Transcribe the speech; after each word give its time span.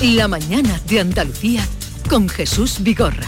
La 0.00 0.28
mañana 0.28 0.80
de 0.86 1.00
Andalucía 1.00 1.66
con 2.08 2.28
Jesús 2.28 2.84
Vigorra. 2.84 3.26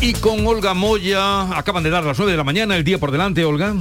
Y 0.00 0.12
con 0.12 0.46
Olga 0.46 0.74
Moya, 0.74 1.58
acaban 1.58 1.82
de 1.82 1.90
dar 1.90 2.04
las 2.04 2.16
9 2.18 2.30
de 2.30 2.38
la 2.38 2.44
mañana, 2.44 2.76
el 2.76 2.84
día 2.84 2.98
por 2.98 3.10
delante, 3.10 3.44
Olga. 3.44 3.74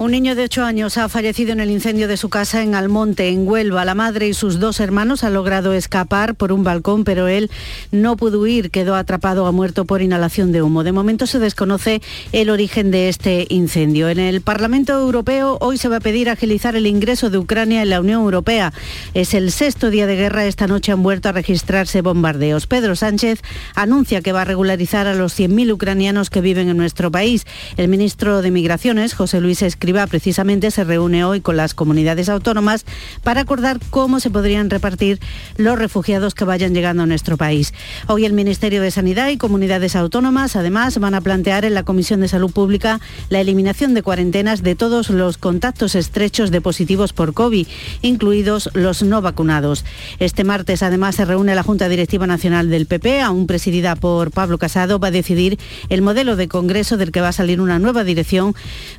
Un 0.00 0.12
niño 0.12 0.36
de 0.36 0.44
8 0.44 0.62
años 0.62 0.96
ha 0.96 1.08
fallecido 1.08 1.50
en 1.50 1.58
el 1.58 1.72
incendio 1.72 2.06
de 2.06 2.16
su 2.16 2.28
casa 2.28 2.62
en 2.62 2.76
Almonte, 2.76 3.30
en 3.30 3.48
Huelva. 3.48 3.84
La 3.84 3.96
madre 3.96 4.28
y 4.28 4.32
sus 4.32 4.60
dos 4.60 4.78
hermanos 4.78 5.24
han 5.24 5.34
logrado 5.34 5.72
escapar 5.72 6.36
por 6.36 6.52
un 6.52 6.62
balcón, 6.62 7.02
pero 7.02 7.26
él 7.26 7.50
no 7.90 8.16
pudo 8.16 8.42
huir, 8.42 8.70
quedó 8.70 8.94
atrapado 8.94 9.44
a 9.46 9.50
muerto 9.50 9.86
por 9.86 10.00
inhalación 10.00 10.52
de 10.52 10.62
humo. 10.62 10.84
De 10.84 10.92
momento 10.92 11.26
se 11.26 11.40
desconoce 11.40 12.00
el 12.30 12.48
origen 12.50 12.92
de 12.92 13.08
este 13.08 13.48
incendio. 13.48 14.08
En 14.08 14.20
el 14.20 14.40
Parlamento 14.40 14.92
Europeo 14.92 15.58
hoy 15.60 15.78
se 15.78 15.88
va 15.88 15.96
a 15.96 16.00
pedir 16.00 16.30
agilizar 16.30 16.76
el 16.76 16.86
ingreso 16.86 17.28
de 17.28 17.38
Ucrania 17.38 17.82
en 17.82 17.90
la 17.90 17.98
Unión 17.98 18.20
Europea. 18.20 18.72
Es 19.14 19.34
el 19.34 19.50
sexto 19.50 19.90
día 19.90 20.06
de 20.06 20.14
guerra. 20.14 20.46
Esta 20.46 20.68
noche 20.68 20.92
han 20.92 21.02
vuelto 21.02 21.28
a 21.28 21.32
registrarse 21.32 22.02
bombardeos. 22.02 22.68
Pedro 22.68 22.94
Sánchez 22.94 23.42
anuncia 23.74 24.22
que 24.22 24.30
va 24.30 24.42
a 24.42 24.44
regularizar 24.44 25.08
a 25.08 25.14
los 25.14 25.36
100.000 25.36 25.72
ucranianos 25.72 26.30
que 26.30 26.40
viven 26.40 26.68
en 26.68 26.76
nuestro 26.76 27.10
país. 27.10 27.46
El 27.76 27.88
ministro 27.88 28.42
de 28.42 28.52
Migraciones, 28.52 29.14
José 29.14 29.40
Luis 29.40 29.60
Escribá, 29.60 29.87
precisamente 30.06 30.70
se 30.70 30.84
reúne 30.84 31.24
hoy 31.24 31.40
con 31.40 31.56
las 31.56 31.74
comunidades 31.74 32.28
autónomas 32.28 32.84
para 33.22 33.40
acordar 33.40 33.80
cómo 33.90 34.20
se 34.20 34.30
podrían 34.30 34.70
repartir 34.70 35.18
los 35.56 35.78
refugiados 35.78 36.34
que 36.34 36.44
vayan 36.44 36.74
llegando 36.74 37.02
a 37.02 37.06
nuestro 37.06 37.36
país. 37.36 37.72
Hoy 38.06 38.24
el 38.24 38.32
Ministerio 38.32 38.82
de 38.82 38.90
Sanidad 38.90 39.28
y 39.28 39.38
comunidades 39.38 39.96
autónomas 39.96 40.56
además 40.56 40.98
van 40.98 41.14
a 41.14 41.20
plantear 41.20 41.64
en 41.64 41.74
la 41.74 41.84
Comisión 41.84 42.20
de 42.20 42.28
Salud 42.28 42.50
Pública 42.50 43.00
la 43.30 43.40
eliminación 43.40 43.94
de 43.94 44.02
cuarentenas 44.02 44.62
de 44.62 44.74
todos 44.74 45.10
los 45.10 45.38
contactos 45.38 45.94
estrechos 45.94 46.50
de 46.50 46.60
positivos 46.60 47.12
por 47.12 47.32
COVID, 47.32 47.66
incluidos 48.02 48.70
los 48.74 49.02
no 49.02 49.22
vacunados. 49.22 49.84
Este 50.18 50.44
martes 50.44 50.82
además 50.82 51.16
se 51.16 51.24
reúne 51.24 51.54
la 51.54 51.62
Junta 51.62 51.88
Directiva 51.88 52.26
Nacional 52.26 52.68
del 52.68 52.86
PP, 52.86 53.22
aún 53.22 53.46
presidida 53.46 53.96
por 53.96 54.30
Pablo 54.32 54.58
Casado, 54.58 54.98
va 54.98 55.08
a 55.08 55.12
decidir 55.12 55.58
el 55.88 56.02
modelo 56.02 56.36
de 56.36 56.48
Congreso 56.48 56.96
del 56.96 57.12
que 57.12 57.20
va 57.20 57.28
a 57.28 57.32
salir 57.32 57.60
una 57.60 57.78
nueva 57.78 58.04
dirección, 58.04 58.54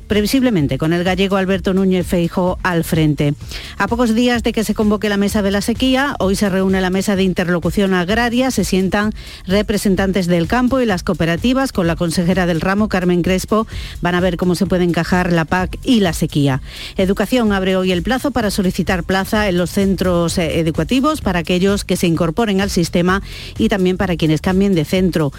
previsiblemente 0.08 0.78
con 0.80 0.94
el 0.94 1.04
gallego 1.04 1.36
Alberto 1.36 1.74
Núñez 1.74 2.06
Feijo 2.06 2.58
al 2.62 2.84
frente. 2.84 3.34
A 3.76 3.86
pocos 3.86 4.14
días 4.14 4.42
de 4.42 4.54
que 4.54 4.64
se 4.64 4.74
convoque 4.74 5.10
la 5.10 5.18
mesa 5.18 5.42
de 5.42 5.50
la 5.50 5.60
sequía, 5.60 6.16
hoy 6.18 6.36
se 6.36 6.48
reúne 6.48 6.80
la 6.80 6.88
mesa 6.88 7.16
de 7.16 7.22
interlocución 7.22 7.92
agraria, 7.92 8.50
se 8.50 8.64
sientan 8.64 9.12
representantes 9.46 10.26
del 10.26 10.46
campo 10.46 10.80
y 10.80 10.86
las 10.86 11.02
cooperativas 11.02 11.72
con 11.72 11.86
la 11.86 11.96
consejera 11.96 12.46
del 12.46 12.62
ramo, 12.62 12.88
Carmen 12.88 13.20
Crespo, 13.20 13.66
van 14.00 14.14
a 14.14 14.20
ver 14.20 14.38
cómo 14.38 14.54
se 14.54 14.64
puede 14.64 14.84
encajar 14.84 15.32
la 15.32 15.44
PAC 15.44 15.78
y 15.84 16.00
la 16.00 16.14
sequía. 16.14 16.62
Educación 16.96 17.52
abre 17.52 17.76
hoy 17.76 17.92
el 17.92 18.02
plazo 18.02 18.30
para 18.30 18.50
solicitar 18.50 19.04
plaza 19.04 19.50
en 19.50 19.58
los 19.58 19.68
centros 19.68 20.38
eh, 20.38 20.60
educativos 20.60 21.20
para 21.20 21.40
aquellos 21.40 21.84
que 21.84 21.98
se 21.98 22.06
incorporen 22.06 22.62
al 22.62 22.70
sistema 22.70 23.20
y 23.58 23.68
también 23.68 23.98
para 23.98 24.16
quienes 24.16 24.40
cambien 24.40 24.74
de 24.74 24.86
centro. 24.86 25.30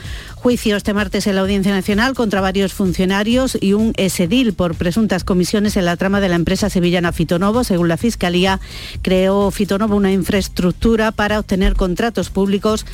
Juicio 0.41 0.75
este 0.75 0.95
martes 0.95 1.27
en 1.27 1.35
la 1.35 1.41
Audiencia 1.41 1.71
Nacional 1.71 2.15
contra 2.15 2.41
varios 2.41 2.73
funcionarios 2.73 3.55
y 3.61 3.73
un 3.73 3.93
esedil 3.95 4.53
por 4.53 4.73
presuntas 4.73 5.23
comisiones 5.23 5.77
en 5.77 5.85
la 5.85 5.97
trama 5.97 6.19
de 6.19 6.29
la 6.29 6.35
empresa 6.35 6.67
sevillana 6.71 7.11
Fitonovo. 7.11 7.63
Según 7.63 7.89
la 7.89 7.95
Fiscalía, 7.95 8.59
creó 9.03 9.51
Fitonovo 9.51 9.95
una 9.95 10.11
infraestructura 10.11 11.11
para 11.11 11.37
obtener 11.37 11.75
contratos 11.75 12.31
públicos 12.31 12.87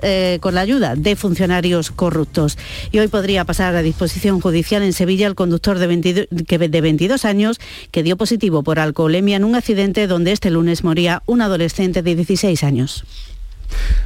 eh, 0.00 0.38
con 0.40 0.54
la 0.54 0.62
ayuda 0.62 0.96
de 0.96 1.16
funcionarios 1.16 1.90
corruptos. 1.90 2.56
Y 2.90 2.98
hoy 2.98 3.08
podría 3.08 3.44
pasar 3.44 3.76
a 3.76 3.82
disposición 3.82 4.40
judicial 4.40 4.82
en 4.82 4.94
Sevilla 4.94 5.26
el 5.26 5.34
conductor 5.34 5.78
de 5.78 5.86
22, 5.86 6.28
de 6.30 6.80
22 6.80 7.26
años 7.26 7.60
que 7.90 8.02
dio 8.02 8.16
positivo 8.16 8.62
por 8.62 8.78
alcoholemia 8.78 9.36
en 9.36 9.44
un 9.44 9.54
accidente 9.54 10.06
donde 10.06 10.32
este 10.32 10.48
lunes 10.48 10.82
moría 10.82 11.22
un 11.26 11.42
adolescente 11.42 12.02
de 12.02 12.14
16 12.14 12.64
años. 12.64 13.04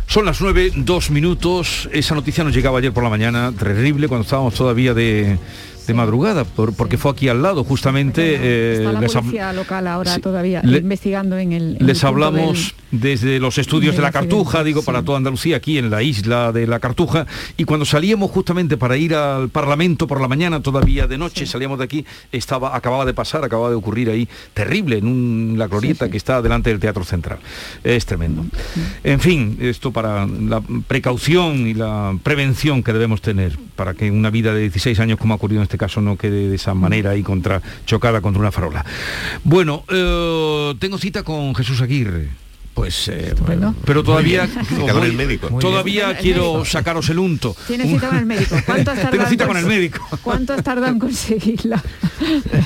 Son 0.06 0.24
las 0.24 0.40
9, 0.40 0.72
dos 0.76 1.10
minutos. 1.10 1.88
Esa 1.92 2.14
noticia 2.14 2.44
nos 2.44 2.54
llegaba 2.54 2.78
ayer 2.78 2.92
por 2.92 3.02
la 3.02 3.10
mañana, 3.10 3.52
terrible, 3.52 4.08
cuando 4.08 4.24
estábamos 4.24 4.54
todavía 4.54 4.94
de 4.94 5.38
de 5.87 5.95
madrugada, 5.95 6.45
porque 6.45 6.99
fue 6.99 7.12
aquí 7.12 7.28
al 7.28 7.43
lado, 7.43 7.65
justamente. 7.65 8.39
Eh, 8.41 8.84
la 8.84 9.00
policía 9.00 9.53
local 9.53 9.87
ahora 9.87 10.19
todavía 10.19 10.62
investigando 10.65 11.39
en 11.39 11.53
el. 11.53 11.77
les 11.81 12.05
hablamos 12.05 12.75
desde 12.91 13.41
los 13.41 13.59
estudios 13.59 13.97
de 13.97 14.03
la 14.03 14.12
Cartuja, 14.12 14.62
digo, 14.62 14.83
para 14.83 15.03
toda 15.03 15.19
Andalucía, 15.19 15.56
aquí 15.56 15.78
en 15.78 15.91
la 15.91 16.03
isla 16.03 16.53
de 16.53 16.67
la 16.67 16.78
Cartuja, 16.78 17.27
y 17.56 17.65
cuando 17.65 17.84
salíamos 17.84 18.31
justamente 18.31 18.77
para 18.77 18.97
ir 18.97 19.15
al 19.15 19.49
Parlamento 19.49 20.06
por 20.06 20.21
la 20.21 20.28
mañana, 20.28 20.61
todavía 20.61 21.06
de 21.06 21.19
noche, 21.19 21.47
salíamos 21.47 21.78
de 21.78 21.84
aquí, 21.84 22.06
estaba, 22.31 22.77
acababa 22.77 23.05
de 23.05 23.15
pasar, 23.15 23.45
acababa 23.45 23.71
de 23.71 23.77
ocurrir 23.77 24.11
ahí, 24.11 24.28
terrible, 24.53 24.99
en 24.99 25.55
la 25.59 25.66
glorieta 25.66 26.09
que 26.09 26.16
está 26.16 26.41
delante 26.41 26.71
del 26.71 26.78
Teatro 26.78 27.05
Central. 27.05 27.39
Es 27.83 28.06
tremendo. 28.06 28.45
En 29.03 29.21
fin, 29.21 29.59
esto 29.61 29.91
para 29.91 30.27
la 30.27 30.62
precaución 30.87 31.66
y 31.66 31.75
la 31.75 32.16
prevención 32.22 32.83
que 32.83 32.93
debemos 32.93 33.21
tener 33.21 33.59
para 33.77 33.95
que 33.95 34.11
una 34.11 34.31
vida 34.31 34.55
de 34.55 34.61
16 34.61 35.01
años, 35.01 35.19
como 35.19 35.34
ha 35.34 35.37
ocurrido 35.37 35.61
en 35.61 35.65
este 35.65 35.73
caso, 35.78 36.00
no 36.00 36.16
quede 36.16 36.48
de 36.48 36.56
esa 36.56 36.74
manera 36.74 37.16
y 37.16 37.22
contra, 37.22 37.60
chocada 37.86 38.20
contra 38.20 38.40
una 38.40 38.52
farola. 38.52 38.84
Bueno, 39.42 39.84
eh, 39.88 40.74
tengo 40.78 40.98
cita 40.98 41.22
con 41.22 41.54
Jesús 41.54 41.80
Aguirre. 41.80 42.44
Pues, 42.74 43.06
eh, 43.06 43.34
pero 43.84 44.02
todavía, 44.02 44.48
todavía 45.60 46.18
quiero 46.18 46.64
sacaros 46.64 47.08
el 47.08 47.20
unto. 47.20 47.54
Tiene 47.68 47.86
cita 47.86 48.08
con 48.08 48.18
el 48.18 48.26
médico. 48.26 48.56
¿Cuánto 48.66 48.90
has 48.90 49.00
tardado 49.02 49.28
cita 49.28 49.46
con 49.46 49.56
el 49.56 49.66
médico. 49.66 50.04
¿Cuánto 50.22 50.52
has 50.54 50.64
tardado 50.64 50.92
en 50.92 50.98
conseguirla? 50.98 51.80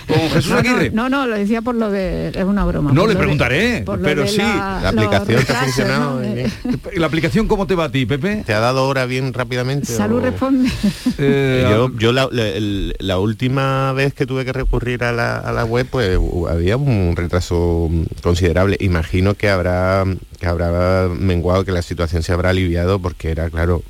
¿Con 0.06 0.30
Jesús 0.30 0.52
no, 0.52 0.58
Aguirre? 0.58 0.91
No, 0.91 1.10
no, 1.10 1.26
lo 1.26 1.36
decía 1.36 1.60
por 1.60 1.74
lo 1.74 1.91
de... 1.91 2.28
Es 2.28 2.44
una 2.44 2.64
broma. 2.64 2.91
No, 2.92 3.06
le 3.06 3.16
preguntaré, 3.16 3.84
pero 4.02 4.26
sí. 4.26 4.38
La, 4.38 4.88
aplicación 4.88 5.44
te 5.44 5.52
ha 5.52 5.62
funcionado. 5.64 6.22
Eh. 6.22 6.50
¿La 6.94 7.06
aplicación 7.06 7.46
cómo 7.46 7.66
te 7.66 7.75
va 7.75 7.84
a 7.84 7.90
ti, 7.90 8.06
Pepe? 8.06 8.44
¿Te 8.46 8.54
ha 8.54 8.60
dado 8.60 8.88
hora 8.88 9.04
bien 9.04 9.34
rápidamente? 9.34 9.94
Salud 9.94 10.22
responde. 10.22 10.70
Eh, 11.19 11.88
yo, 11.98 12.12
la, 12.12 13.19
última 13.19 13.92
vez 13.92 14.14
que 14.14 14.25
tuve 14.25 14.46
que 14.46 14.52
recurrir 14.54 15.04
a 15.04 15.12
la, 15.12 15.36
a 15.38 15.52
la 15.52 15.64
web, 15.64 15.86
pues 15.90 16.19
había 16.48 16.78
un 16.78 17.14
retraso 17.14 17.90
considerable. 18.22 18.76
Imagino 18.80 19.34
que 19.34 19.50
habrá 19.50 19.97
que 20.38 20.47
habrá 20.47 21.09
menguado, 21.09 21.64
que 21.64 21.72
la 21.72 21.82
situación 21.82 22.22
se 22.22 22.32
habrá 22.32 22.50
aliviado 22.50 22.98
porque 22.98 23.31
era, 23.31 23.50
claro, 23.50 23.82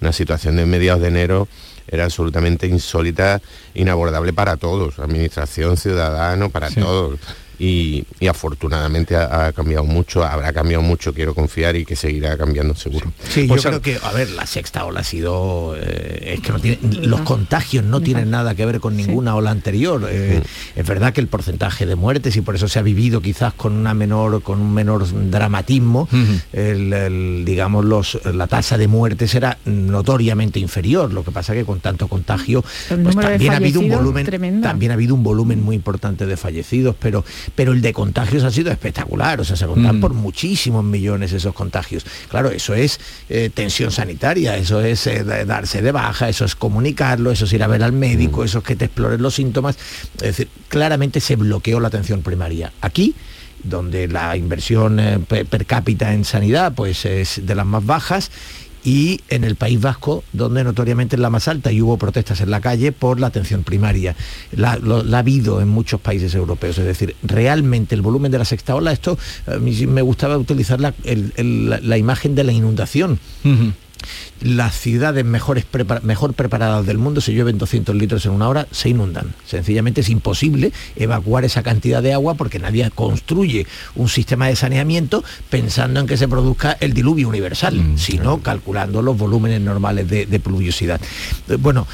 una 0.00 0.12
situación 0.12 0.56
de 0.56 0.66
mediados 0.66 1.02
de 1.02 1.08
enero 1.08 1.48
era 1.88 2.04
absolutamente 2.04 2.66
insólita, 2.66 3.40
inabordable 3.74 4.32
para 4.32 4.56
todos, 4.56 4.98
administración, 4.98 5.76
ciudadano, 5.76 6.50
para 6.50 6.70
todos 6.70 7.18
y, 7.58 8.04
afortunadamente 8.28 9.16
ha, 9.16 9.52
cambiado 9.52 9.84
mucho, 9.84 10.24
habrá 10.24 10.52
cambiado 10.52 10.82
mucho, 10.82 11.14
quiero 11.14 11.34
confiar 11.34 11.76
y 11.76 11.84
que 11.84 11.96
seguirá 11.96 12.36
cambiando 12.36 12.74
seguro. 12.74 13.12
Sí, 13.28 13.44
pues 13.46 13.62
yo 13.62 13.70
creo 13.70 13.82
que, 13.82 13.98
a 14.02 14.12
ver, 14.12 14.30
la 14.30 14.46
sexta 14.46 14.84
ola 14.84 15.00
ha 15.00 15.04
sido, 15.04 15.74
eh, 15.78 16.34
es 16.34 16.40
que 16.40 16.52
no 16.52 16.60
tiene, 16.60 16.78
los 17.06 17.20
contagios 17.22 17.84
no 17.84 18.00
tienen 18.00 18.30
nada 18.30 18.54
que 18.54 18.66
ver 18.66 18.80
con 18.80 18.96
ninguna 18.96 19.34
ola 19.34 19.50
anterior. 19.50 20.06
Eh, 20.10 20.42
es 20.74 20.86
verdad 20.86 21.12
que 21.12 21.20
el 21.20 21.28
porcentaje 21.28 21.86
de 21.86 21.96
muertes 21.96 22.36
y 22.36 22.40
por 22.40 22.56
eso 22.56 22.68
se 22.68 22.78
ha 22.78 22.82
vivido 22.82 23.20
quizás 23.20 23.54
con 23.54 23.72
una 23.72 23.94
menor, 23.94 24.42
con 24.42 24.60
un 24.60 24.74
menor 24.74 25.06
dramatismo, 25.30 26.08
el, 26.52 27.44
digamos 27.44 27.84
los, 27.84 28.20
la 28.24 28.46
tasa 28.46 28.76
de 28.76 28.88
muertes 28.88 29.34
era 29.34 29.58
notoriamente 29.64 30.58
inferior. 30.58 31.12
Lo 31.12 31.24
que 31.24 31.30
pasa 31.30 31.54
que 31.54 31.64
con 31.64 31.80
tanto 31.80 32.08
contagio, 32.08 32.62
pues 32.88 33.16
también 33.16 33.52
ha 33.52 33.56
habido 33.56 33.80
un 33.80 33.88
volumen, 33.88 34.60
también 34.60 34.90
ha 34.90 34.94
habido 34.94 35.14
un 35.14 35.22
volumen 35.22 35.62
muy 35.62 35.76
importante 35.76 36.26
de 36.26 36.36
fallecidos, 36.36 36.96
pero 36.98 37.24
pero 37.54 37.72
el 37.72 37.80
de 37.80 37.92
contagios 37.92 38.44
ha 38.44 38.50
sido 38.50 38.70
espectacular, 38.70 39.40
o 39.40 39.44
sea, 39.44 39.56
se 39.56 39.66
contan 39.66 39.98
mm. 39.98 40.00
por 40.00 40.14
muchísimos 40.14 40.84
millones 40.84 41.32
esos 41.32 41.54
contagios. 41.54 42.04
Claro, 42.28 42.50
eso 42.50 42.74
es 42.74 43.00
eh, 43.28 43.50
tensión 43.52 43.90
sanitaria, 43.90 44.56
eso 44.56 44.80
es 44.80 45.06
eh, 45.06 45.24
darse 45.24 45.82
de 45.82 45.92
baja, 45.92 46.28
eso 46.28 46.44
es 46.44 46.54
comunicarlo, 46.54 47.30
eso 47.30 47.44
es 47.44 47.52
ir 47.52 47.62
a 47.62 47.66
ver 47.66 47.82
al 47.82 47.92
médico, 47.92 48.42
mm. 48.42 48.44
eso 48.44 48.58
es 48.58 48.64
que 48.64 48.76
te 48.76 48.86
exploren 48.86 49.22
los 49.22 49.34
síntomas. 49.34 49.76
Es 50.16 50.22
decir, 50.22 50.48
claramente 50.68 51.20
se 51.20 51.36
bloqueó 51.36 51.80
la 51.80 51.88
atención 51.88 52.22
primaria. 52.22 52.72
Aquí 52.80 53.14
donde 53.62 54.06
la 54.06 54.36
inversión 54.36 55.00
eh, 55.00 55.18
per 55.18 55.66
cápita 55.66 56.12
en 56.12 56.24
sanidad 56.24 56.74
pues 56.74 57.04
es 57.04 57.44
de 57.44 57.54
las 57.54 57.66
más 57.66 57.84
bajas 57.84 58.30
y 58.86 59.20
en 59.30 59.42
el 59.42 59.56
País 59.56 59.80
Vasco, 59.80 60.22
donde 60.32 60.62
notoriamente 60.62 61.16
es 61.16 61.20
la 61.20 61.28
más 61.28 61.48
alta 61.48 61.72
y 61.72 61.82
hubo 61.82 61.98
protestas 61.98 62.40
en 62.40 62.52
la 62.52 62.60
calle 62.60 62.92
por 62.92 63.18
la 63.18 63.26
atención 63.26 63.64
primaria. 63.64 64.14
La, 64.52 64.78
ha 64.78 65.18
habido 65.18 65.60
en 65.60 65.66
muchos 65.66 66.00
países 66.00 66.32
europeos, 66.36 66.78
es 66.78 66.84
decir, 66.84 67.16
realmente 67.24 67.96
el 67.96 68.02
volumen 68.02 68.30
de 68.30 68.38
la 68.38 68.44
sexta 68.44 68.76
ola, 68.76 68.92
esto 68.92 69.18
a 69.48 69.56
mí 69.56 69.74
me 69.88 70.02
gustaba 70.02 70.38
utilizar 70.38 70.80
la, 70.80 70.94
la 71.02 71.98
imagen 71.98 72.36
de 72.36 72.44
la 72.44 72.52
inundación 72.52 73.18
las 74.40 74.78
ciudades 74.78 75.24
mejores 75.24 75.64
mejor 76.02 76.34
preparadas 76.34 76.86
del 76.86 76.98
mundo, 76.98 77.20
se 77.20 77.32
llueven 77.32 77.58
200 77.58 77.94
litros 77.94 78.26
en 78.26 78.32
una 78.32 78.48
hora, 78.48 78.66
se 78.70 78.88
inundan. 78.88 79.34
Sencillamente 79.46 80.02
es 80.02 80.08
imposible 80.08 80.72
evacuar 80.96 81.44
esa 81.44 81.62
cantidad 81.62 82.02
de 82.02 82.12
agua 82.12 82.34
porque 82.34 82.58
nadie 82.58 82.90
construye 82.90 83.66
un 83.94 84.08
sistema 84.08 84.48
de 84.48 84.56
saneamiento 84.56 85.24
pensando 85.50 86.00
en 86.00 86.06
que 86.06 86.16
se 86.16 86.28
produzca 86.28 86.76
el 86.80 86.92
diluvio 86.92 87.28
universal, 87.28 87.76
mm, 87.76 87.98
sino 87.98 88.42
calculando 88.42 89.02
los 89.02 89.16
volúmenes 89.16 89.60
normales 89.60 90.08
de, 90.08 90.40
pluviosidad. 90.40 91.00
Eh, 91.48 91.56
bueno, 91.56 91.86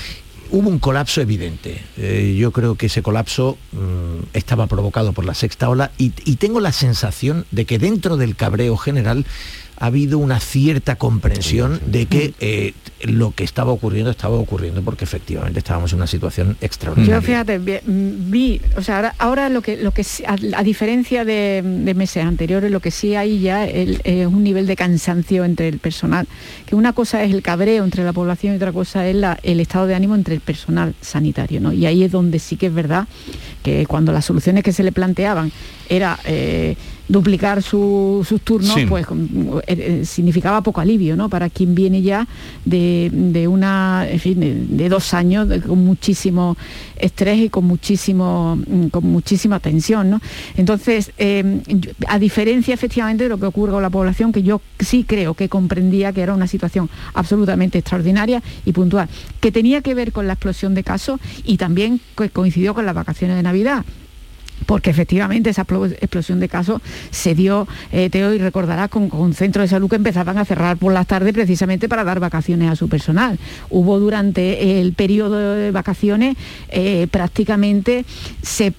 hubo 0.52 0.68
un 0.68 0.78
colapso 0.78 1.20
evidente. 1.20 1.82
Eh, 1.96 2.36
yo 2.38 2.52
creo 2.52 2.76
que 2.76 2.86
ese 2.86 3.02
colapso 3.02 3.56
mm, 3.72 4.24
estaba 4.34 4.66
provocado 4.66 5.12
por 5.12 5.24
la 5.24 5.34
sexta 5.34 5.68
ola 5.68 5.90
y, 5.98 6.10
tengo 6.36 6.60
la 6.60 6.72
sensación 6.72 7.46
de 7.52 7.64
que 7.64 7.78
dentro 7.78 8.16
del 8.16 8.34
cabreo 8.36 8.76
general 8.76 9.24
ha 9.82 9.86
habido 9.86 10.18
una 10.18 10.38
cierta 10.38 10.94
comprensión 10.94 11.80
de 11.86 12.06
que 12.06 12.34
eh, 12.38 12.72
lo 13.02 13.32
que 13.32 13.42
estaba 13.42 13.72
ocurriendo 13.72 14.12
estaba 14.12 14.36
ocurriendo 14.36 14.80
porque 14.80 15.04
efectivamente 15.04 15.58
estábamos 15.58 15.90
en 15.92 15.96
una 15.96 16.06
situación 16.06 16.56
extraordinaria. 16.60 17.16
Yo 17.16 17.20
fíjate, 17.20 17.58
vi, 17.84 18.60
o 18.76 18.82
sea, 18.82 19.12
ahora, 19.18 19.48
lo 19.48 19.60
que, 19.60 19.76
lo 19.76 19.90
que 19.90 20.06
a, 20.24 20.62
diferencia 20.62 21.24
de, 21.24 21.64
meses 21.96 22.24
anteriores, 22.24 22.70
lo 22.70 22.78
que 22.78 22.92
sí 22.92 23.16
hay 23.16 23.40
ya 23.40 23.66
es 23.66 23.98
un 24.28 24.44
nivel 24.44 24.68
de 24.68 24.76
cansancio 24.76 25.44
entre 25.44 25.66
el 25.66 25.80
personal, 25.80 26.28
que 26.64 26.76
una 26.76 26.92
cosa 26.92 27.24
es 27.24 27.34
el 27.34 27.42
cabreo 27.42 27.82
entre 27.82 28.04
la 28.04 28.12
población 28.12 28.52
y 28.52 28.56
otra 28.58 28.70
cosa 28.70 29.08
es 29.08 29.16
el 29.42 29.58
estado 29.58 29.88
de 29.88 29.96
ánimo 29.96 30.14
entre 30.14 30.36
el 30.36 30.40
personal 30.40 30.94
sanitario, 31.00 31.58
¿no? 31.58 31.72
Y 31.72 31.86
ahí 31.86 32.04
es 32.04 32.12
donde 32.12 32.38
sí 32.38 32.56
que 32.56 32.66
es 32.66 32.74
verdad 32.74 33.08
que 33.64 33.84
cuando 33.86 34.12
las 34.12 34.26
soluciones 34.26 34.62
que 34.62 34.72
se 34.72 34.84
le 34.84 34.92
planteaban 34.92 35.50
era 35.88 36.20
eh, 36.24 36.76
duplicar 37.12 37.62
sus 37.62 38.26
turnos, 38.42 38.74
pues 38.88 39.06
eh, 39.66 40.00
eh, 40.00 40.04
significaba 40.06 40.62
poco 40.62 40.80
alivio, 40.80 41.14
¿no? 41.14 41.28
Para 41.28 41.50
quien 41.50 41.74
viene 41.74 42.00
ya 42.00 42.26
de, 42.64 43.46
una, 43.48 44.06
en 44.08 44.18
fin, 44.18 44.76
de, 44.76 44.88
dos 44.88 45.12
años 45.12 45.46
con 45.66 45.84
muchísimo 45.84 46.56
estrés 46.96 47.38
y 47.38 47.48
con 47.50 47.64
muchísimo, 47.66 48.56
mm, 48.56 48.86
con 48.86 49.04
muchísima 49.04 49.60
tensión, 49.60 50.08
¿no? 50.08 50.20
Entonces, 50.56 51.12
a 52.08 52.18
diferencia 52.18 52.72
efectivamente 52.72 53.24
de 53.24 53.28
lo 53.28 53.38
que 53.38 53.46
ocurre 53.46 53.72
con 53.72 53.82
la 53.82 53.90
población, 53.90 54.32
que 54.32 54.42
yo 54.42 54.62
sí 54.80 55.04
creo 55.04 55.34
que 55.34 55.50
comprendía 55.50 56.12
que 56.12 56.22
era 56.22 56.32
una 56.32 56.46
situación 56.46 56.88
absolutamente 57.12 57.78
extraordinaria 57.78 58.42
y 58.64 58.72
puntual, 58.72 59.08
que 59.40 59.52
tenía 59.52 59.82
que 59.82 59.94
ver 59.94 60.12
con 60.12 60.26
la 60.26 60.32
explosión 60.32 60.74
de 60.74 60.82
casos 60.82 61.20
y 61.44 61.58
también 61.58 62.00
coincidió 62.32 62.72
con 62.72 62.86
las 62.86 62.94
vacaciones 62.94 63.36
de 63.36 63.42
Navidad 63.42 63.84
porque 64.66 64.90
efectivamente 64.90 65.50
esa 65.50 65.62
explosión 65.62 66.40
de 66.40 66.48
casos 66.48 66.80
se 67.10 67.34
dio, 67.34 67.66
eh, 67.92 68.10
Teo, 68.10 68.32
y 68.34 68.38
recordarás, 68.38 68.88
con, 68.88 69.08
con 69.08 69.34
centros 69.34 69.64
de 69.64 69.68
salud 69.68 69.88
que 69.88 69.96
empezaban 69.96 70.38
a 70.38 70.44
cerrar 70.44 70.76
por 70.76 70.92
las 70.92 71.06
tardes 71.06 71.32
precisamente 71.32 71.88
para 71.88 72.04
dar 72.04 72.20
vacaciones 72.20 72.70
a 72.70 72.76
su 72.76 72.88
personal. 72.88 73.38
Hubo 73.70 73.98
durante 73.98 74.80
el 74.80 74.92
periodo 74.92 75.54
de 75.54 75.70
vacaciones 75.70 76.36
eh, 76.68 77.06
prácticamente 77.10 78.04
se, 78.42 78.72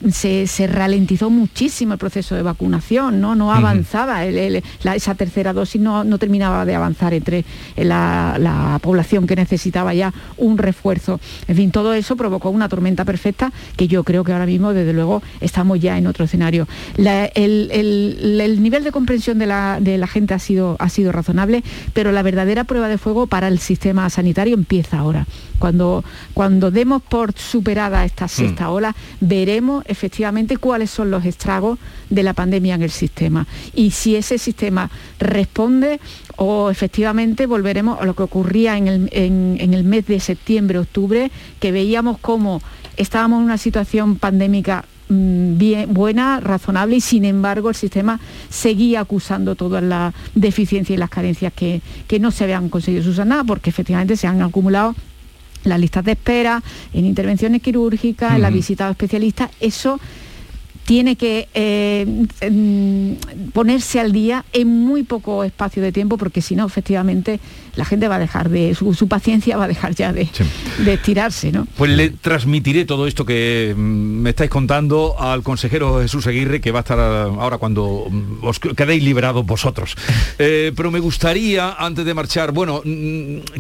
ralentizó 0.67 1.29
muchísimo 1.29 1.93
el 1.93 1.99
proceso 1.99 2.35
de 2.35 2.41
vacunación, 2.41 3.19
no, 3.19 3.35
no 3.35 3.51
avanzaba, 3.51 4.25
esa 4.25 5.15
tercera 5.15 5.53
dosis 5.53 5.81
no, 5.81 6.17
terminaba 6.17 6.65
de 6.65 6.75
avanzar 6.75 7.13
entre 7.13 7.43
la, 7.75 8.37
la 8.39 8.79
población 8.81 9.27
que 9.27 9.35
necesitaba 9.35 9.93
ya 9.93 10.13
un 10.37 10.57
refuerzo. 10.57 11.19
En 11.47 11.55
fin, 11.55 11.71
todo 11.71 11.93
eso 11.93 12.15
provocó 12.15 12.49
una 12.49 12.69
tormenta 12.69 13.05
perfecta 13.05 13.51
que 13.75 13.87
yo 13.87 14.03
creo 14.03 14.23
que 14.23 14.31
ahora 14.31 14.45
mismo, 14.45 14.73
desde 14.73 14.93
luego, 14.93 15.21
estamos 15.41 15.72
ya 15.75 15.97
en 15.97 16.07
otro 16.07 16.25
escenario. 16.25 16.67
el, 16.97 18.57
nivel 18.61 18.83
de 18.83 18.91
comprensión 18.91 19.39
de 19.39 19.47
la, 19.47 20.07
gente 20.07 20.33
ha 20.33 20.39
sido, 20.39 20.75
ha 20.79 20.89
sido 20.89 21.11
razonable, 21.11 21.63
pero 21.93 22.11
la 22.11 22.21
verdadera 22.21 22.63
prueba 22.63 22.87
de 22.87 22.97
fuego 22.97 23.27
para 23.27 23.47
el 23.47 23.59
sistema 23.59 24.09
sanitario 24.09 24.55
empieza 24.55 24.99
ahora. 24.99 25.25
Cuando, 25.59 26.03
cuando 26.33 26.71
demos 26.71 27.01
por 27.01 27.33
superada 27.33 28.03
esta 28.03 28.25
hmm. 28.25 28.29
sexta 28.29 28.69
ola, 28.69 28.95
veremos 29.21 29.83
efectivamente 29.87 30.57
cuáles 30.57 30.89
son 30.89 31.09
los 31.09 31.25
estragos 31.25 31.79
de 32.09 32.23
la 32.23 32.33
pandemia 32.33 32.75
en 32.75 32.83
el 32.83 32.91
sistema. 32.91 33.47
Y 33.73 33.91
si 33.91 34.15
ese 34.15 34.37
sistema 34.37 34.89
responde 35.19 35.99
o 36.35 36.69
efectivamente 36.69 37.45
volveremos 37.45 38.01
a 38.01 38.05
lo 38.05 38.15
que 38.15 38.23
ocurría 38.23 38.77
en 38.77 38.87
el, 38.87 39.09
en 39.11 39.73
el 39.73 39.83
mes 39.83 40.07
de 40.07 40.19
septiembre, 40.19 40.79
octubre, 40.79 41.31
que 41.59 41.71
veíamos 41.71 42.17
cómo 42.19 42.61
estábamos 42.97 43.39
en 43.39 43.45
una 43.45 43.57
situación 43.57 44.17
pandémica 44.17 44.85
bien, 45.09 45.93
buena, 45.93 46.39
razonable 46.39 46.97
y 46.97 47.01
sin 47.01 47.25
embargo 47.25 47.69
el 47.69 47.75
sistema 47.75 48.19
seguía 48.49 49.01
acusando 49.01 49.55
todas 49.55 49.83
las 49.83 50.13
deficiencias 50.35 50.95
y 50.95 50.99
las 50.99 51.09
carencias 51.09 51.53
que, 51.53 51.81
no 52.19 52.31
se 52.31 52.43
habían 52.43 52.69
conseguido 52.69 53.03
subsanar 53.03 53.45
porque 53.45 53.69
efectivamente 53.69 54.15
se 54.15 54.27
han 54.27 54.41
acumulado 54.41 54.95
las 55.63 55.79
listas 55.79 56.03
de 56.03 56.11
espera, 56.11 56.61
en 56.93 57.05
intervenciones 57.05 57.61
quirúrgicas, 57.61 58.35
en 58.35 58.41
la 58.41 58.49
visita 58.49 58.87
a 58.87 58.91
especialistas, 58.91 59.49
eso 59.59 59.99
tiene 60.85 61.15
que 61.15 61.47
eh, 61.53 62.05
mm, 62.51 63.49
ponerse 63.51 63.99
al 63.99 64.11
día 64.11 64.43
en 64.51 64.67
muy 64.67 65.03
poco 65.03 65.43
espacio 65.43 65.81
de 65.81 65.91
tiempo 65.91 66.17
porque 66.17 66.41
si 66.41 66.55
no, 66.55 66.65
efectivamente, 66.65 67.39
la 67.75 67.85
gente 67.85 68.07
va 68.07 68.15
a 68.15 68.19
dejar 68.19 68.49
de, 68.49 68.75
su, 68.75 69.07
paciencia 69.07 69.57
va 69.57 69.65
a 69.65 69.67
dejar 69.67 69.95
ya 69.95 70.13
de, 70.13 70.29
estirarse. 70.85 71.51
¿no? 71.51 71.67
Pues 71.77 71.91
le 71.91 72.09
transmitiré 72.09 72.85
todo 72.85 73.07
esto 73.07 73.25
que 73.25 73.73
mm, 73.75 73.79
me 73.79 74.29
estáis 74.29 74.49
contando 74.49 75.15
al 75.19 75.43
consejero 75.43 76.01
Jesús 76.01 76.27
Aguirre, 76.27 76.61
que 76.61 76.71
va 76.71 76.79
a 76.79 76.81
estar 76.81 76.99
ahora 76.99 77.57
cuando 77.57 78.07
mm, 78.09 78.45
os 78.45 78.59
quedéis 78.59 79.03
liberados 79.03 79.45
vosotros. 79.45 79.95
Eh, 80.39 80.73
pero 80.75 80.89
me 80.89 80.99
gustaría, 80.99 81.73
antes 81.73 82.05
de 82.05 82.13
marchar, 82.13 82.51
bueno, 82.51 82.81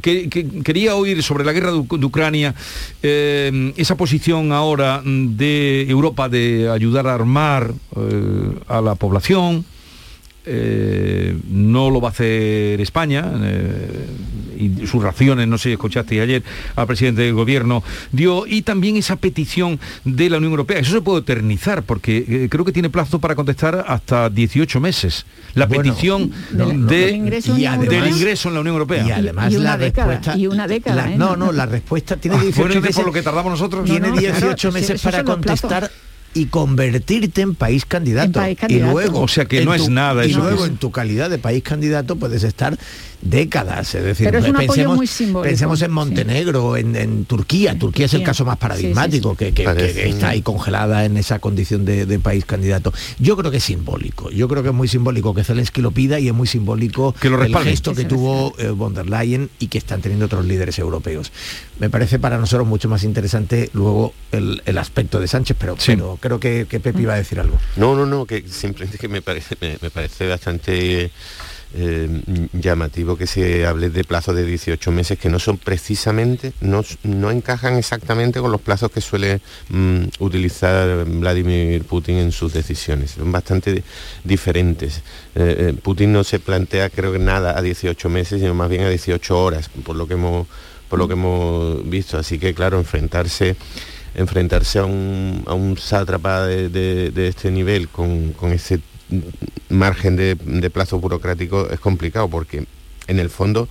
que, 0.01 0.29
quería 0.63 0.95
oír 0.95 1.21
sobre 1.21 1.45
la 1.45 1.53
guerra 1.53 1.71
de, 1.71 1.77
Ucrania, 1.77 2.55
eh, 3.01 3.73
esa 3.77 3.95
posición 3.95 4.51
ahora 4.51 5.01
de 5.05 5.85
Europa 5.87 6.29
de 6.29 6.69
ayudar 6.69 7.07
a 7.07 7.13
armar 7.13 7.73
eh, 7.95 8.59
a 8.67 8.81
la 8.81 8.95
población, 8.95 9.65
eh, 10.45 11.37
no 11.49 11.89
lo 11.89 12.01
va 12.01 12.09
a 12.09 12.11
hacer 12.11 12.81
España 12.81 13.31
eh, 13.41 14.07
y 14.57 14.87
sus 14.87 15.01
raciones, 15.01 15.47
no 15.47 15.57
sé 15.57 15.69
si 15.69 15.73
escuchaste 15.73 16.21
ayer 16.21 16.43
al 16.75 16.87
presidente 16.87 17.21
del 17.21 17.33
gobierno, 17.33 17.83
dio 18.11 18.45
y 18.45 18.61
también 18.61 18.97
esa 18.97 19.15
petición 19.15 19.79
de 20.03 20.29
la 20.29 20.37
Unión 20.37 20.51
Europea. 20.51 20.79
Eso 20.79 20.91
se 20.91 21.01
puede 21.01 21.19
eternizar 21.21 21.83
porque 21.83 22.47
creo 22.49 22.65
que 22.65 22.71
tiene 22.71 22.89
plazo 22.89 23.19
para 23.19 23.35
contestar 23.35 23.85
hasta 23.87 24.29
18 24.29 24.79
meses. 24.79 25.25
La 25.53 25.67
petición 25.67 26.31
del 26.51 27.15
ingreso 27.15 28.49
en 28.49 28.53
la 28.53 28.61
Unión 28.61 28.73
Europea. 28.73 29.05
Y 29.07 29.11
además 29.11 29.53
una 29.53 29.63
la 29.63 29.77
década, 29.77 30.07
respuesta... 30.07 30.37
Y 30.37 30.47
una 30.47 30.67
década. 30.67 31.07
no, 31.15 31.35
no, 31.35 31.51
la 31.51 31.65
respuesta 31.65 32.17
tiene 32.17 32.39
18 32.39 32.81
meses... 32.81 32.95
por 32.95 33.05
lo 33.05 33.11
que 33.11 33.21
tardamos 33.21 33.51
nosotros. 33.51 33.85
Tiene 33.85 34.11
18 34.11 34.71
meses 34.71 35.01
para 35.01 35.23
contestar 35.23 35.89
y 36.33 36.45
convertirte 36.45 37.41
en 37.41 37.55
país 37.55 37.85
candidato. 37.85 38.41
Y 38.67 38.79
luego, 38.79 39.21
o 39.21 39.27
sea 39.27 39.45
que 39.45 39.63
no 39.65 39.73
es 39.73 39.89
nada. 39.89 40.25
Y 40.25 40.33
luego 40.33 40.65
en 40.65 40.77
tu 40.77 40.91
calidad 40.91 41.29
de 41.29 41.37
país 41.37 41.63
candidato 41.63 42.15
puedes 42.15 42.43
estar 42.43 42.77
décadas. 43.23 43.95
Es 43.95 44.03
decir, 44.03 44.29
pensemos, 44.29 45.81
en 45.81 45.91
Montenegro, 45.91 46.77
en, 46.77 47.25
Turquía. 47.25 47.77
Turquía 47.77 48.05
es 48.05 48.13
el 48.13 48.23
caso 48.23 48.45
más 48.45 48.57
paradigmático, 48.57 49.35
que, 49.35 49.53
está 50.07 50.29
ahí 50.29 50.41
congelada 50.41 51.05
en 51.05 51.17
esa 51.17 51.39
condición 51.39 51.85
de, 51.85 52.19
país 52.19 52.45
candidato. 52.45 52.93
Yo 53.19 53.35
creo 53.35 53.51
que 53.51 53.57
es 53.57 53.63
simbólico. 53.63 54.29
Yo 54.29 54.47
creo 54.47 54.63
que 54.63 54.69
es 54.69 54.75
muy 54.75 54.87
simbólico 54.87 55.33
que 55.33 55.43
Zelensky 55.43 55.81
lo 55.81 55.91
pida 55.91 56.19
y 56.19 56.27
es 56.27 56.33
muy 56.33 56.47
simbólico 56.47 57.13
que 57.13 57.29
lo 57.29 57.41
el 57.41 57.53
gesto 57.57 57.93
que 57.93 58.05
tuvo 58.05 58.53
eh, 58.57 58.69
von 58.69 58.93
der 58.93 59.09
Leyen 59.09 59.49
y 59.59 59.67
que 59.67 59.77
están 59.77 60.01
teniendo 60.01 60.27
otros 60.27 60.45
líderes 60.45 60.79
europeos. 60.79 61.31
Me 61.79 61.89
parece 61.89 62.19
para 62.19 62.37
nosotros 62.37 62.67
mucho 62.67 62.87
más 62.87 63.03
interesante 63.03 63.69
luego 63.73 64.13
el, 64.31 64.77
aspecto 64.77 65.19
de 65.19 65.27
Sánchez, 65.27 65.57
pero, 65.59 65.75
creo 66.19 66.39
que, 66.39 66.65
que 66.69 66.79
Pepe 66.79 67.01
iba 67.01 67.13
a 67.13 67.17
decir 67.17 67.39
algo. 67.39 67.57
No, 67.75 67.95
no, 67.95 68.05
no, 68.05 68.25
que 68.25 68.43
simplemente 68.47 68.97
que 68.97 69.07
me 69.07 69.21
parece, 69.21 69.55
me 69.59 69.89
parece 69.89 70.27
bastante 70.27 71.05
eh, 71.05 71.11
llamativo 72.53 73.17
que 73.17 73.25
se 73.25 73.65
hable 73.65 73.89
de 73.89 74.03
plazos 74.03 74.35
de 74.35 74.45
18 74.45 74.91
meses 74.91 75.17
que 75.17 75.29
no 75.29 75.39
son 75.39 75.57
precisamente, 75.57 76.53
no, 76.61 76.83
no 77.03 77.31
encajan 77.31 77.77
exactamente 77.77 78.39
con 78.39 78.51
los 78.51 78.61
plazos 78.61 78.91
que 78.91 79.01
suele 79.01 79.41
mm, 79.69 80.03
utilizar 80.19 81.05
Vladimir 81.05 81.83
Putin 81.83 82.17
en 82.17 82.31
sus 82.31 82.53
decisiones. 82.53 83.11
Son 83.11 83.31
bastante 83.31 83.83
diferentes. 84.23 84.97
Eh, 85.35 85.69
eh, 85.69 85.73
Putin 85.81 86.13
no 86.13 86.23
se 86.23 86.39
plantea, 86.39 86.89
creo 86.89 87.11
que 87.11 87.19
nada 87.19 87.57
a 87.57 87.61
18 87.61 88.09
meses, 88.09 88.39
sino 88.39 88.53
más 88.53 88.69
bien 88.69 88.83
a 88.83 88.89
18 88.89 89.39
horas, 89.39 89.69
por 89.83 89.95
lo 89.95 90.07
que 90.07 90.13
hemos, 90.13 90.47
por 90.89 90.99
lo 90.99 91.07
que 91.07 91.13
hemos 91.13 91.89
visto. 91.89 92.17
Así 92.17 92.37
que, 92.37 92.53
claro, 92.53 92.77
enfrentarse 92.77 93.55
enfrentarse 94.15 94.77
a 94.77 94.85
un, 94.85 95.43
a 95.47 95.55
un 95.55 95.75
sátrapa 95.75 96.45
de, 96.45 97.11
este 97.15 97.49
nivel 97.49 97.89
con, 97.89 98.33
con 98.33 98.51
ese 98.51 98.79
margen 99.69 100.15
de, 100.15 100.69
plazo 100.69 100.99
burocrático 100.99 101.69
es 101.69 101.79
complicado 101.79 102.27
porque 102.29 102.65
en 103.07 103.19
el 103.19 103.29
fondo 103.29 103.67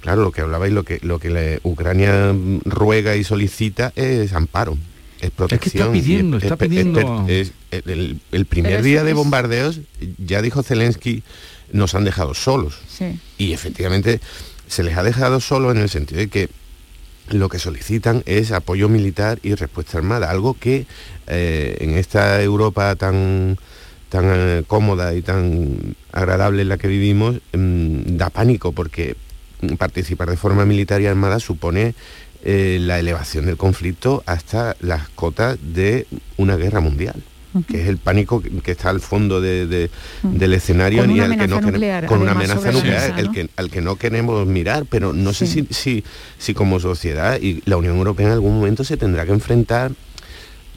claro 0.00 0.22
lo 0.22 0.30
que 0.30 0.42
hablabais 0.42 0.72
lo 0.72 0.84
que 0.84 1.00
lo 1.02 1.18
que 1.18 1.60
Ucrania 1.62 2.34
ruega 2.64 3.16
y 3.16 3.24
solicita 3.24 3.92
es 3.96 4.32
amparo 4.32 4.76
es 5.20 5.30
protección. 5.30 5.94
está 6.36 6.56
pidiendo, 6.56 7.26
el, 7.70 8.46
primer 8.48 8.82
día 8.82 9.04
de 9.04 9.12
bombardeos, 9.12 9.80
ya 10.18 10.42
dijo 10.42 10.62
Zelensky, 10.62 11.22
nos 11.72 11.94
han 11.94 12.04
dejado 12.04 12.34
solos. 12.34 12.78
Y 13.36 13.52
efectivamente 13.52 14.20
se 14.68 14.82
les 14.82 14.96
ha 14.96 15.02
dejado 15.02 15.40
solos 15.40 15.74
en 15.74 15.82
el 15.82 15.88
sentido 15.88 16.20
de 16.20 16.28
que 16.28 16.48
lo 17.30 17.48
que 17.48 17.58
solicitan 17.58 18.22
es 18.26 18.52
apoyo 18.52 18.88
militar 18.88 19.38
y 19.42 19.54
respuesta 19.54 19.98
armada, 19.98 20.30
algo 20.30 20.54
que 20.54 20.86
eh, 21.26 21.76
en 21.80 21.90
esta 21.98 22.42
Europa 22.42 22.94
tan 22.96 23.58
tan 24.08 24.24
eh, 24.26 24.64
cómoda 24.66 25.14
y 25.14 25.22
tan 25.22 25.94
agradable 26.12 26.62
en 26.62 26.68
la 26.68 26.78
que 26.78 26.88
vivimos, 26.88 27.36
mm, 27.52 28.16
da 28.16 28.30
pánico 28.30 28.72
porque 28.72 29.16
participar 29.78 30.30
de 30.30 30.36
forma 30.36 30.64
militar 30.64 31.00
y 31.00 31.06
armada 31.06 31.40
supone 31.40 31.94
eh, 32.44 32.78
la 32.80 32.98
elevación 32.98 33.46
del 33.46 33.56
conflicto 33.56 34.22
hasta 34.26 34.76
las 34.80 35.08
cotas 35.08 35.58
de 35.60 36.06
una 36.36 36.56
guerra 36.56 36.80
mundial. 36.80 37.16
que 37.66 37.82
es 37.82 37.88
el 37.88 37.96
pánico 37.96 38.40
que, 38.40 38.70
está 38.70 38.90
al 38.90 39.00
fondo 39.00 39.40
de, 39.40 39.90
del 40.22 40.54
escenario 40.54 41.04
y 41.06 41.18
al 41.18 41.36
que 41.36 41.48
no 41.48 41.60
nuclear, 41.60 42.06
con 42.06 42.20
una 42.20 42.32
amenaza 42.32 42.70
nuclear 42.70 43.18
el 43.18 43.32
que, 43.32 43.48
al 43.56 43.70
que 43.70 43.80
no 43.80 43.96
queremos 43.96 44.46
mirar, 44.46 44.84
pero 44.88 45.12
no 45.12 45.32
sé 45.32 45.46
si, 45.46 45.66
si, 45.70 46.04
si 46.38 46.54
como 46.54 46.78
sociedad 46.78 47.40
y 47.40 47.62
la 47.64 47.76
Unión 47.76 47.96
Europea 47.96 48.26
en 48.26 48.32
algún 48.34 48.54
momento 48.58 48.84
se 48.84 48.96
tendrá 48.96 49.26
que 49.26 49.32
enfrentar 49.32 49.92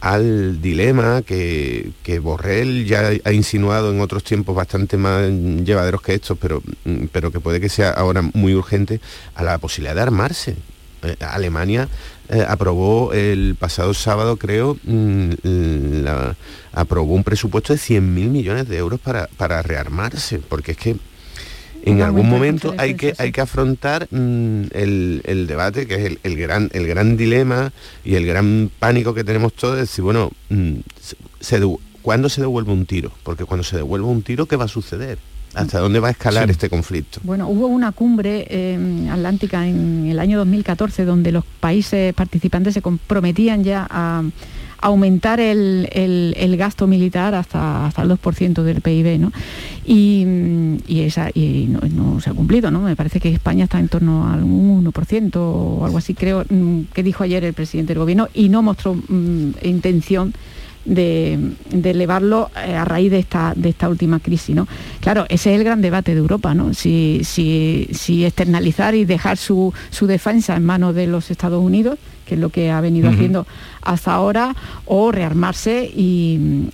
al 0.02 0.62
dilema 0.62 1.22
que, 1.22 1.92
que, 2.04 2.20
Borrell 2.20 2.86
ya 2.86 3.12
ha 3.24 3.32
insinuado 3.32 3.94
en 3.94 4.02
otros 4.02 4.24
tiempos 4.24 4.56
bastante 4.56 4.98
más 4.98 5.30
llevaderos 5.30 6.02
que 6.02 6.16
estos, 6.16 6.38
pero, 6.40 6.62
pero 7.12 7.32
que 7.32 7.40
puede 7.40 7.62
que 7.62 7.70
sea 7.70 7.92
ahora 7.92 8.24
muy 8.34 8.56
urgente, 8.56 9.00
a 9.36 9.44
la 9.44 9.60
posibilidad 9.60 9.96
de 9.96 10.02
armarse. 10.02 10.56
Eh, 11.04 11.16
Alemania 11.20 11.88
eh, 12.30 12.46
aprobó 12.48 13.14
el 13.14 13.56
pasado 13.60 13.94
sábado, 13.94 14.38
creo, 14.38 14.78
mm, 14.84 16.06
aprobó 16.74 17.14
un 17.14 17.24
presupuesto 17.24 17.74
de 17.74 17.80
100.000 17.80 18.02
millones 18.02 18.68
de 18.68 18.78
euros 18.78 19.00
para, 19.00 19.28
para 19.38 19.62
rearmarse, 19.62 20.40
porque 20.40 20.72
es 20.72 20.78
que 20.78 20.96
en 21.84 22.02
algún 22.02 22.30
momento 22.30 22.74
hay 22.78 22.96
que, 22.96 23.14
hay 23.18 23.32
que 23.32 23.42
afrontar 23.42 24.08
mm, 24.12 24.64
el, 24.72 25.46
debate, 25.48 25.88
que 25.88 25.96
es 25.96 26.18
el, 26.24 26.38
gran, 26.38 26.70
el 26.74 26.88
gran 26.88 27.18
dilema 27.18 27.72
y 28.04 28.16
el 28.16 28.26
gran 28.26 28.70
pánico 28.80 29.14
que 29.14 29.24
tenemos 29.24 29.54
todos, 29.54 29.76
de 29.76 29.82
decir, 29.82 30.04
bueno, 30.04 30.32
mm, 30.50 30.74
¿cuándo 32.02 32.30
se 32.30 32.42
devuelve 32.42 32.72
un 32.72 32.86
tiro? 32.86 33.12
Porque 33.24 33.46
cuando 33.46 33.64
se 33.64 33.78
devuelve 33.78 34.08
un 34.08 34.22
tiro, 34.22 34.46
¿qué 34.46 34.56
va 34.56 34.66
a 34.66 34.70
suceder? 34.70 35.18
¿Hasta 35.54 35.80
dónde 35.80 36.00
va 36.00 36.08
a 36.08 36.12
escalar 36.12 36.50
este 36.50 36.70
conflicto? 36.70 37.20
Bueno, 37.24 37.50
hubo 37.50 37.68
una 37.68 37.92
cumbre 37.92 38.48
eh, 38.50 39.10
atlántica 39.12 39.68
en 39.68 40.08
el 40.10 40.20
año 40.20 40.38
2014 40.38 41.04
donde 41.04 41.34
los 41.34 41.44
países 41.60 42.14
participantes 42.14 42.74
se 42.74 42.82
comprometían 42.82 43.64
ya 43.64 43.86
a 43.90 44.24
aumentar 44.82 45.40
el, 45.40 46.56
gasto 46.58 46.88
militar 46.88 47.36
hasta, 47.36 47.86
hasta 47.86 48.02
el 48.02 48.10
2% 48.10 48.64
del 48.64 48.82
PIB, 48.82 49.20
¿no? 49.20 49.32
Y, 49.86 50.78
esa, 50.88 51.30
y 51.34 51.68
no, 51.68 52.20
se 52.20 52.30
ha 52.30 52.34
cumplido, 52.34 52.72
¿no? 52.72 52.82
Me 52.82 52.96
parece 52.96 53.20
que 53.20 53.30
España 53.30 53.66
está 53.66 53.80
en 53.80 53.88
torno 53.88 54.30
al 54.32 54.44
1% 54.44 55.36
o 55.36 55.86
algo 55.86 55.98
así, 55.98 56.14
creo, 56.14 56.44
mm, 56.48 56.82
que 56.94 57.04
dijo 57.04 57.24
ayer 57.24 57.44
el 57.44 57.54
presidente 57.54 57.94
del 57.94 58.00
gobierno, 58.00 58.28
y 58.34 58.50
no 58.50 58.62
mostró 58.62 58.96
mm, 58.96 59.52
intención 59.64 60.34
de, 60.86 61.40
elevarlo 61.84 62.50
eh, 62.56 62.76
a 62.76 62.86
raíz 62.86 63.12
de 63.12 63.20
esta, 63.20 63.54
de 63.56 63.70
esta 63.70 63.90
última 63.90 64.20
crisis. 64.20 64.56
¿no? 64.56 64.68
Claro, 65.00 65.26
ese 65.30 65.52
es 65.52 65.60
el 65.60 65.64
gran 65.64 65.82
debate 65.82 66.14
de 66.14 66.20
Europa, 66.20 66.54
¿no? 66.54 66.74
si, 66.74 67.22
si, 67.24 67.88
si 67.92 68.26
externalizar 68.26 68.96
y 68.96 69.06
dejar 69.06 69.38
su, 69.38 69.74
su 69.90 70.08
defensa 70.08 70.56
en 70.56 70.66
manos 70.66 70.96
de 70.96 71.08
los 71.08 71.32
Estados 71.32 71.64
Unidos 71.64 71.98
que 72.32 72.36
es 72.36 72.40
lo 72.40 72.50
que 72.50 72.72
ha 72.72 72.80
venido 72.80 73.10
haciendo 73.10 73.46
hasta 73.82 74.14
ahora, 74.14 74.56
o 74.86 75.12
rearmarse 75.12 75.92
y, 75.94 76.66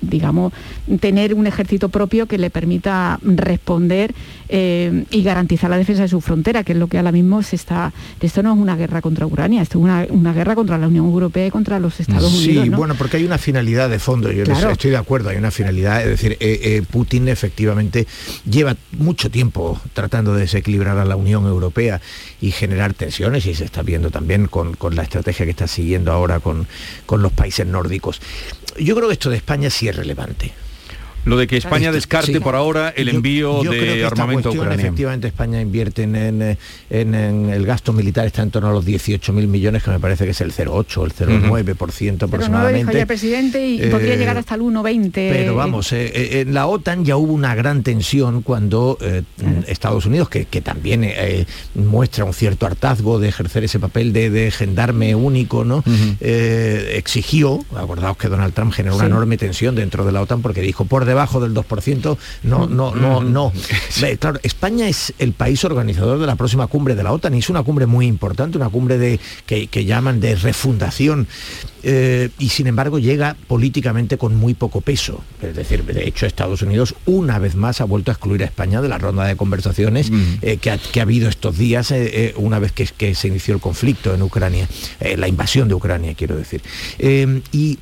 digamos, 0.00 0.50
tener 0.98 1.34
un 1.34 1.46
ejército 1.46 1.90
propio 1.90 2.24
que 2.24 2.38
le 2.38 2.48
permita 2.48 3.18
responder 3.22 4.14
eh, 4.48 5.04
y 5.10 5.22
garantizar 5.22 5.68
la 5.68 5.76
defensa 5.76 6.02
de 6.02 6.08
su 6.08 6.22
frontera, 6.22 6.64
que 6.64 6.72
es 6.72 6.78
lo 6.78 6.86
que 6.86 6.96
ahora 6.96 7.12
mismo 7.12 7.42
se 7.42 7.56
está... 7.56 7.92
Esto 8.18 8.42
no 8.42 8.54
es 8.54 8.58
una 8.58 8.76
guerra 8.76 9.02
contra 9.02 9.26
Ucrania, 9.26 9.60
esto 9.60 9.78
es 9.78 9.84
una, 10.10 10.32
guerra 10.32 10.54
contra 10.54 10.78
la 10.78 10.88
Unión 10.88 11.04
Europea 11.04 11.48
y 11.48 11.50
contra 11.50 11.78
los 11.78 12.00
Estados 12.00 12.32
Unidos. 12.32 12.63
Sí, 12.64 12.70
bueno, 12.70 12.94
porque 12.94 13.18
hay 13.18 13.24
una 13.24 13.38
finalidad 13.38 13.90
de 13.90 13.98
fondo, 13.98 14.30
yo 14.30 14.44
estoy 14.44 14.90
de 14.90 14.96
acuerdo, 14.96 15.30
hay 15.30 15.36
una 15.36 15.50
finalidad, 15.50 16.02
es 16.02 16.08
decir, 16.08 16.32
eh, 16.32 16.60
eh, 16.62 16.82
Putin 16.90 17.28
efectivamente 17.28 18.06
lleva 18.48 18.76
mucho 18.92 19.30
tiempo 19.30 19.80
tratando 19.92 20.34
de 20.34 20.42
desequilibrar 20.42 20.98
a 20.98 21.04
la 21.04 21.16
Unión 21.16 21.46
Europea 21.46 22.00
y 22.40 22.50
generar 22.50 22.94
tensiones 22.94 23.46
y 23.46 23.54
se 23.54 23.64
está 23.64 23.82
viendo 23.82 24.10
también 24.10 24.46
con, 24.46 24.76
la 24.90 25.02
estrategia 25.02 25.44
que 25.44 25.50
está 25.50 25.66
siguiendo 25.66 26.12
ahora 26.12 26.40
con, 26.40 26.66
con 27.06 27.22
los 27.22 27.32
países 27.32 27.66
nórdicos. 27.66 28.20
Yo 28.78 28.94
creo 28.94 29.08
que 29.08 29.14
esto 29.14 29.30
de 29.30 29.36
España 29.36 29.70
sí 29.70 29.88
es 29.88 29.96
relevante. 29.96 30.52
Lo 31.24 31.36
de 31.36 31.46
que 31.46 31.56
España 31.56 31.90
descarte 31.90 32.40
por 32.40 32.54
ahora 32.54 32.92
el 32.96 33.08
envío 33.08 33.62
de 33.62 34.04
armamento 34.04 34.50
ucraniano. 34.50 34.80
Efectivamente, 34.80 35.28
España 35.28 35.60
invierte 35.60 36.02
en, 36.02 36.58
el 36.90 37.66
gasto 37.66 37.92
militar, 37.92 38.26
está 38.26 38.42
en 38.42 38.50
torno 38.50 38.68
a 38.68 38.72
los 38.72 38.84
18.000 38.84 39.32
millones, 39.46 39.82
que 39.82 39.90
me 39.90 40.00
parece 40.00 40.24
que 40.24 40.32
es 40.32 40.40
el 40.40 40.52
0,8 40.52 40.96
o 40.98 41.04
el 41.04 41.14
0,9% 41.14 42.22
aproximadamente. 42.24 42.30
Pero 42.30 42.50
no 42.50 42.62
lo 42.62 42.72
dijo 42.72 42.90
el 42.90 43.06
presidente 43.06 43.66
y 43.66 43.86
podría 43.86 44.16
llegar 44.16 44.36
hasta 44.36 44.54
el 44.54 44.62
1,20. 44.62 45.10
Pero 45.12 45.54
vamos, 45.54 45.92
eh, 45.92 46.06
eh, 46.06 46.40
en 46.40 46.54
la 46.54 46.66
OTAN 46.66 47.04
ya 47.04 47.16
hubo 47.16 47.32
una 47.32 47.54
gran 47.54 47.82
tensión 47.82 48.42
cuando 48.42 48.98
eh, 49.00 49.22
Estados 49.66 50.06
Unidos, 50.06 50.28
que, 50.28 50.44
también 50.64 51.06
muestra 51.74 52.24
un 52.24 52.32
cierto 52.32 52.64
hartazgo 52.64 53.18
de 53.18 53.28
ejercer 53.28 53.64
ese 53.64 53.78
papel 53.78 54.12
de, 54.12 54.50
gendarme 54.50 55.14
único, 55.14 55.64
¿no? 55.64 55.82
exigió, 56.20 57.64
acordaos 57.76 58.16
que 58.16 58.28
Donald 58.28 58.54
Trump 58.54 58.72
generó 58.72 58.96
una 58.96 59.06
enorme 59.06 59.36
tensión 59.36 59.74
dentro 59.74 60.04
de 60.04 60.12
la 60.12 60.22
OTAN 60.22 60.42
porque 60.42 60.60
dijo, 60.60 60.84
por 60.84 61.04
debajo 61.04 61.13
del 61.14 61.54
2%, 61.54 62.18
no, 62.42 62.66
no, 62.66 62.94
no, 62.94 63.22
no. 63.22 63.52
Claro, 64.18 64.38
España 64.42 64.88
es 64.88 65.12
el 65.18 65.32
país 65.32 65.64
organizador 65.64 66.18
de 66.18 66.26
la 66.26 66.36
próxima 66.36 66.66
cumbre 66.66 66.94
de 66.94 67.02
la 67.02 67.12
OTAN 67.12 67.34
y 67.34 67.38
es 67.38 67.50
una 67.50 67.62
cumbre 67.62 67.86
muy 67.86 68.06
importante, 68.06 68.58
una 68.58 68.68
cumbre 68.68 68.98
de, 68.98 69.20
que, 69.46 69.84
llaman 69.84 70.20
de 70.20 70.34
refundación. 70.36 71.26
Eh, 71.86 72.30
y 72.38 72.48
sin 72.48 72.66
embargo 72.66 72.98
llega 72.98 73.36
políticamente 73.46 74.16
con 74.16 74.34
muy 74.34 74.54
poco 74.54 74.80
peso. 74.80 75.22
Es 75.42 75.54
decir, 75.54 75.84
de 75.84 76.08
hecho 76.08 76.24
Estados 76.24 76.62
Unidos 76.62 76.94
una 77.04 77.38
vez 77.38 77.56
más 77.56 77.82
ha 77.82 77.84
vuelto 77.84 78.10
a 78.10 78.14
excluir 78.14 78.42
a 78.42 78.46
España 78.46 78.80
de 78.80 78.88
la 78.88 78.96
ronda 78.96 79.24
de 79.24 79.36
conversaciones 79.36 80.10
eh, 80.40 80.56
que, 80.56 80.70
ha, 80.70 81.02
habido 81.02 81.28
estos 81.28 81.58
días 81.58 81.90
eh, 81.90 82.32
una 82.38 82.58
vez 82.58 82.72
que, 82.72 82.86
que, 82.86 83.14
se 83.14 83.28
inició 83.28 83.54
el 83.54 83.60
conflicto 83.60 84.14
en 84.14 84.22
Ucrania, 84.22 84.66
la 85.16 85.28
invasión 85.28 85.68
de 85.68 85.74
Ucrania 85.74 86.14
quiero 86.14 86.36
decir. 86.36 86.62
y 87.52 87.78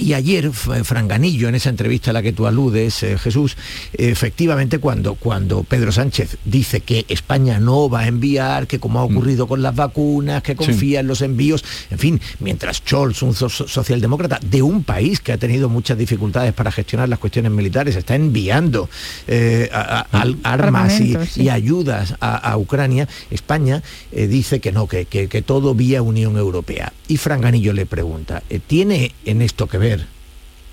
y 0.00 0.14
ayer, 0.14 0.50
Franganillo, 0.50 1.48
en 1.48 1.54
esa 1.54 1.68
entrevista 1.68 2.10
a 2.10 2.14
la 2.14 2.22
que 2.22 2.32
tú 2.32 2.46
aludes, 2.46 3.02
eh, 3.02 3.18
Jesús, 3.18 3.56
efectivamente 3.92 4.78
cuando, 4.78 5.14
cuando 5.14 5.62
Pedro 5.62 5.92
Sánchez 5.92 6.38
dice 6.44 6.80
que 6.80 7.04
España 7.08 7.58
no 7.58 7.90
va 7.90 8.00
a 8.00 8.06
enviar, 8.06 8.66
que 8.66 8.78
como 8.78 9.00
ha 9.00 9.02
mm. 9.02 9.12
ocurrido 9.12 9.46
con 9.46 9.62
las 9.62 9.74
vacunas, 9.74 10.42
que 10.42 10.56
confía 10.56 11.00
en 11.00 11.06
los 11.06 11.20
envíos, 11.20 11.64
en 11.90 11.98
fin, 11.98 12.20
mientras 12.38 12.78
Scholz, 12.78 13.22
un 13.22 13.34
socialdemócrata 13.34 14.40
de 14.42 14.62
un 14.62 14.84
país 14.84 15.20
que 15.20 15.32
ha 15.32 15.38
tenido 15.38 15.68
muchas 15.68 15.98
dificultades 15.98 16.54
para 16.54 16.72
gestionar 16.72 17.08
las 17.08 17.18
cuestiones 17.18 17.52
militares, 17.52 17.94
está 17.96 18.14
enviando 18.14 18.88
eh, 19.26 19.70
mm. 20.12 20.40
armas 20.44 21.00
y, 21.00 21.48
ayudas 21.50 22.14
a, 22.20 22.56
Ucrania, 22.56 23.08
España 23.30 23.82
eh, 24.12 24.28
dice 24.28 24.60
que 24.60 24.72
no, 24.72 24.86
que, 24.86 25.04
que, 25.04 25.28
que, 25.28 25.42
todo 25.42 25.74
vía 25.74 26.00
Unión 26.00 26.36
Europea. 26.36 26.92
Y 27.08 27.16
Franganillo 27.16 27.72
le 27.72 27.86
pregunta, 27.86 28.42
¿tiene 28.66 29.12
en 29.24 29.42
esto 29.42 29.66
que 29.66 29.78
ver 29.78 29.89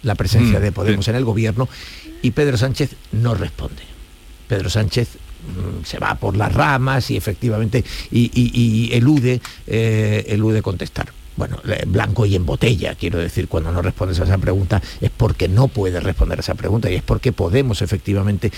la 0.03 0.15
presencia 0.15 0.59
mm, 0.59 0.61
de 0.61 0.71
Podemos 0.71 1.07
en 1.07 1.15
el 1.15 1.25
gobierno 1.25 1.67
y 2.21 2.31
Pedro 2.31 2.57
Sánchez 2.57 2.95
no 3.11 3.35
responde. 3.35 3.83
Pedro 4.47 4.69
Sánchez 4.69 5.09
mm, 5.15 5.85
se 5.85 5.99
va 5.99 6.15
por 6.15 6.37
las 6.37 6.53
ramas 6.53 7.11
y 7.11 7.17
efectivamente 7.17 7.83
y, 8.11 8.89
elude, 8.93 9.41
eh, 9.67 10.25
elude 10.29 10.61
contestar 10.61 11.07
bueno, 11.37 11.57
blanco 11.87 12.25
y 12.25 12.35
en 12.35 12.45
botella, 12.45 12.95
quiero 12.95 13.19
decir, 13.19 13.47
cuando 13.47 13.71
no 13.71 13.81
respondes 13.81 14.19
a 14.19 14.23
esa 14.23 14.37
pregunta 14.37 14.81
es 14.99 15.11
porque 15.15 15.47
no 15.47 15.67
puedes 15.67 16.03
responder 16.03 16.39
a 16.39 16.41
esa 16.41 16.55
pregunta 16.55 16.89
y 16.91 16.95
es 16.95 17.03
porque 17.03 17.31
podemos 17.31 17.81
efectivamente. 17.81 18.51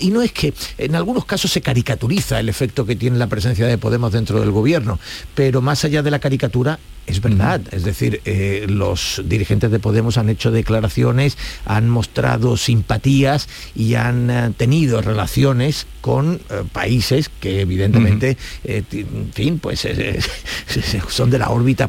Y 0.00 0.10
no 0.10 0.20
es 0.20 0.32
que 0.32 0.52
en 0.78 0.94
algunos 0.94 1.24
casos 1.24 1.50
se 1.50 1.60
caricaturiza 1.60 2.40
el 2.40 2.48
efecto 2.48 2.84
que 2.84 2.96
tiene 2.96 3.16
la 3.18 3.28
presencia 3.28 3.66
de 3.66 3.78
Podemos 3.78 4.12
dentro 4.12 4.40
del 4.40 4.50
gobierno, 4.50 4.98
pero 5.34 5.62
más 5.62 5.84
allá 5.84 6.02
de 6.02 6.10
la 6.10 6.18
caricatura, 6.18 6.78
es 7.06 7.20
verdad, 7.20 7.60
es 7.70 7.84
decir, 7.84 8.22
eh, 8.24 8.64
los 8.68 9.22
dirigentes 9.26 9.70
de 9.70 9.78
Podemos 9.78 10.16
han 10.16 10.30
hecho 10.30 10.50
declaraciones, 10.50 11.36
han 11.66 11.90
mostrado 11.90 12.56
simpatías 12.56 13.48
y 13.74 13.94
han 13.94 14.30
eh, 14.30 14.52
tenido 14.56 15.02
relaciones 15.02 15.86
con 16.00 16.40
eh, 16.48 16.62
países 16.72 17.30
que 17.40 17.60
evidentemente, 17.60 18.38
en 18.64 19.30
fin, 19.32 19.58
pues 19.58 19.86
son 21.08 21.30
de 21.30 21.38
la 21.38 21.50
órbita 21.50 21.88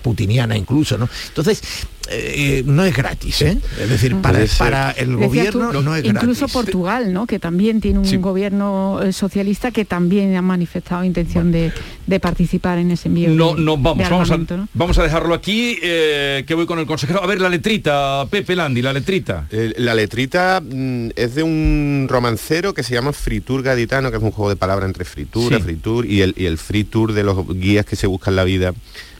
incluso, 0.55 0.97
¿no? 0.97 1.09
Entonces, 1.27 1.61
eh, 2.09 2.63
no 2.65 2.85
es 2.85 2.95
gratis, 2.95 3.41
¿eh? 3.41 3.57
Es 3.79 3.89
decir, 3.89 4.15
para, 4.17 4.91
el 4.91 5.15
gobierno 5.15 5.73
no 5.73 5.95
es 5.95 6.03
gratis. 6.03 6.21
Incluso 6.21 6.47
Portugal, 6.47 7.11
¿no? 7.11 7.25
Que 7.25 7.39
también 7.39 7.81
tiene 7.81 7.99
un 7.99 8.21
gobierno 8.21 8.99
eh, 9.01 9.11
socialista 9.11 9.71
que 9.71 9.85
también 9.85 10.35
ha 10.35 10.41
manifestado 10.41 11.03
intención 11.03 11.51
de, 11.51 11.71
participar 12.19 12.77
en 12.77 12.91
ese 12.91 13.07
envío. 13.07 13.29
No, 13.29 13.55
no, 13.55 13.77
vamos, 13.77 14.07
vamos, 14.09 14.31
a, 14.31 14.67
vamos 14.73 14.97
a 14.99 15.03
dejarlo 15.03 15.33
aquí, 15.33 15.77
que 15.81 16.53
voy 16.55 16.65
con 16.65 16.79
el 16.79 16.85
consejero. 16.85 17.23
A 17.23 17.27
ver, 17.27 17.41
la 17.41 17.49
letrita, 17.49 18.25
Pepe 18.29 18.55
Landi, 18.55 18.81
la 18.81 18.93
letrita. 18.93 19.47
la 19.49 19.95
letrita 19.95 20.61
mm, 20.61 21.09
es 21.15 21.35
de 21.35 21.43
un 21.43 22.07
romancero 22.09 22.73
que 22.73 22.83
se 22.83 22.93
llama 22.93 23.13
Fritur 23.13 23.63
Gaditano, 23.63 24.11
que 24.11 24.17
es 24.17 24.23
un 24.23 24.31
juego 24.31 24.49
de 24.49 24.55
palabras 24.55 24.87
entre 24.87 25.05
fritura, 25.05 25.59
fritur 25.59 26.05
y 26.05 26.21
el, 26.21 26.33
y 26.37 26.45
el 26.45 26.57
free 26.57 26.83
tour 26.83 27.13
de 27.13 27.23
los 27.23 27.47
guías 27.47 27.85
que 27.85 27.95
se 27.95 28.07
buscan 28.07 28.35
la 28.35 28.43
vida. 28.43 28.73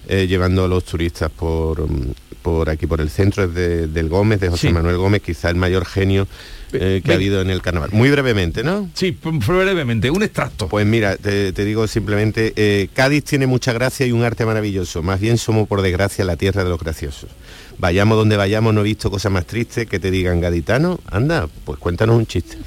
Llevando 0.08 0.66
a 0.66 0.68
los 0.68 0.84
turistas 0.86 1.32
por, 1.32 1.90
mm, 1.90 2.12
por 2.42 2.70
aquí 2.70 2.86
por 2.88 3.02
el 3.02 3.10
centro, 3.10 3.48
de, 3.48 3.88
del 3.88 4.08
Gómez, 4.10 4.40
de 4.40 4.50
José 4.50 4.68
Sí. 4.68 4.74
Manuel 4.74 4.98
Gómez, 4.98 5.22
quizá 5.22 5.50
el 5.50 5.56
mayor 5.56 5.86
genio 5.86 6.28
eh, 6.74 7.02
que 7.04 7.10
Ven. 7.10 7.12
ha 7.12 7.14
habido 7.16 7.42
en 7.42 7.50
el 7.50 7.62
carnaval. 7.62 7.90
Muy 7.94 8.10
brevemente, 8.12 8.64
¿no? 8.64 8.90
Sí, 8.94 9.18
brevemente, 9.22 10.10
un 10.12 10.22
extracto. 10.24 10.68
Pues 10.68 10.86
mira, 10.86 11.16
te, 11.18 11.54
te 11.54 11.66
digo 11.66 11.88
simplemente, 11.88 12.54
eh, 12.56 12.90
Cádiz 12.94 13.24
tiene 13.24 13.48
mucha 13.48 13.72
gracia 13.74 14.06
y 14.06 14.12
un 14.12 14.24
arte 14.24 14.46
maravilloso. 14.46 15.02
Más 15.02 15.20
bien 15.20 15.38
somos, 15.38 15.68
por 15.68 15.82
desgracia, 15.82 16.24
la 16.26 16.36
tierra 16.36 16.64
de 16.64 16.70
los 16.70 16.80
graciosos. 16.80 17.30
Vayamos 17.78 18.18
donde 18.18 18.38
vayamos, 18.38 18.74
no 18.74 18.82
he 18.82 18.84
visto 18.84 19.10
cosa 19.10 19.30
más 19.30 19.46
triste 19.46 19.86
que 19.86 20.00
te 20.00 20.12
digan, 20.12 20.40
gaditano, 20.42 21.00
anda, 21.08 21.48
pues 21.66 21.80
cuéntanos 21.80 22.16
un 22.18 22.26
chiste. 22.28 22.58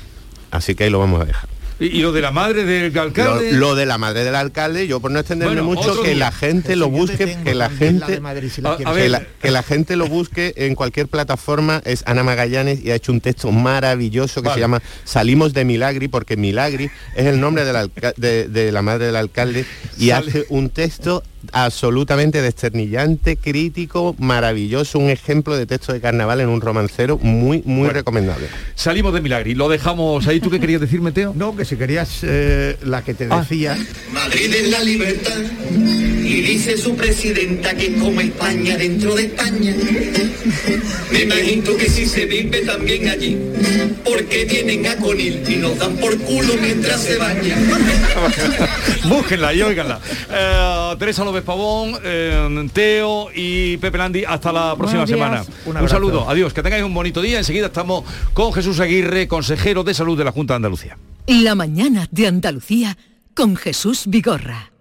Así 0.51 0.75
que 0.75 0.85
ahí 0.85 0.91
lo 0.91 0.99
vamos 0.99 1.21
a 1.23 1.25
dejar. 1.27 1.49
Y, 1.81 2.01
lo 2.01 2.13
de 2.13 2.21
la 2.21 2.31
madre 2.33 2.65
del 2.65 2.97
alcalde. 2.99 3.53
lo 3.53 3.75
de 3.77 3.87
la 3.87 3.99
madre 3.99 4.25
del 4.25 4.35
alcalde, 4.35 4.87
yo 4.89 4.99
por 5.01 5.11
no 5.13 5.21
extenderme 5.21 5.61
Bueno, 5.63 5.81
mucho, 5.81 6.03
que 6.03 6.09
día. 6.11 6.19
la 6.19 6.33
gente 6.33 6.75
lo 6.75 6.89
busque, 6.91 7.37
que 7.45 7.55
la 7.55 7.71
gente... 7.71 8.13
de 8.13 8.21
Madrid, 8.21 8.51
si 8.53 8.61
la 8.63 8.73
A- 8.73 8.77
quieres. 8.77 8.91
a 8.93 8.95
ver, 8.95 9.03
que 9.05 9.09
la, 9.11 9.23
que 9.43 9.51
la 9.53 9.63
gente 9.63 9.95
lo 9.97 10.07
busque 10.09 10.55
en 10.57 10.75
cualquier 10.75 11.07
plataforma 11.07 11.81
es 11.85 12.03
Ana 12.07 12.25
Magallanes 12.25 12.85
y 12.85 12.91
ha 12.91 12.97
hecho 12.97 13.13
un 13.13 13.21
texto 13.21 13.53
maravilloso 13.53 14.43
que 14.43 14.49
Vale. 14.49 14.57
se 14.57 14.61
llama 14.61 14.83
Salimos 15.05 15.53
de 15.55 15.65
Milagri 15.65 16.09
porque 16.09 16.37
Milagri 16.37 16.91
es 17.15 17.27
el 17.27 17.39
nombre 17.41 17.65
de, 17.65 18.49
de 18.49 18.73
la 18.73 18.83
madre 18.83 19.07
del 19.07 19.17
alcalde 19.17 19.65
y 19.99 20.09
Sale- 20.09 20.29
hace 20.31 20.47
un 20.49 20.71
texto 20.71 21.23
absolutamente 21.53 22.43
desternillante, 22.43 23.37
crítico, 23.37 24.15
maravilloso, 24.19 24.99
un 24.99 25.11
ejemplo 25.11 25.57
de 25.57 25.67
texto 25.67 25.93
de 25.93 26.01
carnaval 26.01 26.41
en 26.41 26.49
un 26.49 26.61
romancero 26.61 27.19
muy 27.19 27.63
muy 27.65 27.79
Bueno. 27.87 27.93
recomendable. 27.95 28.47
Salimos 28.75 29.13
de 29.15 29.21
Milagri, 29.21 29.55
lo 29.55 29.69
dejamos 29.69 30.27
ahí. 30.27 30.41
¿Tú 30.41 30.51
qué 30.51 30.61
querías 30.61 30.81
decirme, 30.81 31.13
Teo? 31.13 31.33
No, 31.37 31.57
que 31.57 31.65
si 31.65 31.77
querías 31.77 32.21
eh, 32.23 32.77
la 32.85 33.03
que 33.03 33.15
te 33.15 33.27
Ah. 33.31 33.41
decía, 33.41 33.77
Madrid 34.13 34.53
es 34.55 34.71
la 34.71 34.83
libertad 34.83 35.37
y 36.25 36.43
dice 36.43 36.77
su 36.77 36.95
presidenta 36.95 37.75
que 37.75 37.87
es 37.89 37.97
como 38.01 38.21
España 38.21 38.77
dentro 38.77 39.15
de 39.15 39.25
España. 39.25 39.75
Me 41.11 41.23
imagino 41.23 41.77
que 41.77 41.89
si 41.89 42.07
se 42.07 42.27
vive 42.27 42.61
también 42.61 43.09
allí, 43.09 43.37
porque 44.05 44.45
vienen 44.45 44.87
a 44.87 44.97
Conil 44.97 45.43
y 45.49 45.57
nos 45.57 45.79
dan 45.79 45.97
por 45.97 46.17
culo 46.19 46.55
mientras 46.61 47.01
se 47.03 47.17
bañan. 47.17 47.59
Búsquenla 49.09 49.55
y 49.55 49.63
óiganla. 49.63 50.01
Eh, 50.31 50.97
Teresa 50.99 51.25
López 51.29 51.45
Pavón, 51.45 51.93
eh, 52.03 52.69
Teo 52.73 53.29
y 53.35 53.77
Pepe 53.77 53.99
Landi, 53.99 54.25
hasta 54.25 54.51
la 54.51 54.75
próxima 54.77 55.07
semana. 55.07 55.45
Un 55.67 55.77
Un, 55.77 55.89
saludo, 55.89 56.29
adiós, 56.29 56.55
que 56.55 56.63
tengáis 56.63 56.83
un 56.83 56.95
bonito 56.95 57.21
día. 57.21 57.37
Enseguida 57.37 57.67
estamos 57.67 58.05
con 58.33 58.53
Jesús 58.55 58.81
Aguirre, 58.81 59.29
consejero 59.29 59.85
de 59.85 59.93
salud 59.93 60.17
de 60.17 60.25
la 60.25 60.33
Junta 60.33 60.55
de 60.55 60.57
Andalucía. 60.57 60.97
La 61.27 61.55
mañana 61.55 62.09
de 62.11 62.27
Andalucía 62.27 62.97
con 63.35 63.57
Jesús 63.57 64.05
Vigorra. 64.07 64.73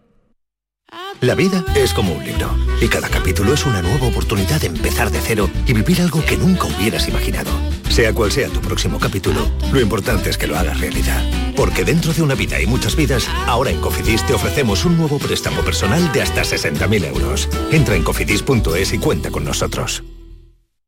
La 1.19 1.35
vida 1.35 1.65
es 1.75 1.93
como 1.93 2.13
un 2.13 2.23
libro 2.23 2.49
y 2.81 2.87
cada 2.87 3.09
capítulo 3.09 3.53
es 3.53 3.65
una 3.65 3.81
nueva 3.81 4.07
oportunidad 4.07 4.61
de 4.61 4.67
empezar 4.67 5.11
de 5.11 5.19
cero 5.19 5.49
y 5.65 5.73
vivir 5.73 6.01
algo 6.01 6.23
que 6.23 6.37
nunca 6.37 6.67
hubieras 6.67 7.09
imaginado. 7.09 7.51
Sea 7.89 8.13
cual 8.13 8.31
sea 8.31 8.47
tu 8.47 8.61
próximo 8.61 8.99
capítulo, 8.99 9.51
lo 9.73 9.81
importante 9.81 10.29
es 10.29 10.37
que 10.37 10.47
lo 10.47 10.57
hagas 10.57 10.79
realidad. 10.79 11.46
Porque 11.57 11.83
dentro 11.83 12.13
de 12.13 12.21
una 12.21 12.35
vida 12.35 12.61
y 12.61 12.67
muchas 12.67 12.95
vidas, 12.95 13.27
ahora 13.47 13.71
en 13.71 13.81
Cofidis 13.81 14.25
te 14.27 14.35
ofrecemos 14.35 14.85
un 14.85 14.95
nuevo 14.95 15.17
préstamo 15.17 15.61
personal 15.63 16.13
de 16.13 16.21
hasta 16.21 16.43
60.000 16.43 17.07
euros. 17.07 17.49
Entra 17.71 17.95
en 17.95 18.03
cofidis.es 18.03 18.93
y 18.93 18.99
cuenta 18.99 19.31
con 19.31 19.43
nosotros. 19.43 20.03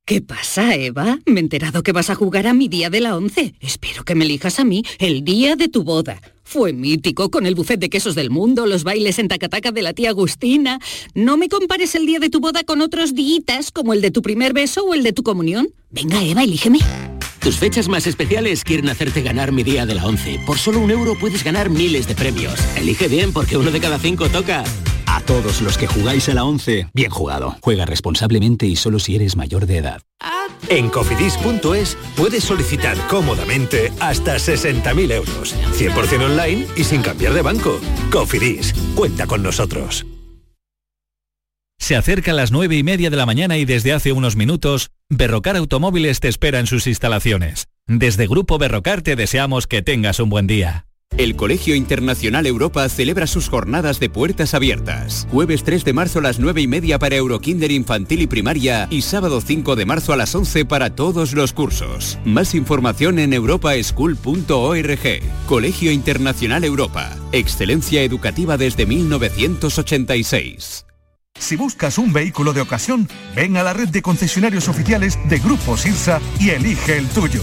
¿Qué 0.06 0.22
pasa, 0.22 0.76
Eva? 0.76 1.20
Me 1.26 1.40
he 1.40 1.44
enterado 1.44 1.84
que 1.84 1.92
vas 1.92 2.10
a 2.10 2.16
jugar 2.16 2.48
a 2.48 2.54
mi 2.54 2.68
día 2.68 2.90
de 2.90 3.00
la 3.00 3.16
once. 3.16 3.56
Espero 3.60 4.04
que 4.04 4.16
me 4.16 4.26
elijas 4.26 4.60
a 4.60 4.64
mí 4.64 4.84
el 5.00 5.24
día 5.24 5.56
de 5.56 5.70
tu 5.70 5.84
boda. 5.84 6.22
Fue 6.44 6.74
mítico 6.74 7.30
con 7.30 7.46
el 7.46 7.54
buffet 7.56 7.80
de 7.80 7.90
quesos 7.90 8.16
del 8.16 8.30
mundo, 8.30 8.66
los 8.66 8.84
bailes 8.84 9.20
en 9.20 9.28
tacataca 9.28 9.72
de 9.72 9.82
la 9.82 9.94
tía 9.94 10.10
Agustina. 10.10 10.80
No 11.16 11.38
me 11.38 11.50
compares 11.50 11.94
el 11.96 12.06
día 12.06 12.20
de 12.20 12.30
tu 12.30 12.40
boda 12.40 12.64
con 12.64 12.82
otros 12.82 13.14
días 13.14 13.72
como 13.72 13.94
el 13.94 14.02
de 14.02 14.12
tu 14.12 14.22
primer 14.22 14.54
beso 14.54 14.84
o 14.84 14.94
el 14.94 15.04
de 15.04 15.14
tu 15.14 15.24
comunión. 15.24 15.70
Venga, 15.92 16.24
Eva, 16.24 16.44
elígeme. 16.44 16.80
Tus 17.40 17.58
fechas 17.58 17.88
más 17.88 18.06
especiales 18.06 18.64
quieren 18.64 18.90
hacerte 18.90 19.22
ganar 19.22 19.52
mi 19.52 19.64
día 19.64 19.86
de 19.86 19.96
la 19.96 20.06
11. 20.06 20.42
Por 20.46 20.58
solo 20.58 20.80
un 20.80 20.92
euro 20.92 21.16
puedes 21.16 21.44
ganar 21.44 21.70
miles 21.70 22.08
de 22.08 22.16
premios. 22.16 22.60
Elige 22.76 23.08
bien 23.08 23.32
porque 23.32 23.58
uno 23.58 23.72
de 23.72 23.80
cada 23.80 23.98
cinco 23.98 24.28
toca. 24.30 24.64
A 25.06 25.22
todos 25.22 25.62
los 25.62 25.78
que 25.78 25.88
jugáis 25.88 26.30
a 26.30 26.34
la 26.34 26.44
11, 26.44 26.90
bien 26.94 27.10
jugado. 27.10 27.58
Juega 27.62 27.86
responsablemente 27.86 28.68
y 28.68 28.76
solo 28.76 29.00
si 29.00 29.16
eres 29.16 29.36
mayor 29.36 29.66
de 29.66 29.78
edad. 29.78 30.02
En 30.68 30.90
cofidis.es 30.90 31.98
puedes 32.16 32.44
solicitar 32.44 32.98
cómodamente 33.08 33.92
hasta 34.00 34.36
60.000 34.36 35.12
euros. 35.12 35.56
100% 35.74 36.26
online 36.26 36.68
y 36.76 36.84
sin 36.84 37.02
cambiar 37.02 37.34
de 37.34 37.42
banco. 37.42 37.80
Cofidis, 38.12 38.74
cuenta 38.96 39.26
con 39.26 39.42
nosotros. 39.42 40.06
Se 41.90 41.96
acerca 41.96 42.30
a 42.30 42.34
las 42.36 42.52
nueve 42.52 42.78
y 42.78 42.84
media 42.84 43.10
de 43.10 43.18
la 43.18 43.26
mañana 43.26 43.58
y 43.58 43.66
desde 43.66 43.94
hace 43.94 44.12
unos 44.12 44.36
minutos, 44.36 44.92
Berrocar 45.10 45.58
Automóviles 45.58 46.20
te 46.20 46.28
espera 46.28 46.60
en 46.60 46.68
sus 46.68 46.86
instalaciones. 46.86 47.68
Desde 47.88 48.28
Grupo 48.28 48.60
Berrocar 48.60 49.02
te 49.02 49.16
deseamos 49.16 49.66
que 49.66 49.82
tengas 49.82 50.20
un 50.20 50.30
buen 50.30 50.46
día. 50.46 50.86
El 51.18 51.36
Colegio 51.36 51.74
Internacional 51.74 52.46
Europa 52.46 52.88
celebra 52.90 53.26
sus 53.26 53.50
jornadas 53.50 54.00
de 54.00 54.08
puertas 54.08 54.54
abiertas. 54.54 55.28
Jueves 55.32 55.64
3 55.64 55.84
de 55.84 55.94
marzo 55.94 56.20
a 56.20 56.22
las 56.22 56.38
9 56.38 56.62
y 56.62 56.68
media 56.68 57.00
para 57.00 57.16
Eurokinder 57.16 57.72
infantil 57.72 58.22
y 58.22 58.28
primaria 58.28 58.86
y 58.92 59.02
sábado 59.02 59.42
5 59.42 59.76
de 59.76 59.88
marzo 59.88 60.14
a 60.14 60.16
las 60.16 60.36
11 60.36 60.66
para 60.66 60.94
todos 60.94 61.34
los 61.34 61.54
cursos. 61.54 62.20
Más 62.24 62.54
información 62.54 63.18
en 63.18 63.34
europaschool.org. 63.34 65.24
Colegio 65.48 65.92
Internacional 65.92 66.64
Europa. 66.66 67.18
Excelencia 67.32 68.04
educativa 68.04 68.58
desde 68.58 68.86
1986. 68.86 70.86
Si 71.40 71.56
buscas 71.56 71.98
un 71.98 72.14
vehículo 72.14 72.54
de 72.54 72.62
ocasión, 72.62 73.08
ven 73.36 73.58
a 73.58 73.64
la 73.64 73.74
red 73.74 73.88
de 73.90 74.02
concesionarios 74.02 74.68
oficiales 74.68 75.18
de 75.30 75.40
Grupo 75.40 75.78
Sirsa 75.78 76.20
y 76.40 76.50
elige 76.50 76.98
el 76.98 77.08
tuyo. 77.08 77.42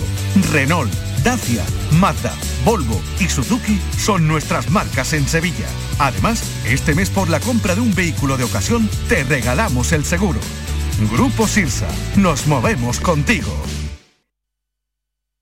Renault, 0.53 0.93
Dacia, 1.25 1.65
Mazda, 1.93 2.33
Volvo 2.65 3.01
y 3.19 3.29
Suzuki 3.29 3.81
son 3.99 4.29
nuestras 4.29 4.71
marcas 4.71 5.13
en 5.13 5.27
Sevilla. 5.27 5.67
Además, 5.99 6.43
este 6.67 6.95
mes 6.95 7.11
por 7.11 7.29
la 7.29 7.41
compra 7.41 7.75
de 7.75 7.81
un 7.81 7.95
vehículo 7.95 8.37
de 8.37 8.45
ocasión 8.45 8.89
te 9.09 9.25
regalamos 9.25 9.93
el 9.93 10.05
seguro. 10.05 10.41
Grupo 11.11 11.49
Sirsa, 11.49 11.89
nos 12.17 12.47
movemos 12.47 13.01
contigo. 13.01 13.53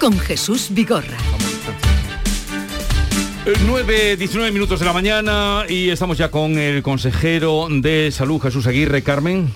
con 0.00 0.18
Jesús 0.18 0.68
Vigorra. 0.70 1.18
9, 3.66 4.16
19 4.16 4.50
minutos 4.50 4.80
de 4.80 4.86
la 4.86 4.94
mañana 4.94 5.64
y 5.68 5.90
estamos 5.90 6.16
ya 6.16 6.30
con 6.30 6.56
el 6.56 6.82
consejero 6.82 7.68
de 7.70 8.10
salud 8.10 8.40
Jesús 8.40 8.66
Aguirre, 8.66 9.02
Carmen. 9.02 9.52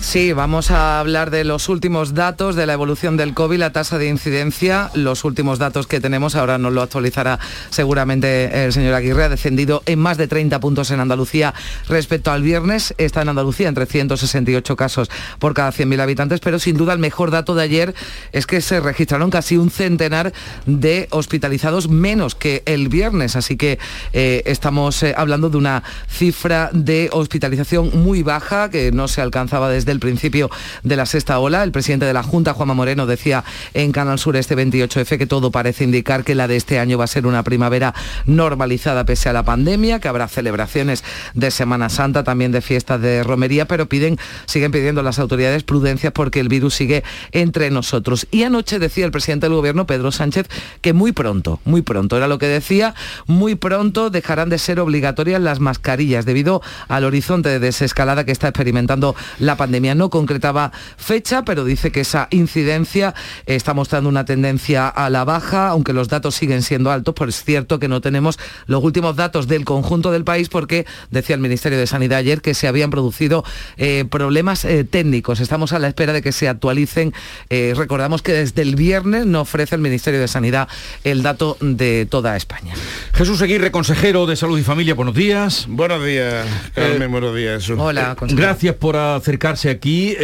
Sí, 0.00 0.32
vamos 0.32 0.70
a 0.70 1.00
hablar 1.00 1.30
de 1.30 1.44
los 1.44 1.68
últimos 1.68 2.14
datos 2.14 2.56
de 2.56 2.64
la 2.64 2.72
evolución 2.72 3.16
del 3.18 3.34
COVID, 3.34 3.58
la 3.58 3.72
tasa 3.72 3.98
de 3.98 4.08
incidencia, 4.08 4.90
los 4.94 5.24
últimos 5.24 5.58
datos 5.58 5.86
que 5.86 6.00
tenemos, 6.00 6.34
ahora 6.34 6.56
nos 6.56 6.72
lo 6.72 6.80
actualizará 6.80 7.38
seguramente 7.68 8.64
el 8.64 8.72
señor 8.72 8.94
Aguirre, 8.94 9.24
ha 9.24 9.28
descendido 9.28 9.82
en 9.84 9.98
más 9.98 10.16
de 10.16 10.28
30 10.28 10.60
puntos 10.60 10.90
en 10.92 11.00
Andalucía 11.00 11.52
respecto 11.88 12.30
al 12.30 12.42
viernes, 12.42 12.94
está 12.96 13.22
en 13.22 13.28
Andalucía 13.28 13.68
en 13.68 13.74
368 13.74 14.76
casos 14.76 15.10
por 15.38 15.52
cada 15.52 15.72
100.000 15.72 16.00
habitantes, 16.00 16.40
pero 16.40 16.58
sin 16.58 16.76
duda 16.76 16.94
el 16.94 17.00
mejor 17.00 17.30
dato 17.30 17.54
de 17.54 17.64
ayer 17.64 17.94
es 18.32 18.46
que 18.46 18.62
se 18.62 18.80
registraron 18.80 19.30
casi 19.30 19.58
un 19.58 19.70
centenar 19.70 20.32
de 20.64 21.08
hospitalizados 21.10 21.90
menos 21.90 22.34
que 22.34 22.62
el 22.64 22.88
viernes, 22.88 23.36
así 23.36 23.56
que 23.56 23.78
eh, 24.14 24.42
estamos 24.46 25.02
eh, 25.02 25.14
hablando 25.16 25.50
de 25.50 25.58
una 25.58 25.82
cifra 26.08 26.70
de 26.72 27.10
hospitalización 27.12 27.90
muy 28.02 28.22
baja 28.22 28.70
que 28.70 28.92
no 28.92 29.08
se 29.08 29.20
alcanza 29.20 29.48
amenazaba 29.48 29.70
desde 29.88 29.94
el 29.94 30.00
principio 30.00 30.50
de 30.82 30.96
la 30.96 31.06
sexta 31.06 31.38
ola. 31.38 31.64
El 31.64 31.72
presidente 31.72 32.04
de 32.04 32.12
la 32.12 32.22
Junta, 32.22 32.52
Juanma 32.52 32.74
Moreno, 32.74 33.06
decía 33.06 33.42
en 33.72 33.90
Canal 33.90 34.18
Sur 34.18 34.36
este 34.36 34.54
28F 34.54 35.16
que 35.16 35.26
todo 35.26 35.50
parece 35.50 35.84
indicar 35.84 36.24
que 36.24 36.34
la 36.34 36.46
de 36.46 36.56
este 36.56 36.78
año 36.78 36.98
va 36.98 37.04
a 37.04 37.06
ser 37.06 37.26
una 37.26 37.42
primavera 37.42 37.94
normalizada 38.26 39.06
pese 39.06 39.30
a 39.30 39.32
la 39.32 39.44
pandemia, 39.44 39.98
que 39.98 40.08
habrá 40.08 40.28
celebraciones 40.28 41.02
de 41.32 41.50
Semana 41.50 41.88
Santa, 41.88 42.22
también 42.22 42.52
de 42.52 42.60
fiestas 42.60 43.00
de 43.00 43.22
romería, 43.22 43.66
pero 43.66 43.88
piden, 43.88 44.18
siguen 44.44 44.72
pidiendo 44.72 45.02
las 45.02 45.18
autoridades 45.18 45.62
prudencias 45.62 46.12
porque 46.12 46.40
el 46.40 46.48
virus 46.48 46.74
sigue 46.74 47.02
entre 47.32 47.70
nosotros. 47.70 48.26
Y 48.30 48.42
anoche 48.42 48.78
decía 48.78 49.06
el 49.06 49.10
presidente 49.10 49.46
del 49.46 49.54
gobierno, 49.54 49.86
Pedro 49.86 50.12
Sánchez, 50.12 50.48
que 50.82 50.92
muy 50.92 51.12
pronto, 51.12 51.60
muy 51.64 51.80
pronto, 51.80 52.18
era 52.18 52.28
lo 52.28 52.38
que 52.38 52.46
decía, 52.46 52.94
muy 53.26 53.54
pronto 53.54 54.10
dejarán 54.10 54.50
de 54.50 54.58
ser 54.58 54.80
obligatorias 54.80 55.40
las 55.40 55.60
mascarillas 55.60 56.26
debido 56.26 56.60
al 56.88 57.04
horizonte 57.04 57.48
de 57.48 57.58
desescalada 57.58 58.24
que 58.24 58.32
está 58.32 58.48
experimentando 58.48 59.16
la 59.38 59.56
pandemia. 59.56 59.77
No 59.78 60.10
concretaba 60.10 60.72
fecha, 60.96 61.44
pero 61.44 61.64
dice 61.64 61.92
que 61.92 62.00
esa 62.00 62.28
incidencia 62.30 63.14
está 63.46 63.74
mostrando 63.74 64.08
una 64.08 64.24
tendencia 64.24 64.88
a 64.88 65.08
la 65.08 65.24
baja, 65.24 65.68
aunque 65.68 65.92
los 65.92 66.08
datos 66.08 66.34
siguen 66.34 66.62
siendo 66.62 66.90
altos, 66.90 67.14
pues 67.14 67.36
es 67.36 67.44
cierto 67.44 67.78
que 67.78 67.88
no 67.88 68.00
tenemos 68.00 68.38
los 68.66 68.82
últimos 68.82 69.16
datos 69.16 69.46
del 69.48 69.64
conjunto 69.64 70.10
del 70.10 70.24
país 70.24 70.48
porque 70.48 70.86
decía 71.10 71.34
el 71.34 71.40
Ministerio 71.40 71.78
de 71.78 71.86
Sanidad 71.86 72.18
ayer 72.18 72.40
que 72.40 72.54
se 72.54 72.68
habían 72.68 72.90
producido 72.90 73.44
eh, 73.76 74.04
problemas 74.10 74.64
eh, 74.64 74.84
técnicos. 74.84 75.40
Estamos 75.40 75.72
a 75.72 75.78
la 75.78 75.88
espera 75.88 76.12
de 76.12 76.22
que 76.22 76.32
se 76.32 76.48
actualicen. 76.48 77.12
Eh, 77.50 77.74
recordamos 77.76 78.22
que 78.22 78.32
desde 78.32 78.62
el 78.62 78.76
viernes 78.76 79.26
no 79.26 79.42
ofrece 79.42 79.74
el 79.74 79.80
Ministerio 79.80 80.20
de 80.20 80.28
Sanidad 80.28 80.68
el 81.04 81.22
dato 81.22 81.56
de 81.60 82.06
toda 82.06 82.36
España. 82.36 82.74
Jesús 83.14 83.40
Aguirre, 83.42 83.70
consejero 83.70 84.26
de 84.26 84.36
Salud 84.36 84.58
y 84.58 84.62
Familia, 84.62 84.94
buenos 84.94 85.14
días. 85.14 85.66
Buenos 85.68 86.04
días, 86.04 86.46
Carmen, 86.74 87.10
buenos 87.10 87.34
días. 87.34 87.62
Jesús. 87.62 87.78
Hola, 87.78 88.16
Gracias 88.20 88.74
por 88.74 88.96
acercarse 88.96 89.67
aquí. 89.70 90.16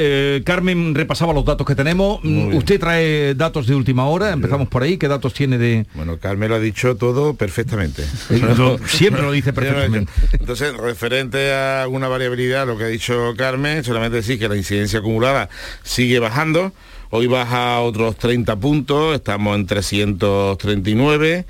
Carmen 0.44 0.94
repasaba 0.94 1.32
los 1.32 1.44
datos 1.44 1.66
que 1.66 1.74
tenemos. 1.74 2.20
Usted 2.24 2.80
trae 2.80 3.34
datos 3.34 3.66
de 3.66 3.74
última 3.74 4.06
hora. 4.06 4.32
Empezamos 4.32 4.68
por 4.68 4.82
ahí. 4.82 4.96
¿Qué 4.96 5.08
datos 5.08 5.34
tiene 5.34 5.58
de...? 5.58 5.86
Bueno, 5.94 6.18
Carmen 6.18 6.48
lo 6.48 6.56
ha 6.56 6.60
dicho 6.60 6.96
todo 6.96 7.34
perfectamente. 7.34 8.04
siempre 8.86 9.22
lo 9.22 9.32
dice 9.32 9.52
perfectamente. 9.52 10.10
Entonces, 10.32 10.76
referente 10.76 11.52
a 11.52 11.82
alguna 11.82 12.08
variabilidad, 12.08 12.66
lo 12.66 12.76
que 12.76 12.84
ha 12.84 12.88
dicho 12.88 13.34
Carmen, 13.36 13.84
solamente 13.84 14.16
decir 14.16 14.38
que 14.38 14.48
la 14.48 14.56
incidencia 14.56 14.98
acumulada 14.98 15.48
sigue 15.82 16.18
bajando. 16.18 16.72
Hoy 17.10 17.26
baja 17.28 17.80
otros 17.80 18.16
30 18.16 18.56
puntos, 18.56 19.14
estamos 19.14 19.54
en 19.56 19.66
339. 19.66 21.44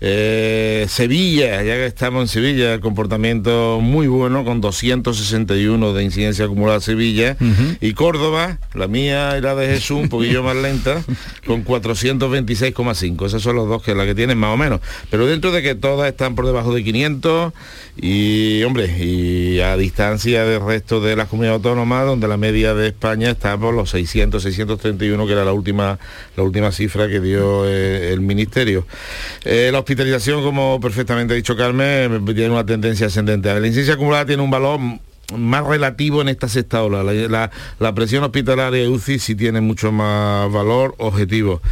Eh, 0.00 0.86
Sevilla, 0.88 1.62
ya 1.62 1.74
que 1.74 1.86
estamos 1.86 2.22
en 2.22 2.28
Sevilla, 2.28 2.74
el 2.74 2.80
comportamiento 2.80 3.80
muy 3.80 4.06
bueno 4.06 4.44
con 4.44 4.60
261 4.60 5.92
de 5.92 6.04
incidencia 6.04 6.44
acumulada 6.44 6.80
Sevilla 6.80 7.36
y 7.80 7.92
Córdoba, 7.94 8.58
la 8.74 8.86
mía 8.86 9.36
y 9.36 9.40
la 9.40 9.54
de 9.54 9.66
Jesús, 9.66 9.98
un 10.02 10.08
poquillo 10.08 10.42
más 10.42 10.56
lenta, 10.56 11.02
con 11.46 11.64
426,5. 11.64 13.26
Esos 13.26 13.42
son 13.42 13.56
los 13.56 13.68
dos 13.68 13.82
que 13.82 13.94
la 13.94 14.04
que 14.04 14.14
tienen 14.14 14.38
más 14.38 14.54
o 14.54 14.56
menos. 14.56 14.80
Pero 15.10 15.26
dentro 15.26 15.50
de 15.52 15.62
que 15.62 15.74
todas 15.74 16.08
están 16.08 16.34
por 16.34 16.46
debajo 16.46 16.72
de 16.72 16.84
500 16.84 17.52
y, 18.00 18.62
hombre, 18.62 18.86
y 18.98 19.60
a 19.60 19.76
distancia 19.76 20.44
del 20.44 20.64
resto 20.64 21.00
de 21.00 21.16
las 21.16 21.28
comunidades 21.28 21.56
autónomas, 21.56 22.06
donde 22.06 22.28
la 22.28 22.36
media 22.36 22.74
de 22.74 22.88
España 22.88 23.30
está 23.30 23.58
por 23.58 23.74
los 23.74 23.90
600, 23.90 24.42
631, 24.42 25.26
que 25.26 25.32
era 25.32 25.44
la 25.44 25.52
última, 25.52 25.98
la 26.36 26.42
última 26.44 26.70
cifra 26.70 27.08
que 27.08 27.20
dio 27.20 27.66
eh, 27.66 28.12
el 28.12 28.20
Ministerio. 28.20 28.86
Eh, 29.44 29.70
hospitalización, 29.88 30.42
como 30.42 30.78
perfectamente 30.80 31.32
ha 31.32 31.36
dicho 31.36 31.56
Carmen, 31.56 32.22
tiene 32.26 32.50
una 32.50 32.66
tendencia 32.66 33.06
ascendente. 33.06 33.48
La 33.58 33.66
incidencia 33.66 33.94
acumulada 33.94 34.26
tiene 34.26 34.42
un 34.42 34.50
valor 34.50 34.78
más 35.34 35.66
relativo 35.66 36.20
en 36.20 36.28
esta 36.28 36.46
sexta 36.46 36.82
ola. 36.82 37.02
La, 37.02 37.94
presión 37.94 38.22
hospitalaria 38.22 38.86
UCI 38.86 39.18
sí 39.18 39.34
tiene 39.34 39.62
mucho 39.62 39.90
más 39.90 40.52
valor 40.52 40.94
objetivo. 40.98 41.62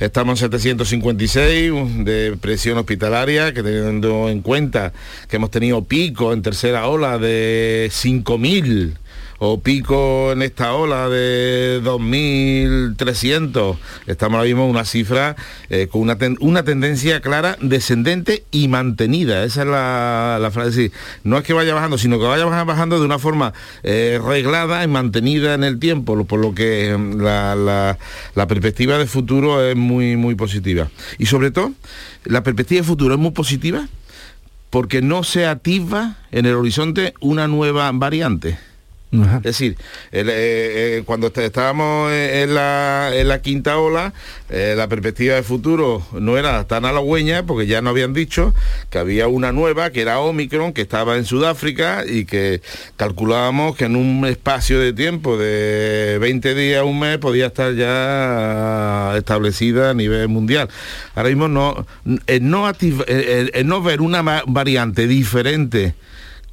Estamos 0.00 0.40
en 0.40 0.48
756 0.48 2.04
de 2.06 2.38
presión 2.40 2.78
hospitalaria, 2.78 3.52
que 3.52 3.62
teniendo 3.62 4.30
en 4.30 4.40
cuenta 4.40 4.94
que 5.28 5.36
hemos 5.36 5.50
tenido 5.50 5.84
pico 5.84 6.32
en 6.32 6.40
tercera 6.40 6.86
ola 6.86 7.18
de 7.18 7.90
5.000 7.92 8.94
o 9.38 9.60
pico 9.60 10.32
en 10.32 10.42
esta 10.42 10.74
ola 10.74 11.08
de 11.08 11.80
2.300. 11.82 13.76
Estamos 14.06 14.38
ahora 14.38 14.46
mismo 14.46 14.64
en 14.64 14.70
una 14.70 14.84
cifra 14.84 15.36
eh, 15.70 15.88
con 15.90 16.02
una, 16.02 16.16
una, 16.40 16.62
tendencia 16.64 17.20
clara 17.20 17.56
descendente 17.60 18.44
y 18.50 18.68
mantenida. 18.68 19.44
Esa 19.44 19.62
es 19.62 19.68
la, 19.68 20.50
frase. 20.52 20.92
No 21.24 21.38
es 21.38 21.44
que 21.44 21.52
vaya 21.52 21.74
bajando, 21.74 21.98
sino 21.98 22.18
que 22.18 22.24
vaya 22.24 22.44
bajando 22.44 22.98
de 22.98 23.04
una 23.04 23.18
forma 23.18 23.52
eh, 23.82 24.20
reglada 24.24 24.82
y 24.82 24.88
mantenida 24.88 25.54
en 25.54 25.64
el 25.64 25.78
tiempo, 25.78 26.24
por 26.24 26.40
lo 26.40 26.54
que 26.54 26.96
mm, 26.96 27.20
la, 27.20 27.98
la 28.34 28.46
perspectiva 28.46 28.98
de 28.98 29.06
futuro 29.06 29.64
es 29.64 29.76
muy, 29.76 30.16
muy 30.16 30.34
positiva. 30.34 30.88
Y 31.18 31.26
sobre 31.26 31.50
todo, 31.50 31.72
la 32.24 32.42
perspectiva 32.42 32.80
de 32.80 32.86
futuro 32.86 33.14
es 33.14 33.20
muy 33.20 33.30
positiva 33.32 33.86
porque 34.70 35.00
no 35.00 35.22
se 35.22 35.46
activa 35.46 36.16
en 36.32 36.46
el 36.46 36.54
horizonte 36.54 37.14
una 37.20 37.48
nueva 37.48 37.90
variante. 37.92 38.58
Es 39.12 39.42
decir, 39.42 39.76
eh, 40.10 40.24
eh, 40.26 41.02
cuando 41.06 41.28
estábamos 41.28 42.12
en 42.12 42.54
la, 42.54 43.40
quinta 43.42 43.78
ola, 43.78 44.12
eh, 44.50 44.74
la 44.76 44.88
perspectiva 44.88 45.36
de 45.36 45.42
futuro 45.42 46.04
no 46.12 46.36
era 46.36 46.64
tan 46.64 46.84
halagüeña, 46.84 47.46
porque 47.46 47.66
ya 47.66 47.80
nos 47.82 47.92
habían 47.92 48.12
dicho 48.12 48.52
que 48.90 48.98
había 48.98 49.28
una 49.28 49.52
nueva, 49.52 49.90
que 49.90 50.02
era 50.02 50.18
Omicron, 50.18 50.72
que 50.72 50.82
estaba 50.82 51.16
en 51.16 51.24
Sudáfrica 51.24 52.04
y 52.06 52.24
que 52.24 52.60
calculábamos 52.96 53.76
que 53.76 53.84
en 53.84 53.96
un 53.96 54.26
espacio 54.26 54.80
de 54.80 54.92
tiempo 54.92 55.38
de 55.38 56.18
20 56.20 56.54
días, 56.54 56.82
un 56.82 56.98
mes, 56.98 57.18
podía 57.18 57.46
estar 57.46 57.74
ya 57.74 59.14
establecida 59.16 59.90
a 59.90 59.94
nivel 59.94 60.28
mundial. 60.28 60.68
Ahora 61.14 61.28
mismo 61.28 61.48
no, 61.48 61.86
no, 62.04 62.72
no 63.64 63.82
ver 63.82 64.00
una 64.00 64.42
variante 64.46 65.06
diferente 65.06 65.94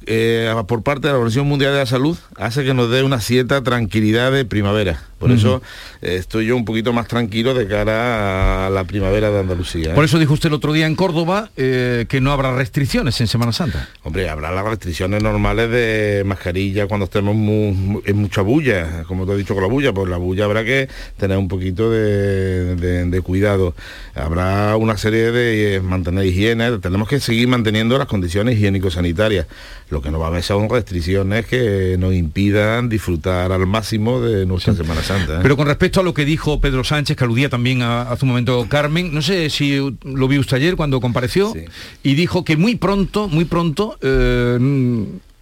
eh, 0.06 0.52
por 0.66 0.82
parte 0.82 1.06
de 1.06 1.12
la 1.12 1.18
Organización 1.18 1.46
Mundial 1.46 1.72
de 1.72 1.78
la 1.78 1.86
Salud 1.86 2.16
hace 2.36 2.64
que 2.64 2.74
nos 2.74 2.90
dé 2.90 3.02
una 3.02 3.20
cierta 3.20 3.62
tranquilidad 3.62 4.32
de 4.32 4.44
primavera. 4.44 5.02
Por 5.18 5.32
eso 5.32 5.62
eh, 6.02 6.16
estoy 6.16 6.46
yo 6.46 6.56
un 6.56 6.66
poquito 6.66 6.92
más 6.92 7.08
tranquilo 7.08 7.54
de 7.54 7.66
cara 7.66 8.66
a 8.66 8.70
la 8.70 8.84
primavera 8.84 9.30
de 9.30 9.40
Andalucía. 9.40 9.92
¿eh? 9.92 9.94
Por 9.94 10.04
eso 10.04 10.18
dijo 10.18 10.34
usted 10.34 10.48
el 10.48 10.54
otro 10.54 10.74
día 10.74 10.86
en 10.86 10.96
Córdoba 10.96 11.48
que 11.56 12.18
no 12.20 12.30
habrá 12.30 12.54
restricciones 12.54 13.18
en 13.22 13.26
Semana 13.26 13.52
Santa. 13.52 13.88
Hombre, 14.02 14.28
habrá 14.28 14.52
las 14.52 14.64
restricciones 14.64 15.22
normales 15.22 15.70
de 15.70 16.24
mascarilla 16.26 16.86
cuando 16.88 17.04
estemos 17.04 17.34
en 17.34 18.16
mucha 18.16 18.42
bulla, 18.42 19.04
como 19.04 19.24
te 19.24 19.32
he 19.32 19.36
dicho 19.36 19.54
con 19.54 19.62
la 19.62 19.68
bulla, 19.68 19.94
pues 19.94 20.10
la 20.10 20.18
bulla 20.18 20.44
habrá 20.44 20.62
que 20.62 20.88
tener 21.16 21.38
un 21.38 21.48
poquito 21.48 21.90
de, 21.90 23.22
cuidado. 23.24 23.74
Habrá 24.14 24.76
una 24.76 24.98
serie 24.98 25.32
de 25.32 25.80
mantener 25.80 26.26
higiene, 26.26 26.78
tenemos 26.78 27.08
que 27.08 27.18
seguir 27.20 27.48
manteniendo 27.48 27.96
las 27.96 28.08
condiciones 28.08 28.56
higiénico-sanitarias 28.56 29.46
lo 29.94 30.02
que 30.02 30.10
no 30.10 30.18
va 30.18 30.26
a 30.26 30.28
haber 30.28 30.42
son 30.42 30.68
restricciones 30.68 31.46
que 31.46 31.96
nos 31.98 32.12
impidan 32.12 32.88
disfrutar 32.88 33.52
al 33.52 33.66
máximo 33.66 34.20
de 34.20 34.44
nuestra 34.44 34.74
Semana 34.74 35.02
Santa. 35.02 35.36
¿eh? 35.36 35.38
Pero 35.40 35.56
con 35.56 35.66
respecto 35.66 36.00
a 36.00 36.02
lo 36.02 36.12
que 36.12 36.24
dijo 36.24 36.60
Pedro 36.60 36.84
Sánchez, 36.84 37.16
que 37.16 37.24
aludía 37.24 37.48
también 37.48 37.80
hace 37.80 38.24
un 38.24 38.30
momento 38.30 38.66
Carmen, 38.68 39.14
no 39.14 39.22
sé 39.22 39.48
si 39.48 39.78
lo 40.02 40.28
vio 40.28 40.40
usted 40.40 40.58
ayer 40.58 40.76
cuando 40.76 41.00
compareció, 41.00 41.54
y 42.02 42.14
dijo 42.14 42.44
que 42.44 42.56
muy 42.56 42.74
pronto, 42.74 43.28
muy 43.28 43.44
pronto, 43.44 43.96
eh, 44.02 44.58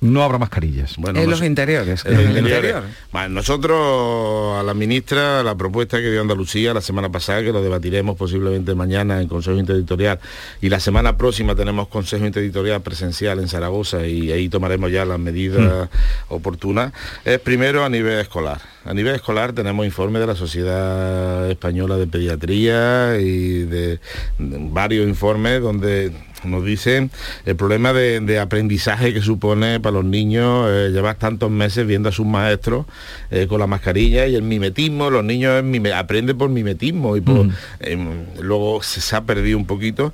no 0.02 0.22
habrá 0.22 0.36
mascarillas. 0.36 0.96
Bueno, 0.98 1.20
en 1.20 1.30
los 1.30 1.42
interiores. 1.42 2.04
nosotros 3.30 4.58
a 4.58 4.62
la 4.62 4.74
ministra, 4.74 5.42
la 5.42 5.54
propuesta 5.54 5.98
que 5.98 6.10
dio 6.10 6.20
Andalucía 6.20 6.74
la 6.74 6.80
semana 6.80 7.10
pasada, 7.10 7.42
que 7.42 7.52
lo 7.52 7.62
debatiremos 7.62 8.16
posiblemente 8.16 8.74
mañana 8.74 9.20
en 9.22 9.28
Consejo 9.28 9.58
Intereditorial, 9.58 10.18
y 10.60 10.68
la 10.68 10.80
semana 10.80 11.16
próxima 11.16 11.54
tenemos 11.54 11.86
Consejo 11.86 12.26
Intereditorial 12.26 12.82
presencial 12.82 13.38
en 13.38 13.48
Zaragoza 13.48 14.04
y 14.04 14.32
ahí 14.32 14.48
tomaremos 14.48 14.90
ya 14.90 15.04
las 15.04 15.20
medidas 15.20 15.88
hmm. 15.88 16.34
oportunas, 16.34 16.92
es 17.24 17.38
primero 17.38 17.84
a 17.84 17.88
nivel 17.88 18.18
escolar. 18.18 18.60
A 18.84 18.94
nivel 18.94 19.14
escolar 19.14 19.52
tenemos 19.52 19.86
informes 19.86 20.20
de 20.20 20.26
la 20.26 20.34
Sociedad 20.34 21.48
Española 21.48 21.96
de 21.96 22.08
Pediatría 22.08 23.16
y 23.20 23.60
de 23.62 24.00
varios 24.38 25.06
informes 25.06 25.62
donde 25.62 26.12
nos 26.44 26.64
dicen 26.64 27.10
el 27.44 27.56
problema 27.56 27.92
de, 27.92 28.38
aprendizaje 28.40 29.14
que 29.14 29.20
supone 29.20 29.78
para 29.78 29.94
los 29.94 30.04
niños 30.04 30.66
eh, 30.68 30.90
llevar 30.92 31.16
tantos 31.16 31.50
meses 31.50 31.86
viendo 31.86 32.08
a 32.08 32.12
sus 32.12 32.26
maestros 32.26 32.86
eh, 33.30 33.46
con 33.46 33.60
la 33.60 33.66
mascarilla 33.66 34.26
y 34.26 34.34
el 34.34 34.42
mimetismo, 34.42 35.10
los 35.10 35.24
niños 35.24 35.62
aprenden 35.94 36.36
por 36.36 36.48
mimetismo 36.48 37.16
y 37.16 37.20
por, 37.20 37.44
mm. 37.44 37.52
em, 37.80 38.08
luego 38.40 38.82
se, 38.82 39.14
ha 39.14 39.22
perdido 39.22 39.58
un 39.58 39.66
poquito. 39.66 40.12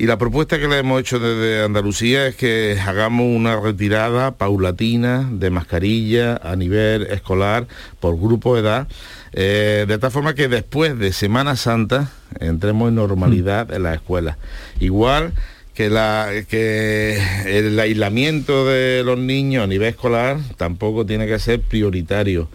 Y 0.00 0.06
la 0.06 0.16
propuesta 0.16 0.60
que 0.60 0.68
le 0.68 0.78
hemos 0.78 1.00
hecho 1.00 1.18
desde 1.18 1.64
Andalucía 1.64 2.28
es 2.28 2.36
que 2.36 2.78
hagamos 2.86 3.26
una 3.26 3.58
retirada 3.58 4.30
paulatina 4.30 5.28
de 5.28 5.50
mascarilla 5.50 6.36
a 6.36 6.54
nivel 6.54 7.02
escolar 7.08 7.66
por 7.98 8.16
grupo 8.16 8.54
de 8.54 8.60
edad, 8.60 8.86
eh, 9.32 9.86
de 9.88 9.98
tal 9.98 10.12
forma 10.12 10.36
que 10.36 10.46
después 10.46 10.96
de 10.96 11.12
Semana 11.12 11.56
Santa 11.56 12.12
entremos 12.38 12.90
en 12.90 12.94
normalidad 12.94 13.70
mm. 13.70 13.74
en 13.74 13.82
la 13.82 13.94
escuela. 13.94 14.38
Igual 14.78 15.32
que, 15.74 15.90
la, 15.90 16.28
que 16.48 17.20
el 17.46 17.80
aislamiento 17.80 18.66
de 18.66 19.02
los 19.04 19.18
niños 19.18 19.64
a 19.64 19.66
nivel 19.66 19.88
escolar 19.88 20.38
tampoco 20.56 21.06
tiene 21.06 21.26
que 21.26 21.40
ser 21.40 21.60
prioritario. 21.60 22.48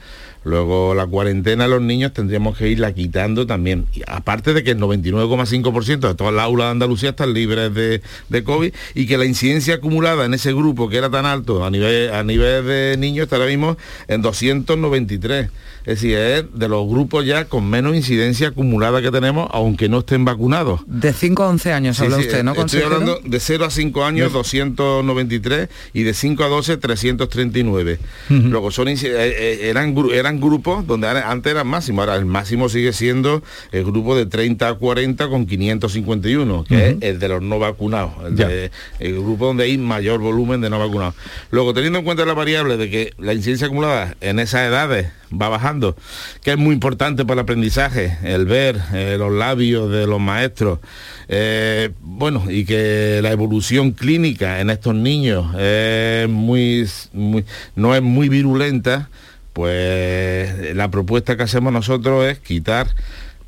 Luego 0.46 0.94
la 0.94 1.08
cuarentena 1.08 1.64
de 1.64 1.70
los 1.70 1.82
niños 1.82 2.14
tendríamos 2.14 2.58
que 2.58 2.70
irla 2.70 2.94
quitando 2.94 3.48
también. 3.48 3.86
Y 3.94 4.02
aparte 4.08 4.54
de 4.54 4.64
que 4.64 4.72
el 4.72 4.80
99,5% 4.80 6.00
de 6.00 6.16
todas 6.16 6.34
las 6.34 6.46
aulas 6.46 6.68
de 6.68 6.72
Andalucía 6.72 7.10
están 7.12 7.34
libres 7.34 7.74
de, 7.74 8.02
de, 8.30 8.44
COVID 8.44 8.74
y 8.94 9.06
que 9.06 9.18
la 9.18 9.26
incidencia 9.26 9.76
acumulada 9.76 10.26
en 10.26 10.34
ese 10.34 10.54
grupo 10.54 10.90
que 10.90 10.98
era 10.98 11.10
tan 11.10 11.26
alto 11.26 11.66
a 11.66 11.70
nivel, 11.70 12.14
a 12.14 12.24
nivel 12.24 12.66
de 12.66 12.96
niños 12.98 13.24
está 13.24 13.38
ahora 13.38 13.48
mismo 13.48 13.78
en 14.08 14.22
293. 14.22 15.50
Es 15.86 16.02
decir, 16.02 16.18
es 16.18 16.46
de 16.54 16.70
los 16.70 16.88
grupos 16.88 17.26
ya 17.26 17.46
con 17.46 17.70
menos 17.70 17.94
incidencia 17.94 18.50
acumulada 18.50 19.02
que 19.02 19.12
tenemos, 19.12 19.50
aunque 19.52 19.90
no 19.90 20.00
estén 20.00 20.24
vacunados. 20.24 20.80
De 20.86 21.12
5 21.12 21.44
a 21.44 21.50
11 21.50 21.74
años 21.74 22.00
habla 22.00 22.18
usted, 22.18 22.42
¿no? 22.44 22.54
Estoy 22.54 22.84
hablando 22.84 23.20
de 23.22 23.40
0 23.40 23.66
a 23.66 23.70
5 23.70 24.06
años, 24.06 24.32
293, 24.32 25.68
y 25.94 26.04
de 26.04 26.14
5 26.14 26.44
a 26.44 26.48
12, 26.48 26.78
339. 26.78 28.00
Luego 28.30 28.72
son, 28.72 28.88
eran, 28.88 29.98
eran 30.14 30.33
grupos 30.40 30.86
donde 30.88 31.08
antes 31.08 31.52
eran 31.52 31.68
máximo, 31.68 32.02
ahora 32.02 32.16
el 32.16 32.26
máximo 32.26 32.70
sigue 32.70 32.94
siendo 32.94 33.44
el 33.72 33.84
grupo 33.84 34.16
de 34.16 34.26
30 34.26 34.68
a 34.68 34.74
40 34.76 35.28
con 35.28 35.46
551, 35.46 36.66
que 36.66 36.90
es 36.90 36.98
el 37.02 37.20
de 37.20 37.28
los 37.28 37.42
no 37.42 37.60
vacunados, 37.60 38.14
el, 38.26 38.72
el 39.00 39.14
grupo 39.14 39.48
donde 39.48 39.66
hay 39.66 39.78
mayor 39.78 40.20
volumen 40.20 40.62
de 40.62 40.70
no 40.70 40.80
vacunados. 40.80 41.16
Luego, 41.52 41.74
teniendo 41.74 42.00
en 42.00 42.06
cuenta 42.06 42.26
la 42.26 42.34
variable 42.34 42.78
de 42.78 42.90
que 42.90 43.14
la 43.18 43.34
incidencia 43.34 43.68
acumulada 43.68 44.16
en 44.22 44.40
esas 44.40 44.68
edades 44.68 45.08
va 45.34 45.50
bajando, 45.50 45.96
que 46.42 46.52
es 46.52 46.58
muy 46.58 46.74
importante 46.74 47.24
para 47.24 47.36
el 47.36 47.40
aprendizaje, 47.40 48.18
el 48.24 48.46
ver 48.46 48.80
eh, 48.94 49.16
los 49.18 49.32
labios 49.32 49.92
de 49.92 50.08
los 50.08 50.20
maestros, 50.20 50.80
eh, 51.28 51.92
bueno, 52.02 52.44
y 52.50 52.66
que 52.66 53.20
la 53.22 53.32
evolución 53.32 53.92
clínica 53.92 54.60
en 54.60 54.70
estos 54.70 54.96
niños 54.96 55.56
es 55.58 56.30
muy, 56.30 56.88
muy, 57.14 57.46
no 57.76 57.96
es 57.96 58.02
muy 58.02 58.30
virulenta, 58.30 59.10
pues 59.54 60.76
la 60.76 60.90
propuesta 60.90 61.38
que 61.38 61.44
hacemos 61.44 61.72
nosotros 61.72 62.26
es 62.26 62.40
quitar 62.40 62.88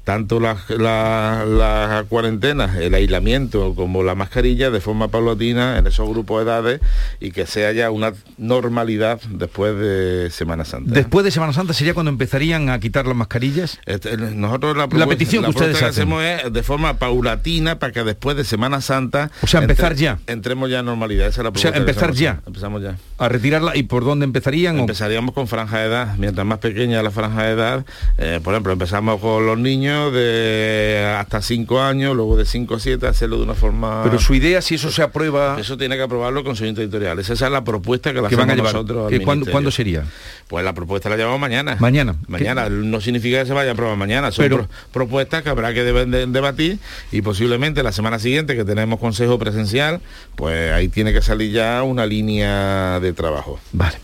tanto 0.06 0.40
las 0.40 0.70
la, 0.70 2.06
cuarentenas, 2.08 2.78
el 2.78 2.94
aislamiento 2.94 3.74
como 3.74 4.04
la 4.04 4.14
mascarilla 4.14 4.70
de 4.70 4.80
forma 4.80 5.08
paulatina 5.08 5.80
en 5.80 5.88
esos 5.88 6.08
grupos 6.08 6.46
de 6.46 6.52
edades 6.52 6.82
y 7.20 7.32
que 7.32 7.48
sea 7.48 7.72
ya 7.72 7.90
una 7.90 8.14
normalidad 8.38 9.20
después 9.30 9.76
de 9.78 10.30
Semana 10.30 10.64
Santa. 10.64 10.94
Después 10.94 11.26
de 11.26 11.32
Semana 11.32 11.54
Santa 11.54 11.74
sería 11.74 11.96
cuando 11.96 12.12
empezarían 12.12 12.70
a 12.70 12.80
quitar 12.80 13.08
las 13.08 13.16
mascarillas. 13.16 13.80
Este, 13.88 14.16
nosotros 14.16 14.78
la, 14.78 15.08
petición 15.08 15.44
que 15.44 15.50
ustedes 15.50 15.82
hacemos 15.82 16.24
es 16.24 16.54
de 16.54 16.62
forma 16.62 16.98
paulatina 16.98 17.80
para 17.80 17.92
que 17.92 18.04
después 18.04 18.38
de 18.38 18.44
Semana 18.44 18.82
Santa 18.82 19.32
o 19.42 19.48
sea 19.48 19.62
empezar 19.62 19.96
ya. 19.96 20.20
entremos 20.28 20.70
ya 20.70 20.80
a 20.80 20.84
normalidad. 20.84 21.28
Esa 21.28 21.42
es 21.42 21.46
la 21.46 21.50
o 21.50 21.58
sea 21.58 21.72
empezar 21.72 22.14
ya. 22.14 22.42
empezamos 22.46 22.84
ya. 22.84 22.96
A 23.18 23.28
retirarla. 23.28 23.76
Y 23.76 23.84
por 23.84 24.06
dónde 24.06 24.26
empezarían 24.26 24.78
empezaríamos 24.78 25.34
con 25.34 25.48
franja 25.48 25.80
de 25.80 25.88
edad. 25.88 26.16
Mientras 26.20 26.46
más 26.46 26.60
pequeña 26.60 27.02
la 27.02 27.10
franja 27.10 27.44
de 27.44 27.52
edad 27.54 27.86
eh, 28.20 28.40
por 28.44 28.54
ejemplo 28.54 28.72
empezamos 28.72 29.20
con 29.20 29.48
los 29.48 29.58
niños 29.58 29.95
de 30.12 31.16
hasta 31.18 31.42
5 31.42 31.82
años, 31.82 32.16
luego 32.16 32.38
de 32.38 32.46
5 32.46 32.76
a 32.76 32.80
7, 32.80 33.08
hacerlo 33.08 33.38
de 33.38 33.44
una 33.44 33.54
forma... 33.54 34.04
Pero 34.04 34.20
su 34.20 34.36
idea, 34.36 34.62
si 34.62 34.76
eso 34.76 34.92
se 34.92 35.02
aprueba... 35.02 35.58
Eso 35.60 35.78
tiene 35.78 35.96
que 35.96 36.04
aprobarlo 36.04 36.40
el 36.40 36.46
Consejo 36.46 36.74
Territorial. 36.74 37.20
Esa 37.20 37.34
es 37.34 37.42
la 37.42 37.64
propuesta 37.64 38.14
que 38.14 38.22
la 38.22 38.30
van 38.30 38.50
a 38.50 38.56
llevar. 38.56 38.74
nosotros 38.74 39.12
¿Cuándo, 39.52 39.72
sería? 39.72 40.04
Pues 40.48 40.64
la 40.64 40.74
propuesta 40.74 41.10
la 41.10 41.18
llevamos 41.18 41.40
mañana. 41.40 41.78
Mañana. 41.80 42.16
Mañana. 42.28 42.70
No 42.70 43.02
significa 43.02 43.40
que 43.40 43.46
se 43.46 43.54
vaya 43.54 43.72
a 43.72 43.74
aprobar 43.74 43.98
mañana. 43.98 44.32
Son 44.32 44.44
Pero... 44.44 44.68
propuestas 44.92 45.44
que 45.44 45.50
habrá 45.50 45.74
que 45.74 45.84
debatir 45.84 46.80
y 47.12 47.22
posiblemente 47.22 47.84
la 47.84 47.92
semana 47.92 48.20
siguiente 48.20 48.56
que 48.56 48.66
tenemos 48.66 49.00
consejo 49.00 49.40
presencial, 49.40 50.02
pues 50.36 50.72
ahí 50.72 50.88
tiene 50.88 51.14
que 51.14 51.22
salir 51.22 51.52
ya 51.52 51.84
una 51.84 52.06
línea 52.06 53.00
de 53.00 53.14
trabajo. 53.14 53.60
Vale. 53.72 53.98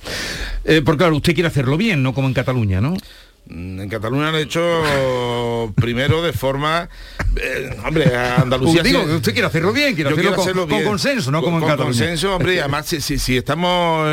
Eh, 0.64 0.82
porque 0.84 1.00
claro, 1.00 1.16
usted 1.16 1.34
quiere 1.34 1.48
hacerlo 1.48 1.78
bien, 1.78 2.04
no 2.04 2.14
como 2.14 2.28
en 2.28 2.34
Cataluña, 2.34 2.82
¿no? 2.82 2.96
En 3.54 3.90
Cataluña 3.90 4.30
han 4.30 4.36
hecho 4.36 4.62
primero 5.76 6.22
de 6.22 6.32
forma 6.32 6.90
eh, 7.36 7.78
hombre 7.86 8.16
Andalucía 8.16 8.84
digo 8.84 9.04
usted 9.04 9.34
quiere 9.34 9.48
hacerlo 9.48 9.74
bien 9.74 9.96
quiere 9.96 10.10
hacerlo, 10.10 10.68
con, 10.68 10.84
consenso 10.84 11.32
no 11.32 11.42
como 11.42 11.58
en 11.58 11.64
Cataluña. 11.64 11.86
consenso 11.86 12.36
hombre 12.36 12.60
además 12.60 12.88
si, 12.88 13.38
estamos 13.38 14.08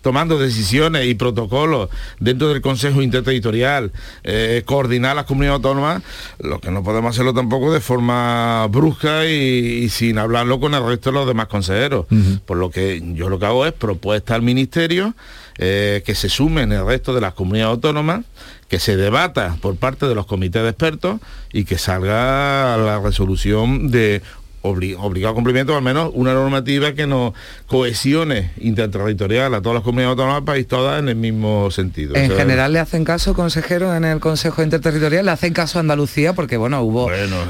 tomando 0.00 0.38
decisiones 0.38 1.06
y 1.06 1.14
protocolos 1.14 1.90
dentro 2.18 2.48
del 2.48 2.60
Consejo 2.60 3.02
Interterritorial 3.02 3.92
eh, 4.24 4.62
coordinar 4.64 5.16
las 5.16 5.26
comunidades 5.26 5.56
autónomas 5.56 6.02
lo 6.38 6.60
que 6.60 6.70
no 6.70 6.82
podemos 6.82 7.14
hacerlo 7.14 7.34
tampoco 7.34 7.72
de 7.72 7.80
forma 7.80 8.66
brusca 8.68 9.26
y, 9.26 9.88
sin 9.88 10.18
hablarlo 10.18 10.60
con 10.60 10.74
el 10.74 10.84
resto 10.84 11.10
de 11.10 11.14
los 11.14 11.26
demás 11.26 11.46
consejeros. 11.46 12.06
Por 12.44 12.56
lo 12.56 12.70
que 12.70 13.02
yo 13.14 13.28
lo 13.28 13.38
que 13.38 13.46
hago 13.46 13.66
es 13.66 13.72
propuesta 13.72 14.34
al 14.34 14.42
ministerio 14.42 15.14
eh, 15.58 16.02
que 16.04 16.14
se 16.14 16.28
sumen 16.28 16.72
el 16.72 16.84
resto 16.84 17.14
de 17.14 17.20
las 17.20 17.34
comunidades 17.34 17.74
autónomas, 17.74 18.24
que 18.68 18.78
se 18.78 18.96
debata 18.96 19.56
por 19.60 19.76
parte 19.76 20.06
de 20.06 20.14
los 20.14 20.26
comités 20.26 20.62
de 20.62 20.68
expertos 20.68 21.20
y 21.52 21.64
que 21.64 21.78
salga 21.78 22.76
la 22.76 23.00
resolución 23.02 23.90
de 23.90 24.22
obligado 24.66 25.34
cumplimiento, 25.34 25.76
al 25.76 25.82
menos 25.82 26.10
una 26.14 26.34
normativa 26.34 26.92
que 26.92 27.06
nos 27.06 27.32
cohesione 27.66 28.50
interterritorial 28.58 29.54
a 29.54 29.62
todas 29.62 29.76
las 29.76 29.84
comunidades 29.84 30.12
autónomas 30.12 30.36
del 30.36 30.44
país, 30.44 30.66
todas 30.66 31.00
en 31.00 31.08
el 31.08 31.16
mismo 31.16 31.70
sentido. 31.70 32.14
En 32.16 32.30
general 32.30 32.72
le 32.72 32.78
hacen 32.78 33.04
caso, 33.04 33.34
consejero, 33.34 33.94
en 33.94 34.04
el 34.04 34.20
Consejo 34.20 34.62
Interterritorial, 34.62 35.24
le 35.24 35.30
hacen 35.30 35.52
caso 35.52 35.78
a 35.78 35.80
Andalucía, 35.80 36.32
porque 36.32 36.56
bueno, 36.56 36.82
hubo. 36.82 37.08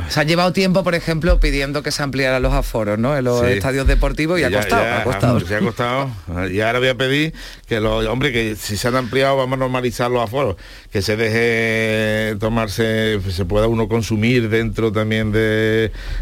Se 0.08 0.20
ha 0.20 0.22
llevado 0.24 0.52
tiempo, 0.52 0.84
por 0.84 0.94
ejemplo, 0.94 1.40
pidiendo 1.40 1.82
que 1.82 1.90
se 1.90 2.02
ampliaran 2.02 2.42
los 2.42 2.52
aforos, 2.52 2.98
¿no? 2.98 3.16
En 3.16 3.24
los 3.24 3.44
estadios 3.44 3.86
deportivos 3.86 4.40
y 4.40 4.44
ha 4.44 4.50
costado, 4.50 4.84
ha 4.84 5.04
costado. 5.04 5.40
Se 5.40 5.56
ha 5.56 5.60
costado. 5.60 6.10
y 6.50 6.60
ahora 6.60 6.78
voy 6.78 6.88
a 6.88 6.94
pedir 6.94 7.34
que 7.66 7.80
los, 7.80 8.06
hombre, 8.06 8.32
que 8.32 8.56
si 8.56 8.76
se 8.76 8.88
han 8.88 8.96
ampliado, 8.96 9.36
vamos 9.36 9.54
a 9.54 9.60
normalizar 9.60 10.10
los 10.10 10.22
aforos, 10.22 10.56
que 10.90 11.02
se 11.02 11.16
deje 11.16 12.36
tomarse, 12.38 13.20
se 13.30 13.44
pueda 13.44 13.66
uno 13.66 13.88
consumir 13.88 14.48
dentro 14.48 14.92
también 14.92 15.32
de 15.32 15.76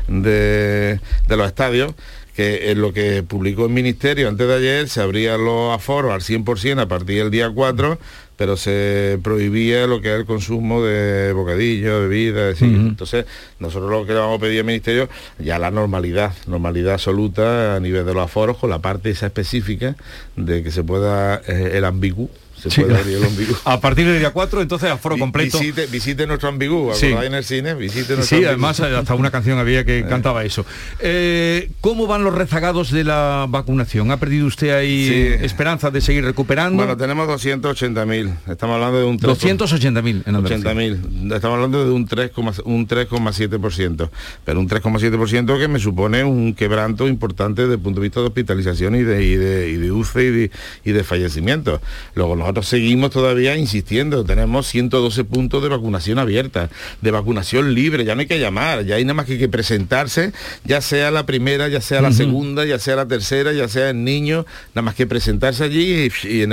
de, 0.09 0.84
los 1.29 1.47
estadios, 1.47 1.95
que 2.35 2.73
en 2.73 2.81
lo 2.81 2.93
que 2.93 3.23
publicó 3.23 3.67
el 3.67 3.71
Ministerio 3.71 4.29
antes 4.29 4.47
de 4.49 4.55
ayer 4.55 4.89
se 4.89 5.01
abrían 5.01 5.45
los 5.45 5.73
aforos 5.73 6.13
al 6.13 6.21
100% 6.21 6.81
a 6.81 6.89
partir 6.89 7.19
del 7.23 7.31
día 7.31 7.49
4, 7.49 7.99
pero 8.37 8.57
se 8.57 9.21
prohibía 9.23 9.87
lo 9.87 10.01
que 10.01 10.13
es 10.13 10.19
el 10.19 10.27
consumo 10.27 10.83
de 10.83 11.33
bocadillos, 11.33 12.09
bebidas, 12.09 12.61
entonces 12.61 13.27
nosotros 13.61 13.91
lo 13.91 14.05
que 14.07 14.15
vamos 14.15 14.39
a 14.39 14.41
pedir 14.41 14.61
al 14.61 14.67
Ministerio 14.67 15.09
ya 15.39 15.61
la 15.61 15.71
normalidad, 15.71 16.33
normalidad 16.47 16.95
absoluta 16.95 17.77
a 17.77 17.81
nivel 17.81 18.05
de 18.05 18.15
los 18.15 18.25
aforos 18.25 18.59
con 18.59 18.71
la 18.71 18.81
parte 18.81 19.11
esa 19.11 19.27
específica 19.27 19.95
de 20.35 20.65
que 20.65 20.73
se 20.73 20.83
pueda 20.83 21.41
eh, 21.47 21.73
el 21.75 21.85
ambiguo 21.85 22.29
A 23.65 23.81
partir 23.81 24.07
del 24.07 24.19
día 24.19 24.31
4, 24.31 24.63
entonces 24.63 24.91
aforo 24.91 25.19
completo. 25.19 25.59
Visite, 25.91 26.27
nuestro 26.27 26.49
ambigú, 26.49 26.91
sí. 26.95 27.07
en 27.07 27.35
el 27.35 27.45
cine, 27.45 27.75
visite 27.75 28.17
nuestro 28.17 28.39
Sí, 28.39 28.45
además 28.45 28.81
hasta 28.81 29.15
una 29.15 29.31
canción 29.31 29.59
había 29.59 29.85
que 29.85 29.99
eh. 30.01 30.07
cantaba 30.09 30.45
eso. 30.45 30.65
Eh, 31.01 31.71
¿Cómo 31.81 32.07
van 32.07 32.25
los 32.25 32.35
rezagados 32.35 32.91
de 32.91 33.05
la 33.05 33.47
vacunación? 33.49 34.11
¿Ha 34.11 34.19
perdido 34.19 34.47
usted 34.47 34.71
ahí 34.71 35.37
esperanza 35.41 35.91
de 35.91 36.01
seguir 36.01 36.25
recuperando? 36.25 36.77
Bueno, 36.77 36.97
tenemos 36.97 37.29
280.000. 37.29 38.35
Estamos 38.49 38.75
hablando 38.75 38.99
de 38.99 39.05
un 39.05 39.19
280.000 39.19 40.23
en 40.27 40.35
80.000. 40.35 41.35
Estamos 41.35 41.57
hablando 41.57 41.85
de 41.85 41.93
un 41.93 42.09
3,7%. 42.09 44.11
Pero 44.45 44.61
un 44.61 44.69
3,7% 44.69 45.59
que 45.59 45.69
me 45.69 45.79
supone 45.79 46.25
un 46.25 46.55
quebranto 46.55 47.09
importante 47.09 47.63
desde 47.63 47.75
el 47.75 47.81
punto 47.81 48.01
de 48.01 48.07
vista 48.07 48.21
de 48.21 48.27
hospitalización 48.27 48.95
y 48.95 49.03
de, 49.03 49.25
y 49.25 49.37
de, 49.37 49.71
y 49.71 49.77
de 49.77 49.93
UCE 49.93 50.25
y 50.25 50.31
de, 50.31 50.51
y 50.85 50.93
de 50.93 51.05
fallecimiento. 51.05 51.81
Luego 52.15 52.37
nosotros 52.55 52.69
seguimos 52.69 53.11
todavía 53.11 53.57
insistiendo, 53.57 54.25
tenemos 54.25 54.69
112 54.69 55.25
puntos 55.25 55.61
de 55.61 55.69
vacunación 55.69 56.21
abierta, 56.21 56.71
de 57.01 57.11
vacunación 57.11 57.75
libre, 57.75 58.05
ya 58.05 58.15
no 58.15 58.21
hay 58.21 58.29
que 58.29 58.39
llamar, 58.39 58.85
ya 58.85 58.95
hay 58.95 59.05
nada 59.05 59.15
más 59.15 59.27
que, 59.27 59.39
que 59.39 59.49
presentarse, 59.49 60.33
ya 60.63 60.81
sea 60.81 61.11
la 61.11 61.27
primera, 61.27 61.67
ya 61.67 61.81
sea 61.81 62.01
la 62.01 62.13
segunda, 62.13 62.65
ya 62.65 62.79
sea 62.79 62.95
la 62.95 63.09
tercera, 63.09 63.53
ya 63.53 63.67
sea 63.67 63.91
el 63.91 64.05
niño, 64.05 64.47
nada 64.73 64.83
más 64.83 64.95
que 64.95 65.05
presentarse 65.05 65.65
allí 65.65 66.13
y, 66.23 66.45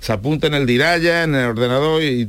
se 0.00 0.12
apunta 0.12 0.46
en 0.46 0.54
el 0.54 0.64
diraya, 0.64 1.24
en 1.24 1.34
el 1.34 1.44
ordenador 1.44 2.02
y, 2.02 2.26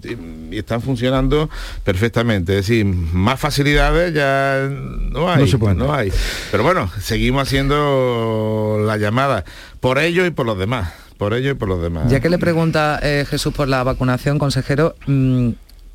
están 0.52 0.82
funcionando 0.82 1.50
perfectamente. 1.86 2.60
Es 2.60 2.68
decir, 2.68 2.84
más 2.84 3.40
facilidades 3.40 4.14
ya 4.14 4.68
no 4.70 5.32
hay. 5.32 5.50
No, 5.50 5.74
no 5.74 5.94
hay. 5.94 6.12
Pero 6.52 6.64
bueno, 6.64 6.92
seguimos 7.00 7.44
haciendo 7.44 8.84
la 8.86 8.98
llamada 8.98 9.46
por 9.80 10.00
ellos 10.00 10.28
y 10.28 10.32
por 10.32 10.46
los 10.46 10.60
demás 10.60 10.92
por 11.22 11.36
ello 11.36 11.52
y 11.52 11.54
por 11.54 11.70
los 11.70 11.80
demás. 11.80 12.10
Ya 12.10 12.20
que 12.20 12.32
le 12.32 12.40
pregunta 12.40 13.00
eh, 13.04 13.28
Jesús 13.30 13.54
por 13.54 13.68
la 13.68 13.84
vacunación, 13.84 14.40
consejero, 14.40 14.96
mm, 15.06 15.50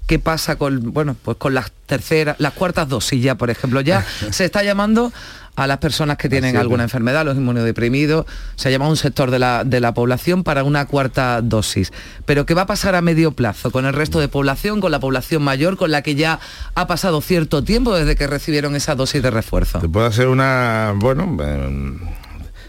qué 0.06 0.20
pasa 0.20 0.54
con, 0.54 0.92
bueno, 0.92 1.16
pues 1.20 1.36
con 1.36 1.52
las 1.52 1.72
terceras, 1.86 2.36
las 2.38 2.52
cuartas 2.52 2.88
dosis 2.88 3.20
ya, 3.20 3.34
por 3.34 3.50
ejemplo. 3.50 3.80
Ya 3.80 4.06
se 4.30 4.44
está 4.44 4.62
llamando 4.62 5.12
a 5.56 5.66
las 5.66 5.78
personas 5.78 6.16
que 6.16 6.28
tienen 6.28 6.56
alguna 6.56 6.84
enfermedad, 6.84 7.24
los 7.24 7.36
inmunodeprimidos, 7.36 8.24
se 8.54 8.68
ha 8.68 8.70
llamado 8.70 8.92
un 8.92 8.96
sector 8.96 9.32
de 9.32 9.40
la, 9.40 9.64
de 9.64 9.80
la 9.80 9.94
población 9.94 10.44
para 10.44 10.62
una 10.62 10.86
cuarta 10.86 11.42
dosis. 11.42 11.92
Pero 12.24 12.46
¿qué 12.46 12.54
va 12.54 12.62
a 12.62 12.66
pasar 12.66 12.94
a 12.94 13.00
medio 13.00 13.32
plazo 13.32 13.72
con 13.72 13.84
el 13.84 13.94
resto 13.94 14.20
de 14.20 14.28
población, 14.28 14.80
con 14.80 14.92
la 14.92 15.00
población 15.00 15.42
mayor, 15.42 15.76
con 15.76 15.90
la 15.90 16.02
que 16.02 16.14
ya 16.14 16.38
ha 16.76 16.86
pasado 16.86 17.20
cierto 17.20 17.64
tiempo 17.64 17.96
desde 17.96 18.14
que 18.14 18.28
recibieron 18.28 18.76
esa 18.76 18.94
dosis 18.94 19.24
de 19.24 19.32
refuerzo? 19.32 19.80
Te 19.80 19.88
puedo 19.88 20.06
hacer 20.06 20.28
una, 20.28 20.94
bueno, 20.94 21.36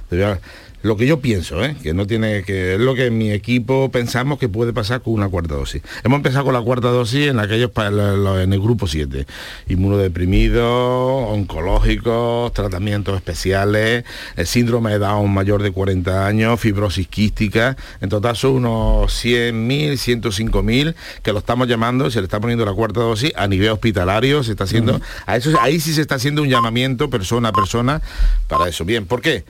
eh, 0.10 0.40
lo 0.88 0.96
que 0.96 1.06
yo 1.06 1.20
pienso, 1.20 1.64
¿eh? 1.64 1.76
que 1.84 1.94
no 1.94 2.08
tiene 2.08 2.44
que 2.44 2.76
es 2.76 2.80
lo 2.80 2.96
que 2.96 3.12
mi 3.12 3.32
equipo 3.32 3.92
pensamos 3.92 4.40
que 4.40 4.48
puede 4.48 4.72
pasar 4.72 5.02
con 5.02 5.14
una 5.14 5.28
cuarta 5.28 5.56
dosis. 5.56 5.82
Hemos 6.04 6.18
empezado 6.18 6.46
con 6.46 6.54
la 6.54 6.62
cuarta 6.62 6.88
dosis 6.88 7.28
en 7.28 7.40
aquellos 7.40 7.72
en 7.76 8.54
el 8.54 8.60
grupo 8.60 8.88
7, 8.88 9.28
inmunodeprimidos, 9.68 10.64
oncológicos, 10.64 12.54
tratamientos 12.54 13.16
especiales, 13.18 14.06
el 14.38 14.48
síndrome 14.48 14.92
de 14.92 15.00
Down 15.00 15.32
mayor 15.34 15.62
de 15.62 15.72
40 15.72 16.26
años, 16.26 16.60
fibrosis 16.60 17.08
quística, 17.08 17.76
en 18.00 18.10
total 18.10 18.38
son 18.38 18.52
unos 18.52 19.12
100.000, 19.24 19.94
105.000 19.94 20.96
que 21.22 21.34
lo 21.34 21.40
estamos 21.40 21.68
llamando, 21.68 22.10
se 22.10 22.20
le 22.20 22.26
está 22.26 22.40
poniendo 22.40 22.66
la 22.66 22.74
cuarta 22.74 23.02
dosis 23.02 23.34
a 23.36 23.48
nivel 23.48 23.70
hospitalario, 23.72 24.42
se 24.42 24.52
está 24.52 24.64
haciendo, 24.64 25.02
a 25.26 25.36
eso 25.36 25.52
ahí 25.60 25.82
sí 25.82 25.94
se 25.94 26.02
está 26.02 26.16
haciendo 26.16 26.42
un 26.42 26.50
llamamiento 26.50 27.10
persona 27.10 27.50
a 27.50 27.52
persona 27.52 28.02
para 28.48 28.70
eso. 28.70 28.86
Bien, 28.86 29.06
¿por 29.06 29.22
qué? 29.22 29.44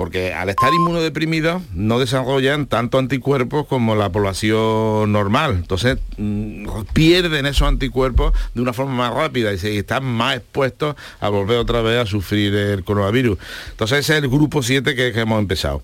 Porque 0.00 0.32
al 0.32 0.48
estar 0.48 0.72
inmunodeprimidos 0.72 1.60
no 1.74 1.98
desarrollan 1.98 2.64
tanto 2.64 2.96
anticuerpos 2.96 3.66
como 3.66 3.94
la 3.96 4.08
población 4.08 5.12
normal. 5.12 5.56
Entonces 5.56 5.98
mm, 6.16 6.64
pierden 6.94 7.44
esos 7.44 7.68
anticuerpos 7.68 8.32
de 8.54 8.62
una 8.62 8.72
forma 8.72 8.94
más 8.94 9.12
rápida 9.12 9.52
y 9.52 9.76
están 9.76 10.04
más 10.04 10.36
expuestos 10.36 10.96
a 11.20 11.28
volver 11.28 11.58
otra 11.58 11.82
vez 11.82 12.00
a 12.00 12.06
sufrir 12.06 12.54
el 12.54 12.82
coronavirus. 12.82 13.36
Entonces 13.72 13.98
ese 13.98 14.16
es 14.16 14.22
el 14.22 14.30
grupo 14.30 14.62
7 14.62 14.94
que, 14.94 15.08
hemos 15.20 15.38
empezado. 15.38 15.82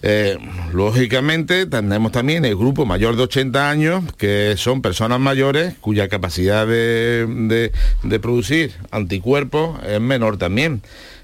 Eh, 0.00 0.38
lógicamente 0.72 1.66
tenemos 1.66 2.12
también 2.12 2.46
el 2.46 2.56
grupo 2.56 2.86
mayor 2.86 3.14
de 3.16 3.24
80 3.24 3.68
años, 3.68 4.04
que 4.16 4.54
son 4.56 4.80
personas 4.80 5.20
mayores 5.20 5.74
cuya 5.82 6.08
capacidad 6.08 6.66
de 6.66 7.70
producir 8.22 8.72
anticuerpos 8.90 9.78
es 9.84 10.00
menor 10.00 10.38
también. 10.38 10.80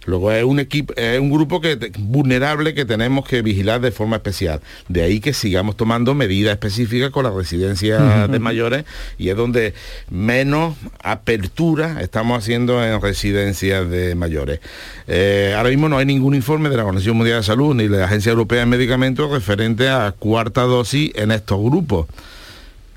Luego 0.06 0.30
es 0.32 0.44
un 0.44 0.60
equipo, 0.60 0.94
es 0.96 1.18
un 1.20 1.30
grupo 1.30 1.60
que, 1.60 1.92
vulnerable 1.98 2.74
que 2.74 2.84
tenemos 2.84 3.26
que 3.26 3.42
vigilar 3.42 3.80
de 3.80 3.90
forma 3.90 4.16
especial. 4.16 4.60
De 4.88 5.02
ahí 5.02 5.20
que 5.20 5.34
sigamos 5.34 5.76
tomando 5.76 6.14
medidas 6.14 6.52
específicas 6.52 7.10
con 7.10 7.24
la 7.24 7.30
residencia 7.30 8.26
de 8.28 8.38
mayores 8.38 8.84
y 9.18 9.28
es 9.28 9.36
donde 9.36 9.74
menos 10.08 10.76
apertura 11.02 12.00
estamos 12.00 12.38
haciendo 12.38 12.82
en 12.84 13.00
residencias 13.00 13.88
de 13.90 14.14
mayores. 14.14 14.60
Eh, 15.08 15.54
ahora 15.56 15.70
mismo 15.70 15.88
no 15.88 15.98
hay 15.98 16.06
ningún 16.06 16.34
informe 16.34 16.68
de 16.68 16.76
la 16.76 16.84
Organización 16.84 17.16
Mundial 17.16 17.40
de 17.40 17.44
Salud 17.44 17.74
ni 17.74 17.88
de 17.88 17.98
la 17.98 18.04
Agencia 18.04 18.30
Europea 18.30 18.60
de 18.60 18.66
Medicamentos 18.66 19.30
referente 19.30 19.88
a 19.88 20.14
cuarta 20.16 20.62
dosis 20.62 21.10
en 21.16 21.32
estos 21.32 21.60
grupos. 21.60 22.06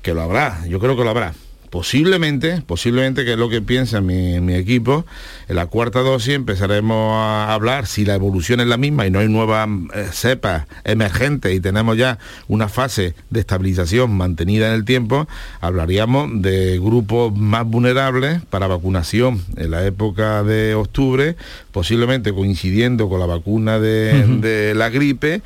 Que 0.02 0.14
lo 0.14 0.22
habrá, 0.22 0.64
yo 0.66 0.78
creo 0.78 0.96
que 0.96 1.04
lo 1.04 1.10
habrá 1.10 1.34
posiblemente, 1.70 2.62
posiblemente 2.66 3.24
que 3.24 3.32
es 3.32 3.38
lo 3.38 3.48
que 3.48 3.62
piensa 3.62 4.00
mi, 4.00 4.54
equipo, 4.54 5.06
en 5.48 5.56
la 5.56 5.66
cuarta 5.66 6.00
dosis 6.00 6.34
empezaremos 6.34 7.14
a 7.14 7.54
hablar, 7.54 7.86
si 7.86 8.04
la 8.04 8.14
evolución 8.14 8.60
es 8.60 8.66
la 8.66 8.76
misma 8.76 9.06
y 9.06 9.10
no 9.10 9.20
hay 9.20 9.28
nuevas 9.28 9.68
eh, 9.94 10.08
cepas 10.12 10.66
emergentes 10.84 11.54
y 11.54 11.60
tenemos 11.60 11.96
ya 11.96 12.18
una 12.48 12.68
fase 12.68 13.14
de 13.30 13.40
estabilización 13.40 14.10
mantenida 14.16 14.68
en 14.68 14.74
el 14.74 14.84
tiempo, 14.84 15.28
hablaríamos 15.60 16.42
de 16.42 16.78
grupos 16.78 17.34
más 17.36 17.64
vulnerables 17.64 18.42
para 18.50 18.66
vacunación 18.66 19.42
en 19.56 19.70
la 19.70 19.86
época 19.86 20.42
de 20.42 20.74
octubre, 20.74 21.36
posiblemente 21.70 22.32
coincidiendo 22.32 23.08
con 23.08 23.20
la 23.20 23.26
vacuna 23.26 23.78
de 23.78 24.72
la 24.74 24.88
gripe 24.90 25.42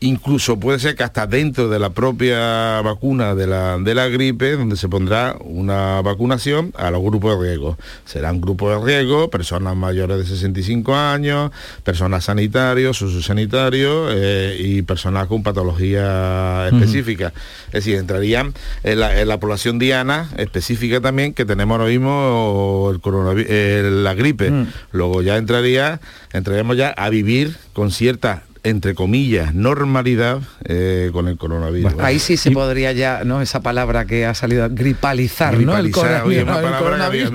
incluso 0.00 0.60
puede 0.60 0.78
ser 0.78 0.94
que 0.94 1.02
hasta 1.02 1.26
dentro 1.26 1.68
de 1.68 1.78
la 1.78 1.90
propia 1.90 2.80
vacuna 2.82 3.34
de 3.34 3.46
la, 3.46 3.78
de 3.78 3.94
la 3.94 4.08
gripe, 4.08 4.52
donde 4.52 4.76
se 4.76 4.88
pondrá 4.88 5.36
una 5.40 6.02
vacunación 6.02 6.72
a 6.76 6.90
los 6.90 7.02
grupos 7.02 7.38
de 7.38 7.46
riesgo. 7.46 7.78
Serán 8.04 8.40
grupos 8.40 8.78
de 8.78 8.86
riesgo, 8.86 9.30
personas 9.30 9.74
mayores 9.74 10.18
de 10.18 10.26
65 10.26 10.94
años, 10.94 11.50
personas 11.82 12.24
sanitarios, 12.24 12.98
sociosanitarios 12.98 14.12
eh, 14.14 14.56
y 14.58 14.82
personas 14.82 15.28
con 15.28 15.42
patología 15.42 16.68
específica. 16.68 17.32
Es 17.68 17.72
decir, 17.84 17.96
entrarían 17.96 18.52
en 18.82 19.00
la, 19.00 19.36
población 19.40 19.78
diana 19.78 20.30
específica 20.38 21.00
también 21.00 21.34
que 21.34 21.44
tenemos 21.44 21.78
ahora 21.78 21.90
mismo 21.90 22.88
el 22.90 23.00
coronavirus, 23.00 23.92
la 24.02 24.14
gripe. 24.14 24.50
Mm. 24.50 24.66
Luego 24.92 25.22
ya 25.22 25.36
entraría, 25.36 26.00
entraríamos 26.32 26.76
ya 26.76 26.90
a 26.90 27.10
vivir 27.10 27.56
con 27.74 27.90
cierta 27.90 28.42
entre 28.66 28.96
comillas, 28.96 29.54
normalidad 29.54 30.40
eh, 30.64 31.10
con 31.12 31.28
el 31.28 31.36
coronavirus. 31.36 31.92
ahí 32.00 32.18
sí 32.18 32.36
se 32.36 32.50
podría 32.50 32.90
ya, 32.90 33.22
¿no? 33.24 33.40
Esa 33.40 33.60
palabra 33.60 34.06
que 34.06 34.26
ha 34.26 34.34
salido, 34.34 34.68
gripalizar, 34.68 35.56
¿no? 35.56 35.78
El 35.78 35.92
coronavirus. 35.92 37.30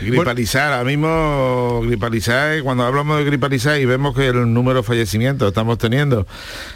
gripalizar, 0.00 0.72
ahora 0.72 0.84
mismo 0.84 1.80
gripalizar, 1.84 2.62
cuando 2.62 2.84
hablamos 2.84 3.18
de 3.18 3.24
gripalizar 3.24 3.80
y 3.80 3.86
vemos 3.86 4.14
que 4.14 4.28
el 4.28 4.54
número 4.54 4.78
de 4.78 4.82
fallecimientos 4.84 5.48
estamos 5.48 5.78
teniendo 5.78 6.28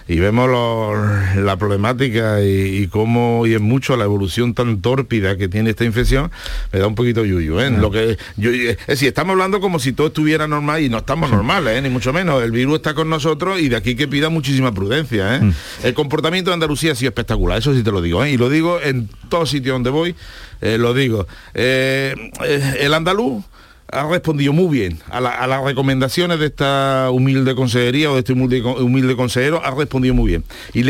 y 0.08 0.18
vemos 0.18 0.50
la 1.36 1.56
problemática 1.56 2.42
y, 2.42 2.88
cómo, 2.88 3.46
y 3.46 3.54
es 3.54 3.60
mucho 3.60 3.96
la 3.96 4.02
evolución 4.02 4.52
tan 4.52 4.80
tórpida 4.80 5.36
que 5.36 5.46
tiene 5.46 5.70
esta 5.70 5.84
infección, 5.84 6.32
me 6.72 6.80
da 6.80 6.88
un 6.88 6.96
poquito 6.96 7.24
yuyu, 7.24 7.60
¿eh? 7.60 7.70
Lo 7.70 7.92
que, 7.92 8.18
yo, 8.36 8.50
es 8.50 8.84
decir, 8.84 9.06
estamos 9.06 9.34
hablando 9.34 9.60
como 9.60 9.78
si 9.78 9.92
todo 9.92 10.08
estuviera 10.08 10.48
normal 10.48 10.82
y 10.82 10.88
no 10.88 10.98
estamos 10.98 11.30
normales, 11.30 11.78
¿eh? 11.78 11.82
ni 11.82 11.88
mucho 11.88 12.12
menos. 12.12 12.42
El 12.42 12.50
virus 12.50 12.76
está 12.76 12.94
con 12.94 13.11
nosotros 13.12 13.60
y 13.60 13.68
de 13.68 13.76
aquí 13.76 13.94
que 13.94 14.08
pida 14.08 14.28
muchísima 14.28 14.72
prudencia. 14.72 15.36
¿eh? 15.36 15.40
Mm. 15.40 15.52
El 15.84 15.94
comportamiento 15.94 16.50
de 16.50 16.54
Andalucía 16.54 16.92
ha 16.92 16.94
sido 16.94 17.10
espectacular, 17.10 17.58
eso 17.58 17.74
sí 17.74 17.82
te 17.82 17.92
lo 17.92 18.02
digo, 18.02 18.24
¿eh? 18.24 18.32
y 18.32 18.36
lo 18.36 18.48
digo 18.48 18.80
en 18.82 19.08
todo 19.28 19.46
sitio 19.46 19.74
donde 19.74 19.90
voy, 19.90 20.14
eh, 20.60 20.78
lo 20.78 20.94
digo. 20.94 21.26
el 21.54 22.94
andaluz 22.94 23.44
ha 23.92 24.08
respondido 24.08 24.54
muy 24.54 24.78
bien 24.78 24.98
a, 25.10 25.20
las 25.20 25.62
recomendaciones 25.62 26.38
de 26.38 26.46
esta 26.46 27.10
humilde 27.10 27.54
consejería 27.54 28.10
o 28.10 28.14
de 28.14 28.20
este 28.20 28.32
humilde, 28.32 29.16
consejero, 29.16 29.64
ha 29.64 29.70
respondido 29.70 30.14
muy 30.14 30.28
bien. 30.28 30.44
Y, 30.72 30.82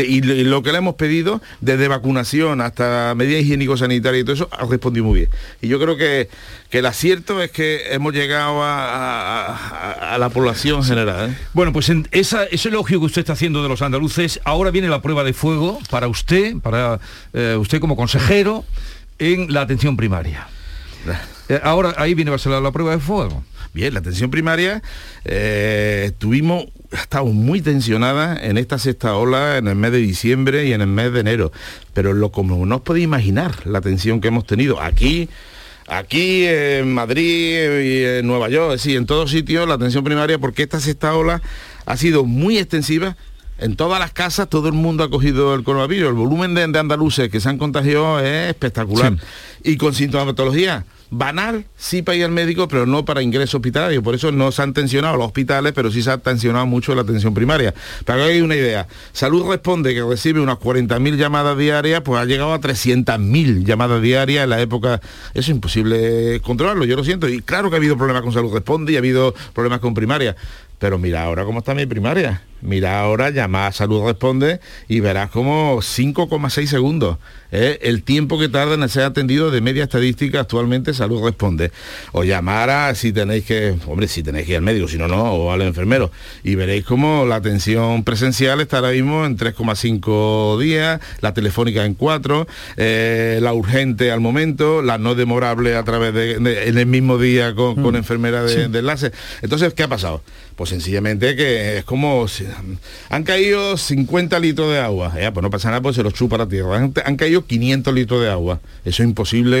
lo 0.43 0.63
que 0.63 0.71
le 0.71 0.77
hemos 0.77 0.95
pedido, 0.95 1.41
desde 1.59 1.89
vacunación 1.89 2.61
hasta 2.61 3.13
medidas 3.15 3.43
higiénico-sanitarias 3.43 4.21
y 4.21 4.23
todo 4.23 4.35
eso, 4.35 4.49
ha 4.51 4.65
respondido 4.65 5.05
muy 5.05 5.19
bien. 5.19 5.29
Y 5.61 5.67
yo 5.67 5.79
creo 5.79 5.97
que, 5.97 6.29
el 6.71 6.87
acierto 6.87 7.39
es 7.43 7.51
que 7.51 7.93
hemos 7.93 8.13
llegado 8.13 8.61
a, 8.63 10.17
la 10.17 10.29
población 10.29 10.83
general. 10.83 11.29
¿eh? 11.29 11.37
Bueno, 11.53 11.71
pues 11.71 11.89
en 11.89 12.07
esa, 12.11 12.45
ese 12.45 12.69
elogio 12.69 12.99
que 12.99 13.05
usted 13.05 13.19
está 13.19 13.33
haciendo 13.33 13.61
de 13.61 13.69
los 13.69 13.83
andaluces, 13.83 14.39
ahora 14.43 14.71
viene 14.71 14.87
la 14.87 15.01
prueba 15.01 15.23
de 15.23 15.33
fuego 15.33 15.79
para 15.91 16.07
usted, 16.07 16.55
para 16.61 16.99
eh, 17.33 17.57
usted 17.59 17.79
como 17.79 17.95
consejero, 17.95 18.65
en 19.19 19.53
la 19.53 19.61
atención 19.61 19.95
primaria. 19.97 20.47
Eh, 21.49 21.59
ahora 21.63 21.93
ahí 21.97 22.13
viene 22.13 22.33
a 22.33 22.37
ser 22.37 22.53
la 22.53 22.71
prueba 22.71 22.91
de 22.91 22.99
fuego. 22.99 23.43
Bien, 23.73 23.93
la 23.93 24.01
atención 24.01 24.29
primaria 24.29 24.83
eh, 25.25 26.03
estuvimos, 26.07 26.65
estamos 26.91 27.33
muy 27.33 27.59
tensionada 27.59 28.39
en 28.39 28.57
esta 28.57 28.77
sexta 28.77 29.15
ola 29.15 29.57
en 29.57 29.67
el 29.67 29.75
mes 29.75 29.91
de 29.91 29.97
diciembre 29.97 30.67
y 30.67 30.73
en 30.73 30.81
el 30.81 30.87
mes 30.87 31.11
de 31.11 31.21
enero. 31.21 31.51
Pero 31.93 32.13
lo 32.13 32.31
como 32.31 32.65
no 32.65 32.75
os 32.75 32.81
podéis 32.81 33.05
imaginar 33.05 33.65
la 33.65 33.81
tensión 33.81 34.21
que 34.21 34.27
hemos 34.27 34.45
tenido 34.45 34.79
aquí, 34.79 35.27
aquí 35.87 36.45
en 36.45 36.93
Madrid 36.93 37.81
y 37.81 38.03
en 38.19 38.27
Nueva 38.27 38.49
York, 38.49 38.77
sí, 38.77 38.95
en 38.95 39.07
todos 39.07 39.31
sitios 39.31 39.67
la 39.67 39.73
atención 39.73 40.03
primaria, 40.03 40.37
porque 40.37 40.63
esta 40.63 40.79
sexta 40.79 41.15
ola 41.15 41.41
ha 41.85 41.97
sido 41.97 42.25
muy 42.25 42.59
extensiva 42.59 43.17
en 43.59 43.75
todas 43.75 43.99
las 43.99 44.11
casas 44.11 44.49
todo 44.49 44.67
el 44.67 44.73
mundo 44.73 45.03
ha 45.03 45.09
cogido 45.09 45.53
el 45.55 45.63
coronavirus. 45.63 46.09
El 46.09 46.15
volumen 46.15 46.53
de, 46.53 46.79
andaluces 46.79 47.29
que 47.29 47.39
se 47.39 47.49
han 47.49 47.57
contagiado 47.57 48.19
es 48.19 48.49
espectacular. 48.49 49.15
Y 49.63 49.77
con 49.77 49.93
sintomatología 49.93 50.85
banal, 51.13 51.65
sí 51.77 52.01
para 52.01 52.17
ir 52.17 52.25
al 52.25 52.31
médico, 52.31 52.67
pero 52.67 52.85
no 52.85 53.05
para 53.05 53.21
ingreso 53.21 53.57
hospitalario. 53.57 54.01
Por 54.01 54.15
eso 54.15 54.31
no 54.31 54.51
se 54.51 54.61
han 54.61 54.73
tensionado 54.73 55.15
los 55.17 55.27
hospitales, 55.27 55.73
pero 55.73 55.91
sí 55.91 56.01
se 56.01 56.11
ha 56.11 56.17
tensionado 56.17 56.65
mucho 56.65 56.95
la 56.95 57.03
atención 57.03 57.33
primaria. 57.33 57.73
Para 58.05 58.25
que 58.25 58.31
hay 58.31 58.41
una 58.41 58.55
idea, 58.55 58.87
Salud 59.11 59.47
responde 59.47 59.93
que 59.93 60.03
recibe 60.03 60.39
unas 60.39 60.57
40.000 60.57 61.15
llamadas 61.15 61.57
diarias, 61.57 62.01
pues 62.01 62.19
ha 62.19 62.25
llegado 62.25 62.53
a 62.53 62.59
300.000 62.59 63.63
llamadas 63.63 64.01
diarias 64.01 64.43
en 64.43 64.49
la 64.49 64.59
época. 64.59 65.01
Es 65.33 65.47
imposible 65.49 66.41
controlarlo, 66.41 66.85
yo 66.85 66.95
lo 66.95 67.03
siento. 67.03 67.29
Y 67.29 67.41
claro 67.41 67.69
que 67.69 67.75
ha 67.75 67.77
habido 67.77 67.97
problemas 67.97 68.23
con 68.23 68.33
Salud 68.33 68.53
responde 68.53 68.93
y 68.93 68.95
ha 68.95 68.99
habido 68.99 69.33
problemas 69.53 69.79
con 69.79 69.93
primaria. 69.93 70.35
Pero 70.79 70.97
mira 70.97 71.23
ahora 71.23 71.45
cómo 71.45 71.59
está 71.59 71.73
mi 71.73 71.85
primaria. 71.85 72.41
Mira 72.63 73.01
ahora, 73.01 73.29
llama 73.29 73.67
a 73.67 73.73
Salud 73.73 74.05
Responde 74.05 74.61
y 74.87 75.01
verás 75.01 75.29
como 75.29 75.81
5,6 75.81 76.65
segundos. 76.67 77.17
¿eh? 77.51 77.77
El 77.81 78.03
tiempo 78.03 78.39
que 78.39 78.47
tarda 78.47 78.75
en 78.75 78.87
ser 78.87 79.03
atendido 79.03 79.51
de 79.51 79.59
media 79.59 79.83
estadística 79.83 80.39
actualmente 80.39 80.93
Salud 80.93 81.21
Responde. 81.25 81.73
O 82.13 82.23
llamar 82.23 82.69
a 82.69 82.95
si 82.95 83.11
tenéis 83.11 83.43
que, 83.43 83.75
hombre, 83.85 84.07
si 84.07 84.23
tenéis 84.23 84.45
que 84.45 84.53
ir 84.53 84.57
al 84.57 84.63
médico, 84.63 84.87
si 84.87 84.97
no, 84.97 85.09
no, 85.09 85.33
o 85.33 85.51
al 85.51 85.61
enfermero. 85.61 86.09
Y 86.41 86.55
veréis 86.55 86.85
como 86.85 87.25
la 87.25 87.35
atención 87.35 88.05
presencial 88.05 88.61
está 88.61 88.77
ahora 88.77 88.91
mismo 88.91 89.25
en 89.25 89.37
3,5 89.37 90.57
días, 90.57 91.01
la 91.19 91.33
telefónica 91.33 91.83
en 91.83 91.95
4, 91.95 92.47
eh, 92.77 93.39
la 93.41 93.51
urgente 93.51 94.09
al 94.09 94.21
momento, 94.21 94.81
la 94.81 94.97
no 94.97 95.15
demorable 95.15 95.75
a 95.75 95.83
través 95.83 96.13
de, 96.13 96.35
en 96.35 96.77
el 96.77 96.85
mismo 96.85 97.17
día 97.17 97.53
con, 97.55 97.75
con 97.83 97.97
enfermera 97.97 98.41
de, 98.43 98.69
de 98.69 98.79
enlace. 98.79 99.11
Entonces, 99.41 99.73
¿qué 99.73 99.83
ha 99.83 99.89
pasado? 99.89 100.21
Pues 100.55 100.69
sencillamente 100.69 101.35
que 101.35 101.79
es 101.79 101.83
como 101.83 102.27
si 102.27 102.45
han 103.09 103.23
caído 103.23 103.75
50 103.75 104.39
litros 104.39 104.71
de 104.71 104.79
agua, 104.79 105.13
ya, 105.19 105.33
pues 105.33 105.41
no 105.41 105.49
pasa 105.49 105.69
nada, 105.69 105.81
pues 105.81 105.95
se 105.95 106.03
los 106.03 106.13
chupa 106.13 106.37
la 106.37 106.47
tierra. 106.47 106.77
Han, 106.77 107.15
caído 107.15 107.45
500 107.45 107.93
litros 107.93 108.21
de 108.21 108.29
agua, 108.29 108.59
eso 108.85 109.03
es 109.03 109.09
imposible 109.09 109.57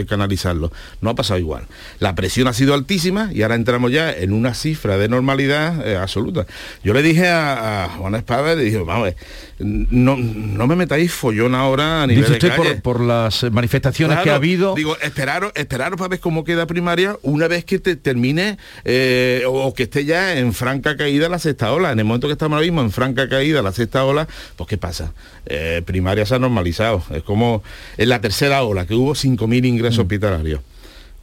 eh, 0.00 0.06
canalizarlo. 0.06 0.70
No 1.00 1.10
ha 1.10 1.14
pasado 1.14 1.40
igual. 1.40 1.66
La 1.98 2.14
presión 2.14 2.48
ha 2.48 2.52
sido 2.52 2.74
altísima 2.74 3.30
y 3.32 3.42
ahora 3.42 3.54
entramos 3.54 3.90
ya 3.90 4.12
en 4.12 4.32
una 4.32 4.54
cifra 4.54 4.98
de 4.98 5.08
normalidad 5.08 5.86
eh, 5.86 5.96
absoluta. 5.96 6.46
Yo 6.82 6.92
le 6.92 7.02
dije 7.02 7.28
a, 7.28 7.84
a 7.84 7.88
Juan 7.88 8.14
Espada, 8.14 8.54
le 8.54 8.64
dije, 8.64 8.78
vamos, 8.78 8.94
a 8.94 9.02
ver, 9.02 9.16
no, 9.58 10.16
no 10.16 10.66
me 10.66 10.76
metáis 10.76 11.12
follón 11.12 11.54
ahora 11.54 12.02
a 12.02 12.06
nivel 12.06 12.24
Dice 12.24 12.34
usted 12.34 12.56
por, 12.56 12.66
calle. 12.66 12.80
por 12.80 13.00
las 13.00 13.44
manifestaciones 13.50 14.18
que 14.20 14.30
ha 14.30 14.36
habido. 14.36 14.74
Digo, 14.74 14.96
esperaros, 14.98 15.52
esperaros 15.54 15.98
para 15.98 16.08
ver 16.08 16.20
cómo 16.20 16.44
queda 16.44 16.66
primaria 16.66 17.16
una 17.22 17.48
vez 17.48 17.64
que 17.64 17.78
te 17.78 17.96
termine 17.96 18.58
eh, 18.84 19.44
o 19.46 19.72
que 19.74 19.84
esté 19.84 20.04
ya 20.04 20.36
en 20.38 20.52
franca 20.52 20.96
caída 20.96 21.28
la 21.28 21.38
sexta 21.38 21.72
ola. 21.72 21.92
En 21.92 21.98
el 21.98 22.04
momento 22.04 22.26
que 22.26 22.32
estamos 22.32 22.56
ahora 22.56 22.64
mismo 22.66 22.80
en 22.80 22.90
franca 22.90 23.28
caída 23.28 23.62
la 23.62 23.72
sexta 23.72 24.04
ola, 24.04 24.26
pues 24.56 24.68
¿qué 24.68 24.78
pasa? 24.78 25.12
Eh, 25.46 25.82
primaria 25.84 26.26
se 26.26 26.34
ha 26.34 26.38
normalizado. 26.38 27.02
Es 27.10 27.22
como 27.22 27.62
en 27.96 28.08
la 28.08 28.20
tercera 28.20 28.62
ola, 28.62 28.86
que 28.86 28.94
hubo 28.94 29.14
5.000 29.14 29.66
ingresos 29.66 30.00
hospitalarios. 30.00 30.60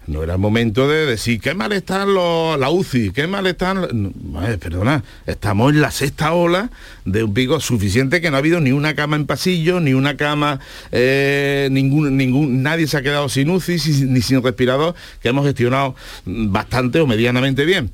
No 0.08 0.24
era 0.24 0.36
momento 0.38 0.90
de 0.90 1.06
decir 1.06 1.40
qué 1.40 1.54
mal 1.54 1.72
están 1.74 2.14
los, 2.14 2.60
la 2.60 2.72
UCI, 2.72 3.12
qué 3.12 3.28
mal 3.28 3.46
están. 3.46 4.14
Eh, 4.44 4.58
perdona, 4.60 5.04
estamos 5.28 5.72
en 5.72 5.82
la 5.82 5.92
sexta 5.92 6.34
ola 6.34 6.72
de 7.06 7.24
un 7.24 7.34
pico 7.36 7.60
suficiente 7.60 8.20
que 8.20 8.32
no 8.32 8.38
ha 8.38 8.40
habido 8.40 8.60
ni 8.60 8.72
una 8.72 8.96
cama 8.96 9.16
en 9.16 9.28
pasillo, 9.28 9.80
ni 9.80 9.94
una 9.94 10.18
cama, 10.18 10.60
eh, 10.92 11.70
ningún, 11.72 12.18
ningún, 12.18 12.64
nadie 12.64 12.88
se 12.88 12.98
ha 12.98 13.04
quedado 13.04 13.30
sin 13.30 13.52
UCI 13.52 14.06
ni 14.08 14.22
sin 14.22 14.42
respirador, 14.42 14.96
que 15.22 15.30
hemos 15.30 15.46
gestionado 15.46 15.96
mm, 16.26 16.52
bastante 16.52 17.00
o 17.00 17.06
medianamente 17.06 17.64
bien. 17.64 17.92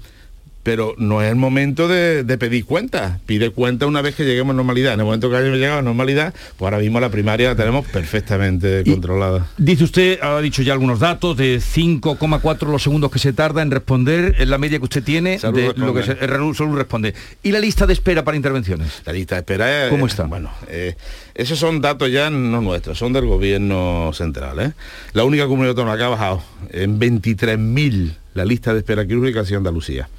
Pero 0.68 0.96
no 0.98 1.22
es 1.22 1.30
el 1.30 1.38
momento 1.38 1.88
de, 1.88 2.26
de 2.26 2.38
pedir 2.38 2.66
cuentas. 2.66 3.22
Pide 3.26 3.52
cuenta 3.52 3.86
una 3.88 4.02
vez 4.02 4.16
que 4.16 4.26
lleguemos 4.26 4.54
a 4.54 4.58
normalidad. 4.58 4.96
En 4.96 5.00
el 5.00 5.06
momento 5.06 5.30
que 5.30 5.38
hayamos 5.38 5.58
llegado 5.60 5.80
a 5.80 5.82
normalidad, 5.82 6.34
pues 6.58 6.68
ahora 6.68 6.80
mismo 6.80 7.00
la 7.00 7.08
primaria 7.10 7.48
la 7.48 7.56
tenemos 7.56 7.86
perfectamente 7.88 8.84
controlada. 8.84 9.48
Dice 9.58 9.86
usted, 9.86 10.20
ha 10.22 10.42
dicho 10.42 10.62
ya 10.64 10.74
algunos 10.74 11.00
datos, 11.00 11.38
de 11.38 11.60
5,4 11.62 12.68
los 12.70 12.84
segundos 12.84 13.10
que 13.12 13.20
se 13.20 13.32
tarda 13.32 13.62
en 13.62 13.72
responder, 13.72 14.36
es 14.40 14.50
la 14.50 14.58
media 14.58 14.78
que 14.80 14.84
usted 14.84 15.04
tiene 15.06 15.40
Salud 15.40 15.56
de 15.58 15.66
responde. 15.68 15.88
lo 15.88 15.94
que 15.94 16.04
se, 16.04 16.12
eh, 16.12 16.28
Salud- 16.28 16.54
Salud 16.54 16.76
responde. 16.78 17.14
¿Y 17.44 17.52
la 17.54 17.60
lista 17.60 17.88
de 17.88 17.94
espera 17.94 18.26
para 18.26 18.36
intervenciones? 18.36 19.02
La 19.06 19.14
lista 19.14 19.36
de 19.36 19.40
espera 19.40 19.86
es... 19.86 19.90
¿Cómo 19.90 20.06
está? 20.06 20.24
Bueno, 20.26 20.52
eh, 20.68 20.96
esos 21.34 21.58
son 21.58 21.80
datos 21.80 22.12
ya 22.12 22.30
no 22.30 22.60
nuestros, 22.60 22.98
son 22.98 23.14
del 23.14 23.26
gobierno 23.26 24.12
central. 24.14 24.60
¿eh? 24.60 24.74
La 25.14 25.24
única 25.24 25.46
comunidad 25.46 25.70
autónoma 25.70 25.96
que 25.98 26.04
ha 26.04 26.10
bajado 26.10 26.44
en 26.72 27.00
23.000 27.00 28.16
la 28.34 28.44
lista 28.46 28.74
de 28.74 28.80
espera 28.80 29.08
quirúrgica 29.08 29.40
ha 29.40 29.46
sido 29.46 29.60
Andalucía. 29.60 30.10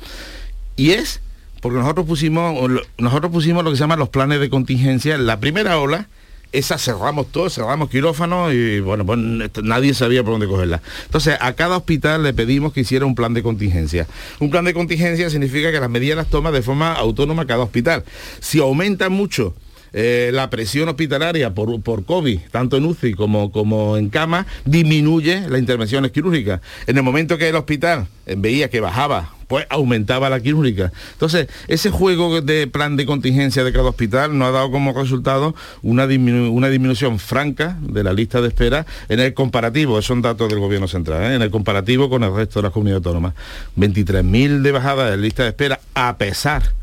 Y 0.78 0.92
es 0.92 1.20
porque 1.60 1.76
nosotros 1.78 2.06
pusimos, 2.06 2.70
nosotros 2.98 3.32
pusimos 3.32 3.64
lo 3.64 3.70
que 3.70 3.76
se 3.76 3.80
llama 3.80 3.96
los 3.96 4.08
planes 4.08 4.40
de 4.40 4.48
contingencia. 4.48 5.16
En 5.16 5.26
la 5.26 5.40
primera 5.40 5.78
ola, 5.80 6.06
esa 6.52 6.78
cerramos 6.78 7.30
todo, 7.32 7.50
cerramos 7.50 7.90
quirófanos 7.90 8.54
y 8.54 8.78
bueno, 8.80 9.04
pues 9.04 9.18
esto- 9.42 9.62
nadie 9.62 9.92
sabía 9.92 10.22
por 10.22 10.32
dónde 10.34 10.46
cogerla. 10.46 10.80
Entonces, 11.04 11.36
a 11.40 11.52
cada 11.54 11.76
hospital 11.76 12.22
le 12.22 12.32
pedimos 12.32 12.72
que 12.72 12.80
hiciera 12.82 13.04
un 13.06 13.14
plan 13.16 13.34
de 13.34 13.42
contingencia. 13.42 14.06
Un 14.38 14.50
plan 14.50 14.64
de 14.64 14.72
contingencia 14.72 15.28
significa 15.30 15.72
que 15.72 15.80
las 15.80 15.90
medidas 15.90 16.16
las 16.16 16.28
toma 16.28 16.52
de 16.52 16.62
forma 16.62 16.92
autónoma 16.94 17.44
cada 17.46 17.64
hospital. 17.64 18.04
Si 18.40 18.60
aumenta 18.60 19.08
mucho 19.08 19.54
eh, 19.92 20.30
la 20.32 20.48
presión 20.50 20.88
hospitalaria 20.88 21.54
por, 21.54 21.80
por 21.82 22.04
COVID, 22.04 22.38
tanto 22.52 22.76
en 22.76 22.84
UCI 22.84 23.14
como, 23.14 23.50
como 23.50 23.96
en 23.96 24.10
cama, 24.10 24.46
disminuye 24.64 25.40
las 25.48 25.58
intervenciones 25.58 26.12
quirúrgicas. 26.12 26.60
En 26.86 26.96
el 26.96 27.02
momento 27.02 27.36
que 27.36 27.48
el 27.48 27.56
hospital 27.56 28.06
veía 28.36 28.70
que 28.70 28.80
bajaba, 28.80 29.34
pues 29.48 29.66
aumentaba 29.70 30.30
la 30.30 30.40
quirúrgica. 30.40 30.92
Entonces, 31.12 31.48
ese 31.66 31.90
juego 31.90 32.40
de 32.40 32.66
plan 32.66 32.96
de 32.96 33.06
contingencia 33.06 33.64
de 33.64 33.72
cada 33.72 33.88
hospital 33.88 34.38
nos 34.38 34.48
ha 34.48 34.52
dado 34.52 34.70
como 34.70 34.92
resultado 34.92 35.54
una 35.82 36.06
disminución 36.06 37.18
franca 37.18 37.76
de 37.80 38.04
la 38.04 38.12
lista 38.12 38.40
de 38.40 38.48
espera 38.48 38.86
en 39.08 39.20
el 39.20 39.34
comparativo, 39.34 40.00
son 40.02 40.22
datos 40.22 40.48
del 40.48 40.60
gobierno 40.60 40.86
central, 40.86 41.22
¿eh? 41.22 41.34
en 41.34 41.42
el 41.42 41.50
comparativo 41.50 42.08
con 42.08 42.22
el 42.22 42.34
resto 42.34 42.60
de 42.60 42.64
las 42.64 42.72
comunidades 42.72 43.04
autónomas. 43.04 43.34
23.000 43.76 44.60
de 44.62 44.72
bajada 44.72 45.10
de 45.10 45.16
lista 45.16 45.42
de 45.42 45.50
espera 45.50 45.80
a 45.94 46.18
pesar, 46.18 46.74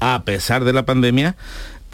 a 0.00 0.24
pesar 0.24 0.64
de 0.64 0.72
la 0.72 0.84
pandemia, 0.84 1.36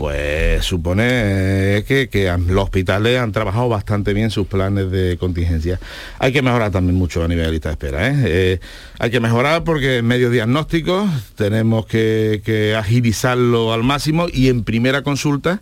pues 0.01 0.64
supone 0.64 1.84
que, 1.86 2.34
los 2.48 2.64
hospitales 2.64 3.18
han 3.18 3.32
trabajado 3.32 3.68
bastante 3.68 4.14
bien 4.14 4.30
sus 4.30 4.46
planes 4.46 4.90
de 4.90 5.18
contingencia. 5.18 5.78
Hay 6.18 6.32
que 6.32 6.40
mejorar 6.40 6.70
también 6.70 6.96
mucho 6.96 7.22
a 7.22 7.28
nivel 7.28 7.44
de 7.44 7.53
lista 7.53 7.68
de 7.68 7.72
espera. 7.74 8.09
¿eh? 8.09 8.14
Eh, 8.24 8.61
hay 8.98 9.11
que 9.11 9.20
mejorar 9.20 9.62
porque 9.62 9.98
en 9.98 10.07
medios 10.07 10.32
diagnósticos 10.32 11.07
tenemos 11.34 11.84
que, 11.84 12.40
que 12.46 12.74
agilizarlo 12.74 13.74
al 13.74 13.82
máximo 13.82 14.26
y 14.32 14.48
en 14.48 14.64
primera 14.64 15.03
consulta 15.03 15.61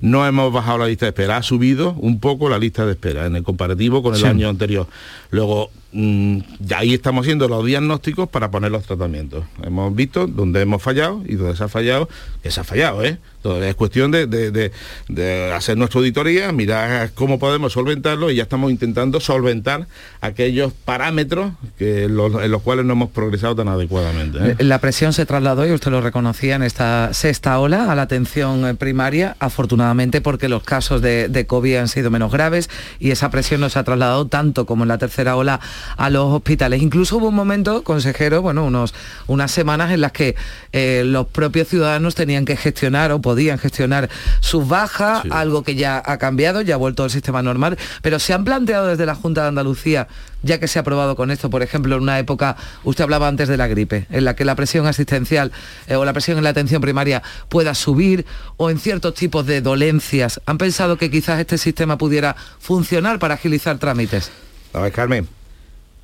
no 0.00 0.24
hemos 0.24 0.52
bajado 0.52 0.78
la 0.78 0.86
lista 0.86 1.06
de 1.06 1.10
espera, 1.10 1.38
ha 1.38 1.42
subido 1.42 1.94
un 1.94 2.20
poco 2.20 2.48
la 2.48 2.60
lista 2.60 2.86
de 2.86 2.92
espera 2.92 3.26
en 3.26 3.34
el 3.34 3.42
comparativo 3.42 4.04
con 4.04 4.14
el 4.14 4.20
Sí. 4.20 4.26
año 4.26 4.48
anterior. 4.48 4.86
Luego, 5.32 5.72
mm, 5.92 6.38
ya 6.60 6.78
ahí 6.78 6.94
estamos 6.94 7.22
haciendo 7.24 7.48
los 7.48 7.64
diagnósticos 7.64 8.28
para 8.28 8.50
poner 8.50 8.70
los 8.70 8.84
tratamientos. 8.84 9.44
Hemos 9.62 9.94
visto 9.94 10.26
dónde 10.26 10.60
hemos 10.62 10.82
fallado 10.82 11.22
y 11.26 11.34
dónde 11.36 11.56
se 11.56 11.64
ha 11.64 11.68
fallado, 11.68 12.08
que 12.42 12.50
se 12.50 12.60
ha 12.60 12.64
fallado, 12.64 13.04
¿eh? 13.04 13.18
Entonces, 13.36 13.70
es 13.70 13.74
cuestión 13.74 14.10
de, 14.10 14.26
de- 14.26 14.70
de- 15.08 15.52
hacer 15.54 15.78
nuestra 15.78 15.98
auditoría, 15.98 16.52
mirar 16.52 17.10
cómo 17.14 17.38
podemos 17.38 17.72
solventarlo 17.72 18.30
y 18.30 18.36
ya 18.36 18.42
estamos 18.42 18.70
intentando 18.70 19.18
solventar 19.18 19.86
aquellos 20.20 20.74
parámetros 20.74 21.52
que 21.78 22.04
en 22.04 22.16
los 22.16 22.62
cuales 22.62 22.84
no 22.84 22.92
hemos 22.92 23.08
progresado 23.10 23.56
tan 23.56 23.68
adecuadamente. 23.68 24.38
¿eh? 24.38 24.56
La 24.64 24.78
presión 24.78 25.14
se 25.14 25.24
trasladó, 25.24 25.66
y 25.66 25.72
usted 25.72 25.90
lo 25.90 26.02
reconocía, 26.02 26.56
en 26.56 26.62
esta 26.62 27.14
sexta 27.14 27.58
ola 27.58 27.90
a 27.90 27.94
la 27.94 28.02
atención 28.02 28.66
eh, 28.66 28.74
primaria, 28.74 29.36
afortunadamente 29.38 30.20
porque 30.20 30.50
los 30.50 30.62
casos 30.62 31.00
de, 31.00 31.28
de 31.28 31.46
COVID 31.46 31.76
han 31.76 31.88
sido 31.88 32.10
menos 32.10 32.30
graves 32.30 32.68
y 32.98 33.10
esa 33.10 33.30
presión 33.30 33.62
no 33.62 33.70
se 33.70 33.78
ha 33.78 33.84
trasladado 33.84 34.26
tanto 34.26 34.66
como 34.66 34.84
en 34.84 34.88
la 34.88 34.98
tercera 34.98 35.36
ola 35.36 35.60
a 35.96 36.10
los 36.10 36.32
hospitales. 36.32 36.82
Incluso 36.82 37.16
hubo 37.16 37.28
un 37.28 37.34
momento, 37.34 37.82
consejero, 37.82 38.42
bueno, 38.42 38.64
unos, 38.64 38.94
unas 39.26 39.50
semanas 39.50 39.92
en 39.92 40.00
las 40.00 40.12
que 40.12 40.36
eh, 40.72 41.02
los 41.04 41.26
propios 41.26 41.68
ciudadanos 41.68 42.14
tenían 42.14 42.44
que 42.44 42.56
gestionar 42.56 43.12
o 43.12 43.20
podían 43.20 43.58
gestionar 43.58 44.08
sus 44.40 44.66
bajas, 44.68 45.22
algo 45.30 45.62
que 45.62 45.74
ya 45.74 46.02
ha 46.04 46.18
cambiado, 46.18 46.60
ya 46.60 46.74
ha 46.74 46.78
vuelto 46.78 47.04
al 47.04 47.10
sistema 47.10 47.42
normal, 47.42 47.78
pero 48.02 48.18
se 48.18 48.32
han 48.32 48.44
planteado 48.44 48.88
desde 48.88 49.06
la 49.06 49.14
Junta 49.14 49.42
de 49.42 49.48
Andalucía, 49.48 50.08
ya 50.42 50.58
que 50.58 50.68
se 50.68 50.78
ha 50.78 50.82
aprobado 50.82 51.16
con 51.16 51.30
esto, 51.30 51.50
por 51.50 51.62
ejemplo, 51.62 51.96
en 51.96 52.02
una 52.02 52.18
época, 52.18 52.56
usted 52.84 53.04
hablaba 53.04 53.28
antes 53.28 53.48
de 53.48 53.56
la 53.56 53.68
gripe, 53.68 54.06
en 54.10 54.24
la 54.24 54.34
que 54.34 54.44
la 54.44 54.54
presión 54.54 54.86
asistencial 54.86 55.52
eh, 55.86 55.96
o 55.96 56.04
la 56.04 56.12
presión 56.12 56.38
en 56.38 56.44
la 56.44 56.50
atención 56.50 56.80
primaria 56.80 57.22
pueda 57.48 57.74
subir 57.74 58.24
o 58.56 58.70
en 58.70 58.78
ciertos 58.78 59.14
tipos 59.14 59.46
de 59.46 59.60
dolencias. 59.60 60.40
¿Han 60.46 60.58
pensado 60.58 60.96
que 60.96 61.10
quizás 61.10 61.40
este 61.40 61.58
sistema 61.58 61.98
pudiera 61.98 62.36
funcionar 62.58 63.18
para 63.18 63.34
agilizar 63.34 63.78
trámites? 63.78 64.30
A 64.72 64.80
ver, 64.80 64.92
Carmen, 64.92 65.28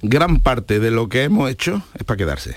gran 0.03 0.41
parte 0.41 0.81
de 0.81 0.91
lo 0.91 1.09
que 1.09 1.25
hemos 1.25 1.51
hecho 1.51 1.83
es 1.99 2.05
para 2.05 2.17
quedarse. 2.19 2.57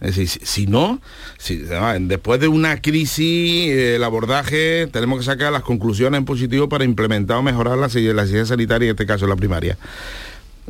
Es 0.00 0.14
decir, 0.14 0.28
si, 0.28 0.38
si 0.46 0.66
no, 0.68 1.00
si- 1.38 1.64
ah, 1.72 1.96
después 2.00 2.38
de 2.40 2.46
una 2.48 2.80
crisis, 2.80 3.68
eh, 3.70 3.96
el 3.96 4.04
abordaje, 4.04 4.86
tenemos 4.92 5.18
que 5.18 5.24
sacar 5.24 5.50
las 5.52 5.62
conclusiones 5.62 6.18
en 6.18 6.24
positivo 6.24 6.68
para 6.68 6.84
implementar 6.84 7.36
o 7.38 7.42
mejorar 7.42 7.72
la, 7.78 7.88
la 7.88 8.22
asistencia 8.22 8.46
sanitaria, 8.46 8.86
en 8.86 8.90
este 8.90 9.06
caso 9.06 9.26
la 9.26 9.34
primaria. 9.36 9.76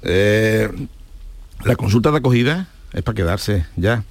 Eh, 0.03 0.69
la 1.65 1.77
consulta 1.77 2.11
de 2.11 2.19
acogida 2.19 2.69
es 2.93 3.03
para 3.03 3.15
quedarse 3.17 3.67
ya. 3.77 4.05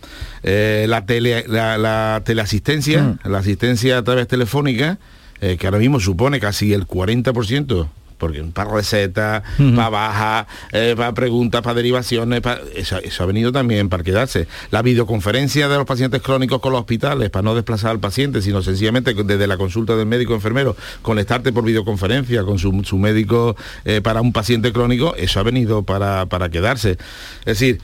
Eh, 0.43 0.85
la, 0.87 1.05
tele, 1.05 1.45
la, 1.47 1.77
la 1.77 2.21
teleasistencia, 2.23 3.17
la 3.23 3.39
asistencia 3.39 3.97
a 3.97 4.03
través 4.03 4.27
telefónica, 4.27 4.99
eh, 5.41 5.57
que 5.57 5.65
ahora 5.67 5.79
mismo 5.79 5.99
supone 5.99 6.39
casi 6.39 6.73
el 6.73 6.85
40%, 6.85 7.87
porque 8.17 8.43
para 8.43 8.71
recetas, 8.71 9.43
para 9.75 9.89
bajas, 9.89 10.47
eh, 10.71 10.93
para 10.97 11.13
preguntas, 11.13 11.61
para 11.61 11.75
derivaciones, 11.75 12.41
eso, 12.75 12.97
eso 12.97 13.23
ha 13.23 13.25
venido 13.25 13.51
también 13.51 13.89
para 13.89 14.03
quedarse. 14.03 14.47
La 14.71 14.81
videoconferencia 14.81 15.67
de 15.67 15.77
los 15.77 15.85
pacientes 15.85 16.21
crónicos 16.21 16.59
con 16.61 16.71
los 16.71 16.81
hospitales, 16.81 17.29
para 17.29 17.43
no 17.43 17.55
desplazar 17.55 17.91
al 17.91 17.99
paciente, 17.99 18.41
sino 18.41 18.61
sencillamente 18.61 19.13
desde 19.13 19.47
la 19.47 19.57
consulta 19.57 19.95
del 19.95 20.07
médico 20.07 20.33
enfermero, 20.33 20.75
conectarte 21.01 21.53
por 21.53 21.63
videoconferencia 21.63 22.43
con 22.43 22.59
su, 22.59 22.83
su 22.83 22.97
médico 22.97 23.55
eh, 23.85 24.01
para 24.01 24.21
un 24.21 24.33
paciente 24.33 24.71
crónico, 24.73 25.15
eso 25.15 25.39
ha 25.39 25.43
venido 25.43 25.83
para, 25.83 26.25
para 26.25 26.49
quedarse. 26.49 26.97
Es 27.41 27.59
decir, 27.59 27.79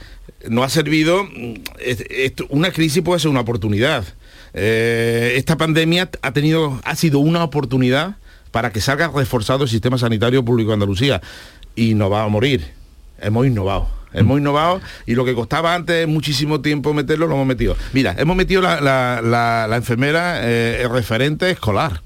no 0.49 0.63
ha 0.63 0.69
servido, 0.69 1.23
mm, 1.23 1.53
una 2.49 2.71
crisis 2.71 3.01
puede 3.01 3.19
ser 3.19 3.29
una 3.29 3.41
oportunidad. 3.41 4.05
Eh, 4.53 5.33
esta 5.35 5.57
pandemia 5.57 6.09
ha 6.21 6.31
tenido, 6.31 6.79
ha 6.83 6.95
sido 6.95 7.19
una 7.19 7.43
oportunidad 7.43 8.17
para 8.53 8.71
que 8.71 8.79
salga 8.81 9.07
reforzado 9.13 9.63
el 9.63 9.69
sistema 9.69 9.97
sanitario 9.97 10.45
público 10.45 10.69
de 10.69 10.75
Andalucía 10.75 11.21
y 11.75 11.95
no 11.95 12.09
va 12.11 12.23
a 12.23 12.27
morir. 12.27 12.71
Hemos 13.19 13.47
innovado. 13.47 13.89
Hemos 14.13 14.39
innovado 14.39 14.79
y 15.07 15.15
lo 15.15 15.25
que 15.25 15.33
costaba 15.33 15.73
antes 15.73 16.07
muchísimo 16.07 16.61
tiempo 16.61 16.93
meterlo, 16.93 17.25
lo 17.25 17.33
hemos 17.33 17.47
metido. 17.47 17.75
Mira, 17.93 18.13
hemos 18.19 18.35
metido 18.35 18.61
la, 18.61 18.79
la- 18.79 19.75
enfermera 19.75 20.39
eh, 20.47 20.81
el 20.83 20.89
referente 20.91 21.49
escolar. 21.49 22.03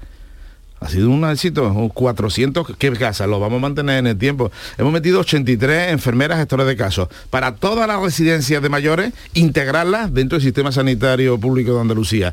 Ha 0.80 0.88
sido 0.88 1.10
un 1.10 1.28
éxito, 1.28 1.68
un 1.68 1.90
400, 1.90 2.66
¿qué 2.78 2.90
casa? 2.92 3.26
Lo 3.26 3.40
vamos 3.40 3.58
a 3.58 3.60
mantener 3.60 3.98
en 3.98 4.06
el 4.06 4.16
tiempo. 4.16 4.50
Hemos 4.78 4.90
metido 4.92 5.20
83 5.20 5.92
enfermeras 5.92 6.38
gestores 6.38 6.66
de 6.66 6.76
casos 6.76 7.08
para 7.28 7.56
todas 7.56 7.86
las 7.86 8.00
residencias 8.00 8.62
de 8.62 8.68
mayores, 8.70 9.12
integrarlas 9.34 10.14
dentro 10.14 10.38
del 10.38 10.44
sistema 10.46 10.72
sanitario 10.72 11.36
público 11.38 11.74
de 11.74 11.80
Andalucía. 11.82 12.32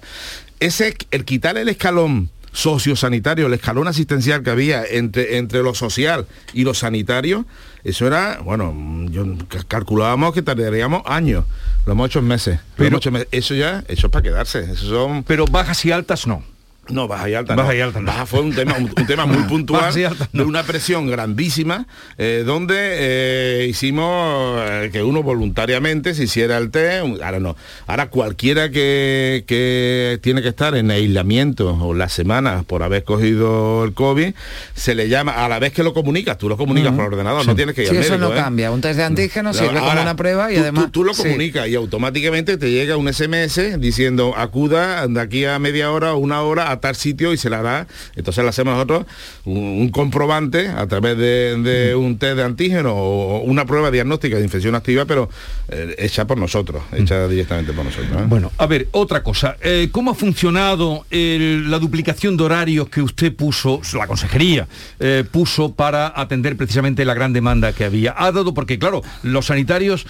Ese, 0.61 0.95
el 1.11 1.25
quitar 1.25 1.57
el 1.57 1.67
escalón 1.67 2.29
sociosanitario, 2.55 3.47
el 3.47 3.53
escalón 3.53 3.87
asistencial 3.87 4.41
que 4.41 4.49
había 4.49 4.83
entre, 4.85 5.37
entre 5.37 5.61
lo 5.61 5.75
social 5.75 6.25
y 6.53 6.63
lo 6.63 6.73
sanitario, 6.73 7.45
eso 7.83 8.07
era, 8.07 8.39
bueno, 8.43 8.73
yo 9.11 9.25
calculábamos 9.67 10.33
que 10.33 10.41
tardaríamos 10.41 11.03
años. 11.05 11.45
Lo 11.85 11.91
hemos 11.91 12.07
hecho 12.07 12.21
meses. 12.21 12.59
Lo 12.77 12.85
hemos 12.85 12.97
hecho 12.97 13.09
en 13.09 13.13
meses. 13.13 13.27
Eso 13.31 13.53
ya, 13.53 13.83
eso 13.87 14.07
es 14.07 14.11
para 14.11 14.23
quedarse. 14.23 14.71
Eso 14.71 14.87
son... 14.87 15.23
Pero 15.23 15.45
bajas 15.45 15.85
y 15.85 15.91
altas 15.91 16.25
no. 16.25 16.43
No, 16.89 17.07
baja 17.07 17.29
y 17.29 17.33
alta. 17.33 17.55
Baja 17.55 17.69
no. 17.69 17.75
y 17.77 17.81
alta 17.81 17.99
no. 17.99 18.05
Baja 18.07 18.25
fue 18.25 18.41
un 18.41 18.53
tema, 18.53 18.75
un, 18.77 18.91
un 18.95 19.07
tema 19.07 19.25
muy 19.25 19.43
puntual 19.49 19.97
y 19.97 20.03
altas 20.03 20.29
de 20.31 20.43
una 20.43 20.63
presión 20.63 21.07
grandísima, 21.07 21.87
eh, 22.17 22.43
donde 22.45 22.75
eh, 22.77 23.67
hicimos 23.69 24.59
eh, 24.69 24.89
que 24.91 25.01
uno 25.03 25.23
voluntariamente 25.23 26.13
se 26.13 26.23
hiciera 26.25 26.57
el 26.57 26.71
test. 26.71 27.03
un- 27.03 27.23
Ahora 27.23 27.39
no. 27.39 27.55
Ahora 27.87 28.09
cualquiera 28.09 28.69
que, 28.69 29.43
que 29.47 30.19
tiene 30.21 30.41
que 30.41 30.49
estar 30.49 30.75
en 30.75 30.91
aislamiento 30.91 31.75
o 31.81 31.93
las 31.93 32.13
semanas 32.13 32.63
por 32.65 32.83
haber 32.83 33.03
cogido 33.03 33.83
el 33.83 33.93
COVID, 33.93 34.33
se 34.75 34.95
le 34.95 35.09
llama, 35.09 35.43
a 35.45 35.49
la 35.49 35.59
vez 35.59 35.73
que 35.73 35.83
lo 35.83 35.93
comunicas, 35.93 36.37
tú 36.37 36.49
lo 36.49 36.57
comunicas 36.57 36.93
por 36.93 37.05
ordenador, 37.05 37.45
no 37.45 37.55
tienes 37.55 37.75
que 37.75 37.83
ir 37.83 37.89
Sí, 37.89 37.95
al 37.97 38.03
eso 38.03 38.11
médico, 38.13 38.29
no 38.29 38.35
¿eh? 38.35 38.41
cambia. 38.41 38.71
Un 38.71 38.81
test 38.81 38.97
de 38.97 39.03
antígeno 39.03 39.53
sirve 39.53 39.69
como 39.75 39.85
Ahora, 39.89 40.01
una 40.03 40.15
prueba 40.15 40.51
y 40.51 40.55
tú- 40.55 40.61
además... 40.61 40.85
Tú, 40.85 40.89
tú 40.91 41.03
lo 41.03 41.13
sí. 41.13 41.23
comunicas 41.23 41.67
y 41.67 41.75
automáticamente 41.75 42.57
te 42.57 42.71
llega 42.71 42.97
un 42.97 43.11
SMS 43.11 43.79
diciendo 43.79 44.33
acuda 44.37 45.07
de 45.07 45.19
aquí 45.21 45.45
a 45.45 45.57
media 45.59 45.91
hora 45.91 46.13
o 46.13 46.17
una 46.17 46.41
hora 46.41 46.71
a 46.71 46.74
tal 46.79 46.95
sitio 46.95 47.33
y 47.33 47.37
se 47.37 47.49
la 47.49 47.61
da. 47.61 47.87
Entonces 48.15 48.43
le 48.43 48.49
hacemos 48.49 48.73
nosotros 48.73 49.05
un, 49.45 49.57
un 49.57 49.89
comprobante 49.89 50.67
a 50.69 50.87
través 50.87 51.17
de, 51.17 51.57
de 51.61 51.95
un 51.95 52.17
test 52.17 52.37
de 52.37 52.43
antígeno 52.43 52.93
o 52.95 53.41
una 53.41 53.65
prueba 53.65 53.91
diagnóstica 53.91 54.37
de 54.37 54.43
infección 54.43 54.75
activa, 54.75 55.05
pero 55.05 55.29
eh, 55.69 55.95
hecha 55.97 56.25
por 56.25 56.37
nosotros, 56.37 56.83
hecha 56.93 57.27
directamente 57.27 57.73
por 57.73 57.85
nosotros. 57.85 58.11
¿eh? 58.21 58.25
Bueno, 58.27 58.51
a 58.57 58.65
ver, 58.65 58.87
otra 58.91 59.23
cosa. 59.23 59.57
Eh, 59.61 59.89
¿Cómo 59.91 60.11
ha 60.11 60.15
funcionado 60.15 61.05
el- 61.11 61.69
la 61.69 61.79
duplicación 61.79 62.37
de 62.37 62.43
horarios 62.43 62.89
que 62.89 63.01
usted 63.01 63.33
puso, 63.35 63.81
la 63.97 64.07
consejería, 64.07 64.67
eh, 64.99 65.23
puso 65.29 65.73
para 65.73 66.13
atender 66.19 66.55
precisamente 66.57 67.05
la 67.05 67.13
gran 67.13 67.33
demanda 67.33 67.73
que 67.73 67.85
había? 67.85 68.13
Ha 68.17 68.31
dado, 68.31 68.53
porque 68.53 68.77
claro, 68.79 69.01
los 69.23 69.45
sanitarios 69.47 70.05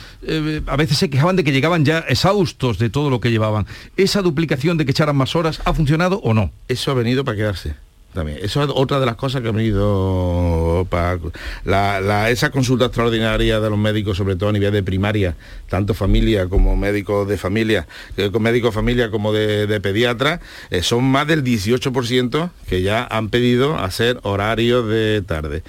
a 0.68 0.76
veces 0.76 0.98
se 0.98 1.10
quejaban 1.10 1.36
de 1.36 1.44
que 1.44 1.52
llegaban 1.52 1.86
ya 1.86 2.00
exhaustos 2.08 2.78
de 2.80 2.90
todo 2.90 3.10
lo 3.10 3.20
que 3.20 3.32
llevaban. 3.32 3.66
¿Esa 3.98 4.22
duplicación 4.22 4.78
de 4.78 4.86
que 4.86 4.92
echaran 4.92 5.16
más 5.16 5.36
horas 5.36 5.62
ha 5.66 5.74
funcionado 5.74 6.20
o 6.24 6.34
no? 6.34 6.52
Eso 6.68 6.92
ha 6.92 6.94
venido 6.94 7.24
para 7.24 7.38
quedarse. 7.38 7.76
También. 8.16 8.40
Eso 8.42 8.64
es 8.64 8.70
otra 8.74 9.02
de 9.02 9.06
las 9.06 9.18
cosas 9.18 9.42
que 9.42 9.50
ha 9.50 9.52
venido 9.52 10.88
para 10.90 11.20
la, 11.66 12.30
esa 12.30 12.50
consulta 12.50 12.86
extraordinaria 12.86 13.60
de 13.60 13.70
los 13.70 13.78
médicos, 13.78 14.16
sobre 14.16 14.38
todo 14.38 14.50
a 14.50 14.54
nivel 14.54 14.72
de 14.72 14.82
primaria, 14.84 15.36
tanto 15.68 15.94
familia 15.94 16.48
como 16.48 16.78
médicos 16.78 17.28
de 17.28 17.38
familia, 17.38 17.88
eh, 18.16 18.32
médicos 18.40 18.74
familia 18.74 19.12
como 19.12 19.34
de, 19.34 19.68
de 19.68 19.82
pediatra, 19.82 20.40
eh, 20.70 20.82
son 20.82 21.04
más 21.04 21.28
del 21.28 21.44
18% 21.44 22.52
que 22.70 22.82
ya 22.82 23.04
han 23.04 23.28
pedido 23.28 23.78
hacer 23.78 24.18
horarios 24.24 24.88
de 24.88 25.22
tarde. 25.22 25.62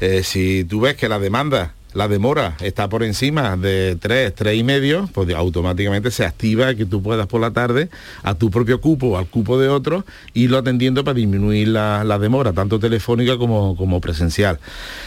Eh, 0.00 0.24
si 0.24 0.64
tú 0.64 0.80
ves 0.80 0.96
que 0.96 1.08
la 1.08 1.20
demanda 1.20 1.72
la 1.94 2.08
demora 2.08 2.56
está 2.60 2.88
por 2.88 3.02
encima 3.02 3.56
de 3.56 3.96
3, 4.00 4.34
3 4.34 4.58
y 4.58 4.62
medio, 4.64 5.08
pues 5.12 5.32
automáticamente 5.34 6.10
se 6.10 6.24
activa 6.24 6.74
que 6.74 6.86
tú 6.86 7.02
puedas 7.02 7.26
por 7.26 7.40
la 7.40 7.50
tarde 7.50 7.88
a 8.22 8.34
tu 8.34 8.50
propio 8.50 8.80
cupo 8.80 9.18
al 9.18 9.26
cupo 9.26 9.58
de 9.58 9.68
otro 9.68 10.04
irlo 10.34 10.58
atendiendo 10.58 11.04
para 11.04 11.14
disminuir 11.14 11.68
la, 11.68 12.04
la 12.04 12.18
demora, 12.18 12.52
tanto 12.52 12.78
telefónica 12.78 13.36
como, 13.38 13.76
como 13.76 14.00
presencial. 14.00 14.58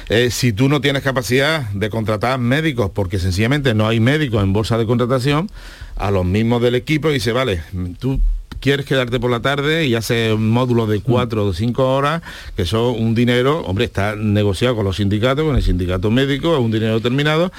Eh, 0.09 0.29
si 0.31 0.53
tú 0.53 0.69
no 0.69 0.81
tienes 0.81 1.03
capacidad 1.03 1.69
de 1.69 1.89
contratar 1.89 2.39
médicos 2.39 2.91
porque 2.93 3.19
sencillamente 3.19 3.73
no 3.73 3.87
hay 3.87 3.99
médicos 3.99 4.43
en 4.43 4.53
bolsa 4.53 4.77
de 4.77 4.85
contratación, 4.85 5.49
a 5.95 6.11
los 6.11 6.25
mismos 6.25 6.61
del 6.61 6.75
equipo 6.75 7.09
dice, 7.09 7.31
vale, 7.31 7.61
tú 7.99 8.19
quieres 8.65 8.87
quedarte 8.87 9.19
por 9.19 9.29
la 9.29 9.41
tarde 9.41 9.85
y 9.85 9.93
hace 9.93 10.33
un 10.33 10.49
módulo 10.49 10.87
de 10.87 10.99
cuatro 10.99 11.45
o 11.45 11.53
cinco 11.53 11.95
horas, 11.95 12.23
que 12.57 12.65
son 12.65 12.99
un 12.99 13.13
dinero, 13.13 13.61
hombre, 13.61 13.85
está 13.85 14.15
negociado 14.15 14.75
con 14.75 14.85
los 14.85 14.95
sindicatos, 14.95 15.45
con 15.45 15.55
el 15.55 15.61
sindicato 15.61 16.09
médico, 16.09 16.55
es 16.55 16.59
un 16.59 16.71
dinero 16.71 16.95
determinado, 16.95 17.51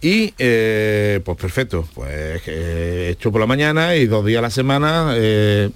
y 0.00 0.34
eh, 0.38 1.18
pues 1.24 1.36
perfecto, 1.36 1.88
pues 1.94 2.42
eh, 2.46 3.08
hecho 3.10 3.32
por 3.32 3.40
la 3.40 3.48
mañana 3.48 3.96
y 3.96 4.06
dos 4.06 4.24
días 4.24 4.38
a 4.38 4.42
la 4.42 4.50
semana, 4.50 5.14
eh, 5.16 5.70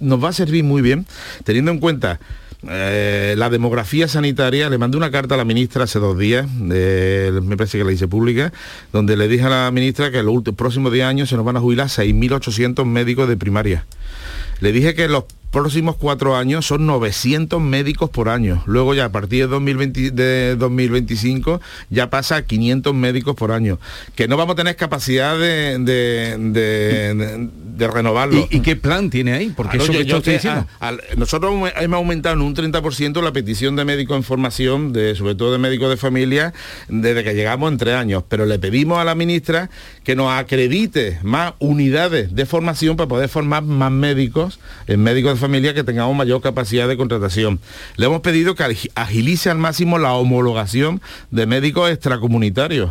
nos 0.00 0.22
va 0.22 0.28
a 0.28 0.32
servir 0.34 0.64
muy 0.64 0.82
bien, 0.82 1.06
teniendo 1.44 1.70
en 1.70 1.78
cuenta 1.78 2.20
eh, 2.70 3.34
la 3.36 3.50
demografía 3.50 4.08
sanitaria, 4.08 4.68
le 4.70 4.78
mandé 4.78 4.96
una 4.96 5.10
carta 5.10 5.34
a 5.34 5.38
la 5.38 5.44
ministra 5.44 5.84
hace 5.84 5.98
dos 5.98 6.18
días, 6.18 6.50
me 6.50 7.56
parece 7.56 7.78
que 7.78 7.84
la 7.84 7.92
hice 7.92 8.08
pública, 8.08 8.52
donde 8.92 9.16
le 9.16 9.28
dije 9.28 9.44
a 9.44 9.48
la 9.48 9.70
ministra 9.70 10.10
que 10.10 10.18
en 10.18 10.26
los 10.26 10.42
próximos 10.56 10.92
10 10.92 11.04
años 11.04 11.28
se 11.28 11.36
nos 11.36 11.44
van 11.44 11.56
a 11.56 11.60
jubilar 11.60 11.88
6.800 11.88 12.84
médicos 12.84 13.28
de 13.28 13.36
primaria. 13.36 13.86
Le 14.60 14.72
dije 14.72 14.94
que 14.94 15.08
los 15.08 15.24
próximos 15.62 15.96
cuatro 15.96 16.36
años 16.36 16.66
son 16.66 16.84
900 16.86 17.60
médicos 17.62 18.10
por 18.10 18.28
año. 18.28 18.62
Luego 18.66 18.94
ya 18.94 19.06
a 19.06 19.08
partir 19.12 19.44
de, 19.44 19.46
2020 19.48 20.10
de 20.10 20.54
2025 20.56 21.60
ya 21.90 22.10
pasa 22.10 22.36
a 22.36 22.42
500 22.42 22.94
médicos 22.94 23.34
por 23.36 23.52
año. 23.52 23.78
Que 24.14 24.28
no 24.28 24.36
vamos 24.36 24.52
a 24.52 24.56
tener 24.56 24.76
capacidad 24.76 25.38
de, 25.38 25.78
de- 25.78 26.36
de- 26.38 27.14
de- 27.14 27.48
de 27.76 27.88
renovarlo. 27.88 28.46
¿Y, 28.50 28.56
y 28.56 28.60
qué 28.60 28.76
plan 28.76 29.10
tiene 29.10 29.32
ahí? 29.32 29.52
Porque 29.54 29.78
Claro, 29.78 29.84
eso 29.84 29.92
yo- 29.92 29.98
que 30.00 30.04
yo 30.04 30.16
está 30.16 30.18
usted 30.18 30.32
que, 30.32 30.48
diciendo. 30.48 30.66
a- 30.80 30.88
al- 30.88 31.00
nosotros 31.16 31.52
hemos- 31.52 31.72
hemos 31.80 31.96
aumentado 31.96 32.34
en 32.34 32.42
un 32.42 32.54
30% 32.54 33.22
la 33.22 33.32
petición 33.32 33.76
de 33.76 33.84
médicos 33.84 34.16
en 34.16 34.22
formación, 34.22 34.92
de, 34.92 35.14
sobre 35.14 35.34
todo 35.34 35.52
de 35.52 35.58
médicos 35.58 35.88
de 35.90 35.96
familia, 35.96 36.52
desde 36.88 37.24
que 37.24 37.34
llegamos 37.34 37.72
en 37.72 37.78
tres 37.78 37.94
años. 37.94 38.22
Pero 38.28 38.44
le 38.46 38.58
pedimos 38.58 38.98
a 38.98 39.04
la 39.04 39.14
ministra 39.14 39.70
que 40.04 40.14
nos 40.16 40.30
acredite 40.32 41.18
más 41.22 41.54
unidades 41.58 42.34
de 42.34 42.46
formación 42.46 42.96
para 42.96 43.08
poder 43.08 43.28
formar 43.28 43.62
más 43.62 43.90
médicos, 43.90 44.58
en 44.86 45.02
médicos 45.02 45.34
de 45.34 45.40
familia 45.46 45.74
que 45.74 45.84
tengamos 45.84 46.14
mayor 46.16 46.40
capacidad 46.42 46.88
de 46.88 46.96
contratación. 46.96 47.60
Le 47.96 48.06
hemos 48.06 48.20
pedido 48.20 48.54
que 48.54 48.64
agi- 48.64 48.90
agilice 48.94 49.48
al 49.50 49.58
máximo 49.58 49.98
la 49.98 50.12
homologación 50.14 51.00
de 51.30 51.46
médicos 51.46 51.90
extracomunitarios 51.90 52.90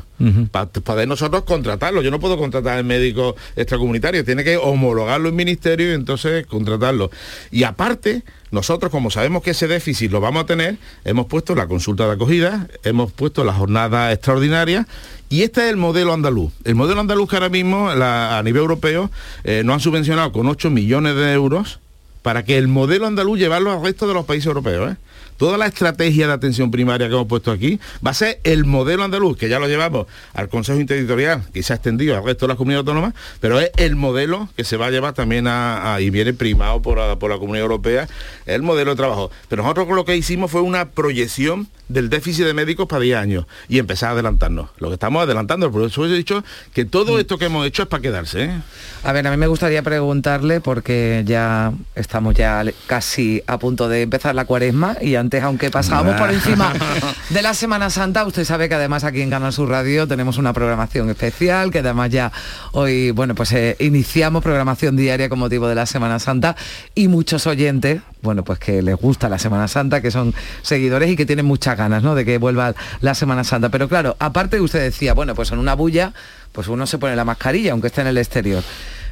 para 0.51 0.67
poder 0.67 1.07
nosotros 1.09 1.43
contratarlo. 1.43 2.01
Yo 2.01 2.09
no 2.11 2.19
puedo 2.21 2.37
contratar 2.37 2.77
al 2.77 2.85
médico 2.85 3.35
extracomunitario, 3.57 4.23
tiene 4.23 4.43
que 4.45 4.55
homologarlo 4.57 5.27
en 5.29 5.35
ministerio 5.35 5.91
y 5.91 5.93
entonces 5.95 6.45
contratarlo. 6.47 7.11
Y 7.51 7.63
aparte, 7.63 8.23
nosotros 8.51 8.91
como 8.91 9.11
sabemos 9.11 9.43
que 9.43 9.51
ese 9.51 9.67
déficit 9.67 10.11
lo 10.11 10.21
vamos 10.21 10.43
a 10.43 10.45
tener, 10.45 10.77
hemos 11.03 11.25
puesto 11.25 11.53
la 11.55 11.67
consulta 11.67 12.05
de 12.07 12.13
acogida, 12.13 12.67
hemos 12.83 13.11
puesto 13.11 13.43
la 13.43 13.53
jornada 13.53 14.13
extraordinaria 14.13 14.87
y 15.29 15.41
este 15.41 15.65
es 15.65 15.69
el 15.71 15.77
modelo 15.77 16.13
andaluz. 16.13 16.53
El 16.63 16.75
modelo 16.75 17.01
andaluz 17.01 17.29
que 17.29 17.35
ahora 17.35 17.49
mismo 17.49 17.93
la- 17.93 18.37
a 18.37 18.43
nivel 18.43 18.61
europeo 18.61 19.11
eh, 19.43 19.63
nos 19.65 19.73
han 19.73 19.79
subvencionado 19.81 20.31
con 20.31 20.47
8 20.47 20.69
millones 20.69 21.15
de 21.15 21.33
euros 21.33 21.79
para 22.25 22.43
que 22.43 22.57
el 22.57 22.67
modelo 22.67 23.05
andaluz 23.05 23.37
llevarlo 23.37 23.71
al 23.71 23.83
resto 23.83 24.07
de 24.07 24.15
los 24.15 24.25
países 24.25 24.47
europeos. 24.47 24.91
¿eh? 24.91 24.95
Toda 25.37 25.59
la 25.59 25.67
estrategia 25.67 26.25
de 26.25 26.33
atención 26.33 26.71
primaria 26.71 27.07
que 27.07 27.13
hemos 27.13 27.27
puesto 27.27 27.51
aquí 27.51 27.79
va 28.03 28.09
a 28.09 28.13
ser 28.15 28.39
el 28.43 28.65
modelo 28.65 29.03
andaluz, 29.03 29.37
que 29.37 29.47
ya 29.47 29.59
lo 29.59 29.67
llevamos 29.67 30.07
al 30.33 30.49
Consejo 30.49 30.79
Interterritorial, 30.79 31.43
que 31.53 31.61
se 31.61 31.73
ha 31.73 31.75
extendido 31.75 32.17
al 32.17 32.23
resto 32.23 32.47
de 32.47 32.53
las 32.53 32.57
comunidades 32.57 32.87
autónomas, 32.87 33.13
pero 33.39 33.59
es 33.59 33.69
el 33.77 33.95
modelo 33.95 34.49
que 34.57 34.63
se 34.63 34.75
va 34.75 34.87
a 34.87 34.89
llevar 34.89 35.13
también 35.13 35.45
a, 35.47 35.97
y 35.99 36.09
viene 36.09 36.33
primado 36.33 36.81
por 36.81 36.97
la, 36.97 37.19
por 37.19 37.29
la 37.29 37.37
Comunidad 37.37 37.61
Europea, 37.61 38.07
el 38.47 38.63
modelo 38.63 38.89
de 38.89 38.97
trabajo. 38.97 39.29
Pero 39.47 39.61
nosotros 39.61 39.87
lo 39.89 40.03
que 40.03 40.17
hicimos 40.17 40.49
fue 40.49 40.61
una 40.61 40.89
proyección 40.89 41.67
del 41.87 42.09
déficit 42.09 42.45
de 42.45 42.53
médicos 42.53 42.87
para 42.87 43.01
10 43.01 43.17
años 43.17 43.45
y 43.67 43.79
empezar 43.79 44.09
a 44.09 44.11
adelantarnos. 44.13 44.69
Lo 44.77 44.89
que 44.89 44.95
estamos 44.95 45.23
adelantando, 45.23 45.71
por 45.71 45.83
eso 45.83 46.05
he 46.05 46.09
dicho 46.09 46.43
que 46.73 46.85
todo 46.85 47.19
esto 47.19 47.37
que 47.37 47.45
hemos 47.45 47.65
hecho 47.65 47.83
es 47.83 47.87
para 47.87 48.01
quedarse. 48.01 48.45
¿eh? 48.45 48.61
A 49.03 49.11
ver, 49.11 49.27
a 49.27 49.31
mí 49.31 49.37
me 49.37 49.47
gustaría 49.47 49.81
preguntarle, 49.83 50.61
porque 50.61 51.23
ya 51.25 51.73
estamos 51.95 52.35
ya 52.35 52.63
casi 52.87 53.43
a 53.47 53.59
punto 53.59 53.87
de 53.87 54.01
empezar 54.01 54.35
la 54.35 54.45
cuaresma 54.45 54.97
y 55.01 55.15
antes, 55.15 55.43
aunque 55.43 55.69
pasábamos 55.69 56.15
por 56.15 56.31
encima 56.31 56.73
de 57.29 57.41
la 57.41 57.53
Semana 57.53 57.89
Santa, 57.89 58.25
usted 58.25 58.45
sabe 58.45 58.69
que 58.69 58.75
además 58.75 59.03
aquí 59.03 59.21
en 59.21 59.29
Canal 59.29 59.53
Sur 59.53 59.69
Radio 59.69 60.07
tenemos 60.07 60.37
una 60.37 60.53
programación 60.53 61.09
especial, 61.09 61.71
que 61.71 61.79
además 61.79 62.09
ya 62.09 62.31
hoy, 62.71 63.11
bueno, 63.11 63.35
pues 63.35 63.51
eh, 63.53 63.75
iniciamos 63.79 64.43
programación 64.43 64.95
diaria 64.95 65.29
con 65.29 65.39
motivo 65.39 65.67
de 65.67 65.75
la 65.75 65.85
Semana 65.85 66.19
Santa 66.19 66.55
y 66.93 67.07
muchos 67.07 67.47
oyentes, 67.47 68.01
bueno, 68.25 68.43
pues 68.43 68.59
que 68.59 68.81
les 68.81 68.95
gusta 68.97 69.29
la 69.29 69.39
Semana 69.39 69.69
Santa, 69.69 70.01
que 70.01 70.11
son 70.11 70.33
seguidores 70.61 71.09
y 71.09 71.15
que 71.15 71.25
tienen 71.25 71.45
muchas 71.45 71.77
ganas, 71.77 72.03
¿no? 72.03 72.15
De 72.15 72.25
que 72.25 72.37
vuelva 72.37 72.75
la 72.99 73.15
Semana 73.15 73.45
Santa. 73.45 73.69
Pero 73.69 73.87
claro, 73.87 74.17
aparte 74.19 74.59
usted 74.59 74.81
decía, 74.81 75.13
bueno, 75.13 75.33
pues 75.35 75.51
en 75.51 75.59
una 75.59 75.75
bulla, 75.75 76.13
pues 76.51 76.67
uno 76.67 76.85
se 76.85 76.97
pone 76.97 77.15
la 77.15 77.23
mascarilla, 77.23 77.71
aunque 77.71 77.87
esté 77.87 78.01
en 78.01 78.07
el 78.07 78.17
exterior. 78.17 78.63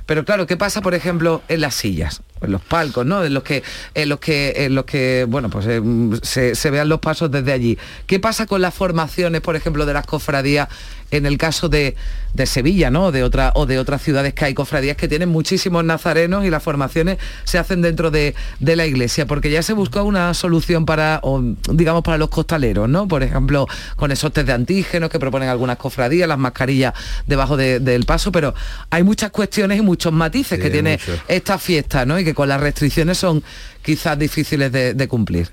Pero 0.06 0.26
claro, 0.26 0.46
¿qué 0.48 0.58
pasa, 0.58 0.82
por 0.82 0.94
ejemplo, 0.94 1.42
en 1.48 1.62
las 1.62 1.76
sillas? 1.76 2.22
En 2.44 2.52
los 2.52 2.62
palcos, 2.62 3.06
¿no? 3.06 3.24
En 3.24 3.34
los 3.34 3.44
que, 3.44 3.64
en 3.94 4.10
los 4.10 4.20
que, 4.20 4.54
en 4.58 4.76
los 4.76 4.86
que 4.86 5.26
bueno, 5.28 5.50
pues 5.50 5.66
eh, 5.68 5.82
se, 6.22 6.56
se 6.56 6.70
vean 6.70 6.90
los 6.90 7.00
pasos 7.00 7.32
desde 7.32 7.52
allí. 7.52 7.78
¿Qué 8.08 8.20
pasa 8.20 8.46
con 8.46 8.62
las 8.62 8.74
formaciones, 8.74 9.42
por 9.42 9.56
ejemplo, 9.56 9.86
de 9.86 9.94
las 9.94 10.06
cofradías 10.06 10.68
en 11.12 11.28
el 11.28 11.38
caso 11.38 11.70
de, 11.70 11.96
de 12.34 12.46
Sevilla, 12.48 12.90
¿no? 12.90 13.12
De 13.12 13.24
otra, 13.24 13.52
o 13.54 13.68
de 13.68 13.78
otras 13.78 14.02
ciudades 14.02 14.34
que 14.34 14.46
hay 14.46 14.56
cofradías 14.56 14.98
que 14.98 15.08
tienen 15.08 15.30
muchísimos 15.30 15.84
nazarenos 15.86 16.44
y 16.44 16.50
las 16.50 16.64
formaciones 16.64 17.20
se 17.44 17.60
hacen 17.60 17.84
dentro 17.84 18.10
de, 18.10 18.34
de 18.60 18.76
la 18.76 18.88
iglesia, 18.88 19.28
porque 19.28 19.52
ya 19.52 19.62
se 19.62 19.74
buscó 19.74 20.04
una 20.04 20.34
solución 20.34 20.88
para, 20.88 21.20
o, 21.22 21.40
digamos, 21.72 22.02
para 22.02 22.18
los 22.18 22.30
costaleros, 22.30 22.90
¿no? 22.90 23.08
Por 23.08 23.22
ejemplo, 23.22 23.68
con 23.96 24.12
esos 24.12 24.34
test 24.34 24.48
de 24.48 24.54
antígenos 24.54 25.12
que 25.12 25.20
proponen 25.20 25.50
algunas 25.50 25.78
cofradías, 25.78 26.28
las 26.28 26.40
mascarillas 26.40 26.94
debajo 27.28 27.58
de- 27.58 27.80
del 27.80 28.06
paso, 28.06 28.32
pero 28.32 28.56
hay 28.90 29.04
muchas 29.04 29.30
cuestiones 29.30 29.78
y 29.78 29.82
muchos 29.84 30.12
matices 30.12 30.60
que 30.60 30.72
tiene 30.72 30.94
mucho. 30.94 31.22
esta 31.28 31.60
fiesta, 31.60 32.08
¿no? 32.08 32.20
Y 32.20 32.26
que 32.26 32.33
con 32.34 32.50
las 32.50 32.62
restricciones 32.62 33.18
son 33.18 33.44
quizás 33.82 34.18
difíciles 34.18 34.72
de, 34.72 34.94
de 34.94 35.08
cumplir. 35.08 35.50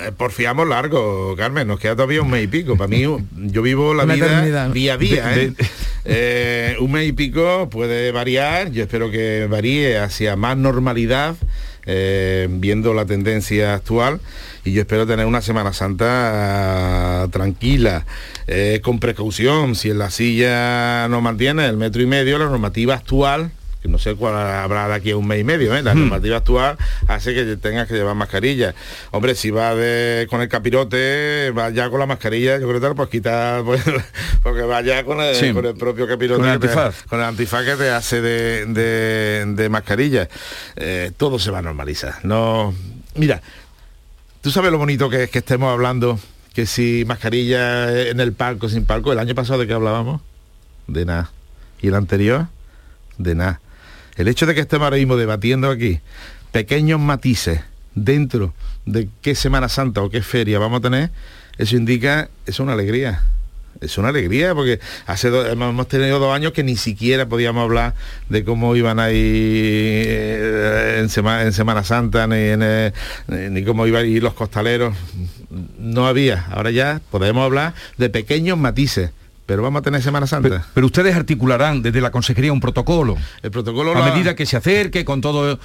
Eh, 0.00 0.10
porfiamos 0.16 0.66
largo, 0.66 1.36
Carmen, 1.36 1.68
nos 1.68 1.78
queda 1.78 1.94
todavía 1.94 2.20
un 2.20 2.30
mes 2.30 2.44
y 2.44 2.46
pico. 2.48 2.76
Para 2.76 2.88
mí, 2.88 3.02
yo 3.36 3.62
vivo 3.62 3.94
la 3.94 4.04
vida 4.04 4.26
eternidad. 4.26 4.70
día 4.70 4.94
a 4.94 4.96
día. 4.96 5.36
¿eh? 5.36 5.52
Eh, 6.04 6.76
un 6.80 6.92
mes 6.92 7.08
y 7.08 7.12
pico 7.12 7.68
puede 7.70 8.10
variar, 8.10 8.72
yo 8.72 8.82
espero 8.82 9.10
que 9.10 9.46
varíe 9.48 9.98
hacia 9.98 10.34
más 10.36 10.56
normalidad, 10.56 11.36
viendo 11.86 12.94
la 12.94 13.04
tendencia 13.06 13.74
actual. 13.74 14.20
Y 14.64 14.72
yo 14.72 14.80
espero 14.80 15.06
tener 15.06 15.26
una 15.26 15.42
Semana 15.42 15.74
Santa 15.74 17.28
tranquila, 17.30 18.06
con 18.82 18.98
precaución. 18.98 19.74
Si 19.74 19.90
en 19.90 19.98
la 19.98 20.10
silla 20.10 21.06
no 21.08 21.20
mantiene 21.20 21.66
el 21.66 21.76
metro 21.76 22.02
y 22.02 22.06
medio, 22.06 22.38
la 22.38 22.46
normativa 22.46 22.94
actual 22.94 23.52
que 23.84 23.88
no 23.90 23.98
sé 23.98 24.14
cuál 24.14 24.34
habrá 24.34 24.88
de 24.88 24.94
aquí 24.94 25.10
a 25.10 25.16
un 25.18 25.26
mes 25.26 25.42
y 25.42 25.44
medio, 25.44 25.76
¿eh? 25.76 25.82
la 25.82 25.92
normativa 25.92 26.38
actual 26.38 26.78
hace 27.06 27.34
que 27.34 27.56
tengas 27.58 27.86
que 27.86 27.92
llevar 27.92 28.14
mascarilla. 28.14 28.74
Hombre, 29.10 29.34
si 29.34 29.50
va 29.50 29.74
de, 29.74 30.26
con 30.30 30.40
el 30.40 30.48
capirote, 30.48 31.50
va 31.50 31.68
ya 31.68 31.90
con 31.90 32.00
la 32.00 32.06
mascarilla, 32.06 32.52
yo 32.58 32.62
creo 32.66 32.74
que 32.76 32.80
te 32.80 32.88
la 32.88 32.94
puedes 32.94 33.10
quitar, 33.10 33.62
pues, 33.64 33.82
porque 34.42 34.62
va 34.62 34.80
ya 34.80 35.04
con 35.04 35.20
el, 35.20 35.34
Sí. 35.34 35.52
con 35.52 35.66
el 35.66 35.74
propio 35.74 36.08
capirote, 36.08 36.40
Con 36.40 36.50
el 36.50 36.58
te- 36.58 36.66
antifaz. 36.68 37.02
con 37.02 37.18
el 37.18 37.26
antifaz 37.26 37.62
que 37.66 37.76
te 37.76 37.90
hace 37.90 38.22
de, 38.22 38.64
de- 38.64 39.44
de 39.54 39.68
mascarilla. 39.68 40.30
Eh, 40.76 41.12
todo 41.18 41.38
se 41.38 41.50
va 41.50 41.58
a 41.58 41.62
normalizar. 41.62 42.14
No, 42.24 42.72
mira, 43.16 43.42
tú 44.40 44.50
sabes 44.50 44.72
lo 44.72 44.78
bonito 44.78 45.10
que 45.10 45.24
es 45.24 45.30
que 45.30 45.40
estemos 45.40 45.70
hablando, 45.70 46.18
que 46.54 46.64
si 46.64 47.04
mascarilla 47.06 48.08
en 48.08 48.18
el 48.18 48.32
palco, 48.32 48.70
sin 48.70 48.86
palco, 48.86 49.12
el 49.12 49.18
año 49.18 49.34
pasado 49.34 49.58
de 49.60 49.66
qué 49.66 49.74
hablábamos, 49.74 50.22
de 50.86 51.04
nada. 51.04 51.30
Y 51.82 51.88
el 51.88 51.94
anterior, 51.96 52.46
de 53.18 53.34
nada. 53.34 53.60
El 54.16 54.28
hecho 54.28 54.46
de 54.46 54.54
que 54.54 54.60
estemos 54.60 54.84
ahora 54.84 54.96
mismo 54.96 55.16
debatiendo 55.16 55.70
aquí 55.70 56.00
pequeños 56.52 57.00
matices 57.00 57.60
dentro 57.94 58.54
de 58.86 59.08
qué 59.22 59.34
Semana 59.34 59.68
Santa 59.68 60.02
o 60.02 60.10
qué 60.10 60.22
feria 60.22 60.58
vamos 60.58 60.78
a 60.78 60.82
tener, 60.82 61.10
eso 61.58 61.76
indica, 61.76 62.28
es 62.46 62.60
una 62.60 62.72
alegría. 62.74 63.22
Es 63.80 63.98
una 63.98 64.10
alegría 64.10 64.54
porque 64.54 64.78
hace 65.04 65.28
hemos 65.50 65.88
tenido 65.88 66.20
dos 66.20 66.32
años 66.32 66.52
que 66.52 66.62
ni 66.62 66.76
siquiera 66.76 67.28
podíamos 67.28 67.64
hablar 67.64 67.94
de 68.28 68.44
cómo 68.44 68.76
iban 68.76 69.00
a 69.00 69.10
ir 69.10 70.06
eh, 70.08 70.96
en, 70.98 71.26
en 71.26 71.52
Semana 71.52 71.82
Santa 71.82 72.28
ni, 72.28 72.36
eh, 72.38 72.92
ni 73.26 73.64
cómo 73.64 73.86
iban 73.88 74.04
a 74.04 74.06
ir 74.06 74.22
los 74.22 74.34
costaleros. 74.34 74.94
No 75.78 76.06
había. 76.06 76.46
Ahora 76.52 76.70
ya 76.70 77.00
podemos 77.10 77.44
hablar 77.44 77.74
de 77.98 78.10
pequeños 78.10 78.56
matices. 78.58 79.10
Pero 79.46 79.62
vamos 79.62 79.80
a 79.80 79.82
tener 79.82 80.02
Semana 80.02 80.26
Santa. 80.26 80.66
Pero 80.74 80.86
ustedes 80.86 81.14
articularán 81.14 81.82
desde 81.82 82.00
la 82.00 82.10
consejería 82.10 82.52
un 82.52 82.60
protocolo. 82.60 83.16
El 83.42 83.50
protocolo 83.50 83.92
a 83.92 84.02
medida 84.14 84.34
que 84.34 84.46
se 84.46 84.56
acerque 84.56 85.04
con 85.04 85.20
todo 85.20 85.58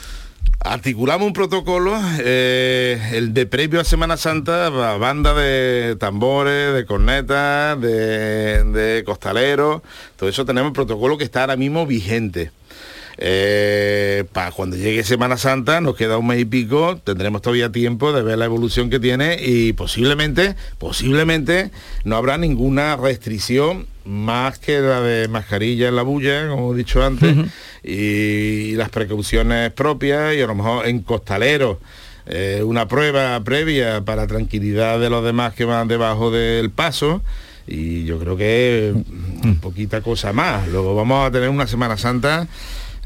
Articulamos 0.61 1.27
un 1.27 1.33
protocolo, 1.33 1.97
eh, 2.19 3.11
el 3.13 3.33
de 3.33 3.45
previo 3.45 3.79
a 3.79 3.83
Semana 3.85 4.17
Santa, 4.17 4.69
ba- 4.69 4.97
banda 4.97 5.33
de 5.33 5.95
tambores, 5.97 6.73
de 6.73 6.85
cornetas, 6.85 7.79
de, 7.79 8.63
de 8.65 9.03
costaleros, 9.05 9.81
todo 10.17 10.27
eso 10.29 10.45
tenemos 10.45 10.71
protocolo 10.73 11.17
que 11.17 11.23
está 11.25 11.41
ahora 11.41 11.55
mismo 11.55 11.85
vigente. 11.85 12.51
Para 13.19 14.51
cuando 14.51 14.77
llegue 14.77 15.03
Semana 15.03 15.37
Santa, 15.37 15.81
nos 15.81 15.95
queda 15.95 16.17
un 16.17 16.27
mes 16.27 16.39
y 16.39 16.45
pico, 16.45 16.97
tendremos 17.03 17.41
todavía 17.41 17.71
tiempo 17.71 18.13
de 18.13 18.23
ver 18.23 18.37
la 18.37 18.45
evolución 18.45 18.89
que 18.89 18.99
tiene 18.99 19.37
y 19.41 19.73
posiblemente, 19.73 20.55
posiblemente 20.77 21.71
no 22.05 22.15
habrá 22.15 22.37
ninguna 22.37 22.95
restricción 22.95 23.87
más 24.05 24.57
que 24.57 24.79
la 24.79 25.01
de 25.01 25.27
mascarilla 25.27 25.87
en 25.89 25.95
la 25.95 26.01
bulla, 26.01 26.47
como 26.47 26.73
he 26.73 26.77
dicho 26.77 27.03
antes, 27.03 27.35
y 27.83 28.73
las 28.75 28.89
precauciones 28.89 29.71
propias 29.71 30.35
y 30.35 30.41
a 30.41 30.47
lo 30.47 30.55
mejor 30.55 30.87
en 30.87 31.01
costaleros. 31.01 31.77
Eh, 32.25 32.61
una 32.63 32.87
prueba 32.87 33.39
previa 33.43 34.01
para 34.01 34.27
tranquilidad 34.27 34.99
de 34.99 35.09
los 35.09 35.23
demás 35.23 35.53
que 35.53 35.65
van 35.65 35.87
debajo 35.87 36.31
del 36.31 36.69
paso 36.69 37.23
y 37.65 38.05
yo 38.05 38.19
creo 38.19 38.37
que 38.37 38.93
mm, 39.43 39.53
poquita 39.55 40.01
cosa 40.01 40.33
más. 40.33 40.67
Luego 40.67 40.95
vamos 40.95 41.27
a 41.27 41.31
tener 41.31 41.49
una 41.49 41.67
Semana 41.67 41.97
Santa 41.97 42.47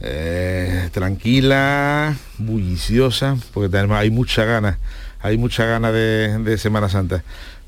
eh, 0.02 0.90
tranquila, 0.92 2.16
bulliciosa, 2.38 3.38
porque 3.54 3.70
tenemos, 3.70 3.98
hay 3.98 4.10
mucha 4.10 4.46
ganas, 4.46 4.78
hay 5.22 5.38
mucha 5.38 5.66
ganas 5.66 5.94
de, 5.94 6.38
de 6.40 6.58
Semana 6.58 6.90
Santa. 6.90 7.24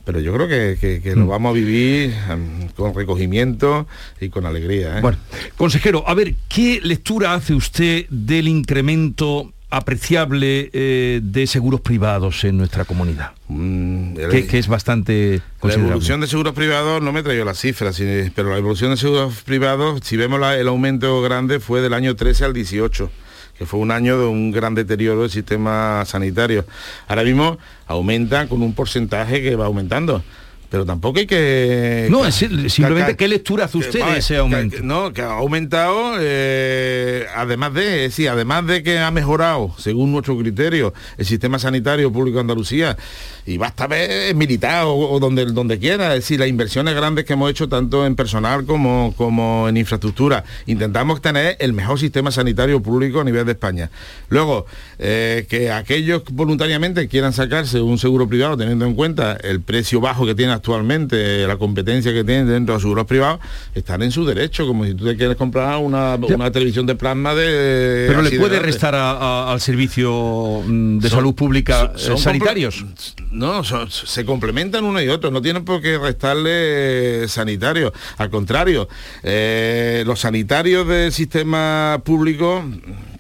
Pero 0.05 0.19
yo 0.19 0.31
creo 0.35 0.47
que, 0.47 0.77
que- 0.79 1.01
que 1.01 1.15
lo 1.15 1.25
vamos 1.25 1.49
a 1.49 1.53
vivir 1.53 2.11
mm, 2.11 2.65
con 2.75 2.93
recogimiento 2.93 3.87
y 4.21 4.29
con 4.29 4.45
alegría. 4.45 4.99
¿eh? 4.99 5.01
Bueno, 5.01 5.17
consejero, 5.57 6.03
a 6.07 6.13
ver, 6.13 6.35
¿qué 6.47 6.79
lectura 6.83 7.33
hace 7.33 7.55
usted 7.55 8.05
del 8.09 8.47
incremento 8.47 9.51
apreciable 9.77 10.69
eh, 10.73 11.19
de 11.23 11.47
seguros 11.47 11.81
privados 11.81 12.43
en 12.43 12.57
nuestra 12.57 12.85
comunidad? 12.85 13.31
que, 13.47 14.47
que 14.49 14.57
es 14.57 14.67
bastante 14.67 15.41
La 15.43 15.59
considerable. 15.59 15.91
evolución 15.91 16.21
de 16.21 16.27
seguros 16.27 16.53
privados, 16.53 17.01
no 17.01 17.11
me 17.11 17.19
he 17.19 17.23
traído 17.23 17.45
las 17.45 17.59
cifras, 17.59 18.01
pero 18.35 18.49
la 18.51 18.57
evolución 18.57 18.91
de 18.91 18.97
seguros 18.97 19.41
privados, 19.43 20.01
si 20.03 20.17
vemos 20.17 20.39
la- 20.39 20.57
el 20.57 20.67
aumento 20.67 21.21
grande, 21.21 21.59
fue 21.59 21.81
del 21.81 21.93
año 21.93 22.15
13 22.15 22.45
al 22.45 22.53
18 22.53 23.11
que 23.57 23.65
fue 23.65 23.79
un 23.79 23.91
año 23.91 24.19
de 24.19 24.25
un 24.25 24.51
gran 24.51 24.75
deterioro 24.75 25.21
del 25.21 25.29
sistema 25.29 26.03
sanitario. 26.05 26.65
Ahora 27.07 27.23
mismo 27.23 27.57
aumenta 27.87 28.47
con 28.47 28.61
un 28.61 28.73
porcentaje 28.73 29.41
que 29.41 29.55
va 29.55 29.65
aumentando. 29.67 30.23
Pero 30.69 30.85
tampoco 30.85 31.19
hay 31.19 31.27
que... 31.27 32.07
No, 32.09 32.25
es- 32.25 32.35
simplemente, 32.35 33.15
¿qué 33.15 33.27
lectura 33.27 33.65
hace 33.65 33.79
que- 33.79 33.85
usted 33.85 34.05
de 34.05 34.17
ese 34.17 34.37
aumento? 34.37 34.77
que- 34.77 34.83
no, 34.83 35.13
que 35.13 35.21
ha 35.21 35.33
aumentado, 35.33 36.15
eh, 36.19 37.25
además 37.35 37.73
de, 37.73 38.09
sí, 38.11 38.27
además 38.27 38.65
de 38.67 38.83
que 38.83 38.99
ha 38.99 39.11
mejorado, 39.11 39.73
según 39.77 40.11
nuestro 40.11 40.37
criterio, 40.37 40.93
el 41.17 41.25
sistema 41.25 41.59
sanitario 41.59 42.11
público 42.11 42.35
de 42.37 42.41
Andalucía, 42.41 42.97
y 43.45 43.57
basta 43.57 43.85
ver 43.85 44.33
militar 44.35 44.85
o, 44.85 44.95
o 44.95 45.19
donde, 45.19 45.45
donde 45.45 45.77
quiera, 45.77 46.15
es 46.15 46.21
decir, 46.21 46.39
las 46.39 46.49
inversiones 46.49 46.95
grandes 46.95 47.25
que 47.25 47.33
hemos 47.33 47.49
hecho 47.51 47.69
tanto 47.69 48.05
en 48.05 48.15
personal 48.15 48.65
como, 48.65 49.13
como 49.15 49.69
en 49.69 49.77
infraestructura. 49.77 50.43
Intentamos 50.65 51.21
tener 51.21 51.55
el 51.59 51.73
mejor 51.73 51.99
sistema 51.99 52.31
sanitario 52.31 52.81
público 52.81 53.21
a 53.21 53.23
nivel 53.23 53.45
de 53.45 53.51
España. 53.51 53.91
Luego, 54.29 54.65
eh, 54.97 55.45
que 55.47 55.71
aquellos 55.71 56.23
que 56.23 56.33
voluntariamente 56.33 57.07
quieran 57.07 57.33
sacarse 57.33 57.79
un 57.81 57.99
seguro 57.99 58.27
privado 58.27 58.57
teniendo 58.57 58.85
en 58.85 58.95
cuenta 58.95 59.33
el 59.43 59.61
precio 59.61 60.01
bajo 60.01 60.25
que 60.25 60.33
tiene 60.33 60.53
actualmente, 60.55 61.45
la 61.47 61.57
competencia 61.57 62.11
que 62.13 62.23
tienen 62.23 62.47
dentro 62.47 62.73
de 62.73 62.75
los 62.77 62.81
seguros 62.81 63.05
privados, 63.05 63.39
están 63.73 64.01
en 64.03 64.11
su 64.11 64.25
derecho, 64.25 64.65
como 64.67 64.85
si 64.85 64.93
tú 64.93 65.05
te 65.05 65.15
quieres 65.15 65.35
comprar 65.37 65.77
una, 65.77 66.15
una 66.15 66.51
televisión 66.51 66.85
de 66.85 66.95
plasma 66.95 67.35
de... 67.35 68.05
Pero 68.07 68.21
le 68.21 68.29
de 68.31 68.39
puede 68.39 68.59
restar 68.59 68.95
a- 68.95 69.11
a- 69.11 69.51
al 69.51 69.61
servicio 69.61 70.61
mm, 70.65 70.99
de 70.99 71.09
Son- 71.09 71.19
salud 71.19 71.35
pública 71.35 71.79
son- 71.79 71.95
eh, 71.95 71.99
son 71.99 72.17
sanitarios. 72.17 72.85
No, 73.31 73.63
se 73.63 74.25
complementan 74.25 74.83
uno 74.85 75.01
y 75.01 75.09
otro, 75.09 75.29
no 75.31 75.41
tienen 75.41 75.63
por 75.65 75.81
qué 75.81 75.97
restarle 75.97 77.27
sanitario. 77.27 77.93
Al 78.17 78.29
contrario, 78.29 78.87
eh, 79.23 80.03
los 80.05 80.19
sanitarios 80.21 80.87
del 80.87 81.11
sistema 81.11 82.01
público 82.03 82.63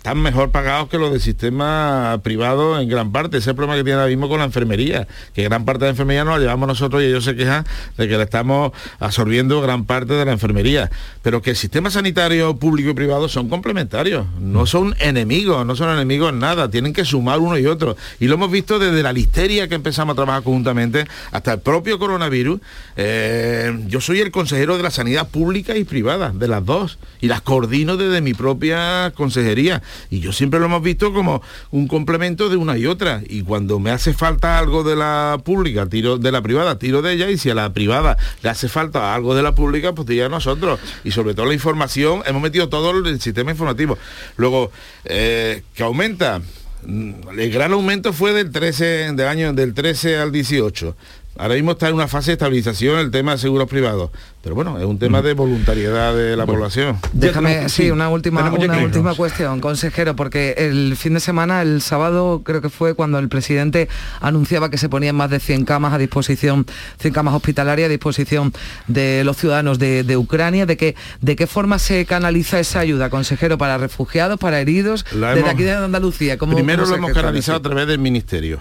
están 0.05 0.21
mejor 0.21 0.51
pagados 0.51 0.87
que 0.87 0.99
los 0.99 1.11
del 1.11 1.19
sistema 1.19 2.19
privado 2.21 2.79
en 2.79 2.87
gran 2.87 3.11
parte. 3.11 3.37
Ese 3.37 3.45
es 3.45 3.47
el 3.47 3.55
problema 3.55 3.75
que 3.75 3.83
tiene 3.83 3.97
ahora 3.97 4.07
mismo 4.07 4.29
con 4.29 4.37
la 4.37 4.45
enfermería, 4.45 5.07
que 5.33 5.43
gran 5.43 5.65
parte 5.65 5.79
de 5.79 5.85
la 5.85 5.89
enfermería 5.93 6.23
nos 6.23 6.35
la 6.35 6.41
llevamos 6.41 6.67
nosotros 6.67 7.01
y 7.01 7.05
ellos 7.05 7.23
se 7.23 7.35
quejan 7.35 7.65
de 7.97 8.07
que 8.07 8.15
le 8.15 8.23
estamos 8.23 8.71
absorbiendo 8.99 9.59
gran 9.61 9.85
parte 9.85 10.13
de 10.13 10.23
la 10.23 10.31
enfermería. 10.31 10.91
Pero 11.23 11.41
que 11.41 11.49
el 11.49 11.55
sistema 11.55 11.89
sanitario 11.89 12.55
público 12.55 12.91
y 12.91 12.93
privado 12.93 13.27
son 13.27 13.49
complementarios, 13.49 14.27
no 14.39 14.67
son 14.67 14.93
enemigos, 14.99 15.65
no 15.65 15.75
son 15.75 15.89
enemigos 15.89 16.33
en 16.33 16.37
nada, 16.37 16.69
tienen 16.69 16.93
que 16.93 17.03
sumar 17.03 17.39
uno 17.39 17.57
y 17.57 17.65
otro. 17.65 17.97
Y 18.19 18.27
lo 18.27 18.35
hemos 18.35 18.51
visto 18.51 18.77
desde 18.77 19.01
la 19.01 19.11
listeria 19.11 19.67
que 19.67 19.73
empezamos 19.73 20.13
a 20.13 20.17
trabajar 20.17 20.43
conjuntamente 20.43 21.07
hasta 21.31 21.53
el 21.53 21.61
propio 21.61 21.97
coronavirus. 21.97 22.61
Eh, 22.95 23.75
yo 23.87 23.99
soy 24.01 24.19
el 24.19 24.29
consejero 24.29 24.77
de 24.77 24.83
la 24.83 24.91
sanidad 24.91 25.29
pública 25.29 25.75
y 25.75 25.83
privada, 25.83 26.31
de 26.31 26.47
las 26.47 26.63
dos, 26.63 26.99
y 27.21 27.27
las 27.27 27.41
coordino 27.41 27.97
desde 27.97 28.21
mi 28.21 28.35
propia 28.35 29.11
consejería. 29.15 29.81
Y 30.09 30.19
yo 30.19 30.31
siempre 30.31 30.59
lo 30.59 30.65
hemos 30.65 30.81
visto 30.81 31.13
como 31.13 31.41
un 31.71 31.87
complemento 31.87 32.49
de 32.49 32.57
una 32.57 32.77
y 32.77 32.85
otra. 32.85 33.21
Y 33.27 33.41
cuando 33.41 33.79
me 33.79 33.91
hace 33.91 34.13
falta 34.13 34.57
algo 34.57 34.83
de 34.83 34.95
la 34.95 35.37
pública, 35.43 35.85
tiro 35.87 36.17
de 36.17 36.31
la 36.31 36.41
privada, 36.41 36.79
tiro 36.79 37.01
de 37.01 37.13
ella, 37.13 37.29
y 37.29 37.37
si 37.37 37.49
a 37.49 37.55
la 37.55 37.73
privada 37.73 38.17
le 38.41 38.49
hace 38.49 38.67
falta 38.67 39.13
algo 39.13 39.35
de 39.35 39.43
la 39.43 39.53
pública, 39.55 39.93
pues 39.93 40.07
tira 40.07 40.27
a 40.27 40.29
nosotros. 40.29 40.79
Y 41.03 41.11
sobre 41.11 41.33
todo 41.33 41.45
la 41.45 41.53
información, 41.53 42.21
hemos 42.25 42.41
metido 42.41 42.69
todo 42.69 42.91
el 42.91 43.21
sistema 43.21 43.51
informativo. 43.51 43.97
Luego, 44.37 44.71
eh, 45.05 45.63
que 45.73 45.83
aumenta. 45.83 46.41
Mm, 46.85 47.39
El 47.39 47.51
gran 47.51 47.73
aumento 47.73 48.13
fue 48.13 48.33
del 48.33 48.51
13 48.51 49.13
del 49.13 49.27
año 49.27 49.53
del 49.53 49.73
13 49.73 50.17
al 50.17 50.31
18. 50.31 50.95
Ahora 51.37 51.55
mismo 51.55 51.71
está 51.71 51.89
en 51.89 51.95
una 51.95 52.07
fase 52.07 52.31
de 52.31 52.33
estabilización 52.33 52.97
el 52.99 53.11
tema 53.11 53.33
de 53.33 53.37
seguros 53.39 53.67
privados. 53.67 54.09
Pero 54.41 54.55
bueno, 54.55 54.77
es 54.77 54.85
un 54.85 54.99
tema 54.99 55.21
de 55.21 55.33
voluntariedad 55.33 56.15
de 56.15 56.37
la 56.37 56.45
población. 56.45 56.97
Déjame, 57.13 57.67
sí, 57.67 57.89
una 57.91 58.09
última, 58.09 58.41
una 58.49 58.77
última 58.83 59.13
cuestión, 59.15 59.59
consejero, 59.59 60.15
porque 60.15 60.53
el 60.57 60.95
fin 60.95 61.15
de 61.15 61.19
semana, 61.19 61.61
el 61.61 61.81
sábado, 61.81 62.41
creo 62.45 62.61
que 62.61 62.69
fue 62.69 62.93
cuando 62.93 63.19
el 63.19 63.27
presidente 63.27 63.89
anunciaba 64.21 64.69
que 64.69 64.77
se 64.77 64.87
ponían 64.87 65.15
más 65.15 65.29
de 65.29 65.39
100 65.39 65.65
camas 65.65 65.93
a 65.93 65.97
disposición, 65.97 66.65
100 66.99 67.13
camas 67.13 67.33
hospitalarias 67.33 67.87
a 67.87 67.89
disposición 67.89 68.53
de 68.87 69.23
los 69.25 69.35
ciudadanos 69.35 69.77
de, 69.79 70.03
de 70.03 70.15
Ucrania. 70.15 70.65
¿De 70.65 70.77
qué, 70.77 70.95
¿De 71.21 71.35
qué 71.35 71.47
forma 71.47 71.79
se 71.79 72.05
canaliza 72.05 72.59
esa 72.59 72.79
ayuda, 72.79 73.09
consejero, 73.09 73.57
para 73.57 73.77
refugiados, 73.77 74.39
para 74.39 74.61
heridos, 74.61 75.05
La 75.11 75.29
desde 75.29 75.41
hemos- 75.41 75.51
aquí 75.53 75.63
de 75.63 75.73
Andalucía? 75.73 76.37
¿Cómo- 76.37 76.53
Primero 76.55 76.83
cómo 76.83 76.91
lo 76.91 76.97
hemos 76.97 77.11
canalizado 77.13 77.57
a 77.57 77.61
través 77.61 77.87
del 77.87 77.99
ministerio. 77.99 78.59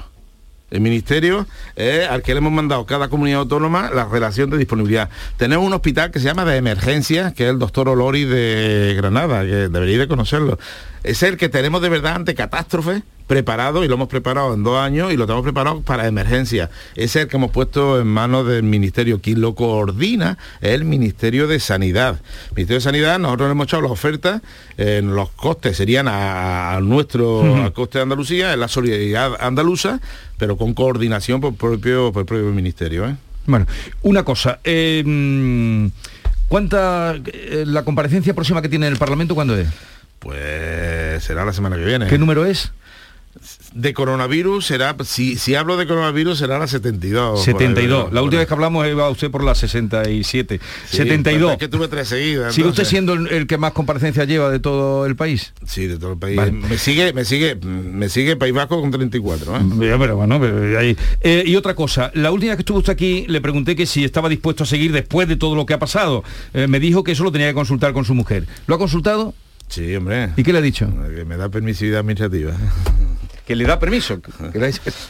El 0.74 0.80
ministerio 0.80 1.46
es 1.76 2.08
al 2.08 2.22
que 2.24 2.34
le 2.34 2.38
hemos 2.38 2.52
mandado 2.52 2.84
cada 2.84 3.06
comunidad 3.06 3.42
autónoma 3.42 3.92
la 3.94 4.06
relación 4.06 4.50
de 4.50 4.58
disponibilidad. 4.58 5.08
Tenemos 5.36 5.64
un 5.64 5.72
hospital 5.72 6.10
que 6.10 6.18
se 6.18 6.24
llama 6.24 6.44
de 6.44 6.56
emergencia, 6.56 7.32
que 7.32 7.44
es 7.44 7.50
el 7.50 7.60
doctor 7.60 7.88
Olori 7.88 8.24
de 8.24 8.94
Granada, 8.96 9.42
que 9.42 9.68
deberíais 9.68 10.00
de 10.00 10.08
conocerlo. 10.08 10.58
Es 11.04 11.22
el 11.22 11.36
que 11.36 11.48
tenemos 11.48 11.80
de 11.80 11.90
verdad 11.90 12.16
ante 12.16 12.34
catástrofes 12.34 13.04
preparado 13.26 13.84
y 13.84 13.88
lo 13.88 13.94
hemos 13.94 14.08
preparado 14.08 14.52
en 14.54 14.62
dos 14.62 14.78
años 14.78 15.12
y 15.12 15.16
lo 15.16 15.26
tenemos 15.26 15.44
preparado 15.44 15.80
para 15.80 16.06
emergencia. 16.06 16.70
Es 16.94 17.16
el 17.16 17.28
que 17.28 17.36
hemos 17.36 17.50
puesto 17.50 18.00
en 18.00 18.06
manos 18.06 18.46
del 18.46 18.64
ministerio. 18.64 19.20
Quien 19.20 19.40
lo 19.40 19.54
coordina 19.54 20.38
es 20.60 20.72
el 20.72 20.84
Ministerio 20.84 21.46
de 21.46 21.60
Sanidad. 21.60 22.20
Ministerio 22.50 22.78
de 22.78 22.84
Sanidad, 22.84 23.18
nosotros 23.18 23.48
le 23.48 23.52
hemos 23.52 23.66
echado 23.66 23.82
las 23.82 23.92
ofertas, 23.92 24.42
en 24.76 25.14
los 25.14 25.30
costes 25.30 25.76
serían 25.76 26.08
a, 26.08 26.76
a 26.76 26.80
nuestro 26.80 27.72
coste 27.74 27.98
de 27.98 28.02
Andalucía, 28.02 28.52
es 28.52 28.58
la 28.58 28.68
solidaridad 28.68 29.36
andaluza, 29.40 30.00
pero 30.44 30.58
con 30.58 30.74
coordinación 30.74 31.40
por 31.40 31.54
propio, 31.54 32.12
por 32.12 32.20
el 32.20 32.26
propio 32.26 32.52
ministerio. 32.52 33.08
¿eh? 33.08 33.16
Bueno, 33.46 33.66
una 34.02 34.24
cosa. 34.24 34.60
eh, 34.62 35.02
mm, 35.02 35.86
¿Cuánta 36.48 37.14
eh, 37.16 37.64
la 37.66 37.82
comparecencia 37.82 38.34
próxima 38.34 38.60
que 38.60 38.68
tiene 38.68 38.86
el 38.88 38.98
Parlamento 38.98 39.34
cuándo 39.34 39.56
es? 39.56 39.68
Pues 40.18 41.24
será 41.24 41.46
la 41.46 41.54
semana 41.54 41.76
que 41.76 41.84
viene. 41.86 42.08
¿Qué 42.08 42.18
número 42.18 42.44
es? 42.44 42.72
De 43.74 43.92
coronavirus 43.92 44.64
será, 44.66 44.94
si, 45.04 45.36
si 45.36 45.56
hablo 45.56 45.76
de 45.76 45.86
coronavirus 45.88 46.38
será 46.38 46.60
la 46.60 46.68
72. 46.68 47.30
por 47.30 47.38
ahí, 47.40 47.44
72. 47.44 48.04
por 48.04 48.12
La 48.14 48.20
ahí. 48.20 48.24
última 48.24 48.38
vez 48.38 48.46
que 48.48 48.54
hablamos 48.54 48.86
iba 48.86 49.10
usted 49.10 49.30
por 49.32 49.42
la 49.42 49.54
67. 49.56 50.60
Sí, 50.88 50.96
72. 50.96 51.52
Es 51.52 51.58
que 51.58 51.66
tuve 51.66 51.88
tres 51.88 52.06
seguidas. 52.06 52.54
¿Sigue 52.54 52.68
usted 52.68 52.84
siendo 52.84 53.14
el, 53.14 53.26
el 53.28 53.46
que 53.48 53.58
más 53.58 53.72
comparecencias 53.72 54.28
lleva 54.28 54.48
de 54.50 54.60
todo 54.60 55.06
el 55.06 55.16
país? 55.16 55.52
Sí, 55.66 55.86
de 55.88 55.98
todo 55.98 56.12
el 56.12 56.18
país. 56.18 56.36
Vale. 56.36 56.52
Me 56.52 56.78
sigue, 56.78 57.12
me 57.12 57.24
sigue, 57.24 57.56
me 57.56 58.08
sigue 58.08 58.36
País 58.36 58.54
Vasco 58.54 58.80
con 58.80 58.92
34. 58.92 59.56
¿eh? 59.56 59.60
Ya, 59.90 59.98
pero 59.98 60.16
bueno, 60.16 60.40
pero 60.40 60.78
ahí- 60.78 60.96
Eh, 61.20 61.42
y 61.44 61.56
otra 61.56 61.74
cosa, 61.74 62.12
la 62.14 62.30
última 62.30 62.50
vez 62.50 62.58
que 62.58 62.62
estuvo 62.62 62.78
usted 62.78 62.92
aquí 62.92 63.26
le 63.28 63.40
pregunté 63.40 63.74
que 63.74 63.86
si 63.86 64.04
estaba 64.04 64.28
dispuesto 64.28 64.62
a 64.62 64.66
seguir 64.66 64.92
después 64.92 65.26
de 65.26 65.34
todo 65.34 65.56
lo 65.56 65.66
que 65.66 65.74
ha 65.74 65.78
pasado. 65.80 66.22
Eh, 66.52 66.68
me 66.68 66.78
dijo 66.78 67.02
que 67.02 67.10
eso 67.12 67.24
lo 67.24 67.32
tenía 67.32 67.48
que 67.48 67.54
consultar 67.54 67.92
con 67.92 68.04
su 68.04 68.14
mujer. 68.14 68.46
¿Lo 68.68 68.76
ha 68.76 68.78
consultado? 68.78 69.34
Sí, 69.66 69.96
hombre. 69.96 70.30
¿Y 70.36 70.42
qué 70.44 70.52
le 70.52 70.58
ha 70.58 70.62
dicho? 70.62 70.86
Que 71.16 71.24
me 71.24 71.36
da 71.36 71.48
permisividad 71.48 72.00
administrativa. 72.00 72.52
Que 73.46 73.54
le 73.54 73.64
da 73.64 73.78
permiso. 73.78 74.20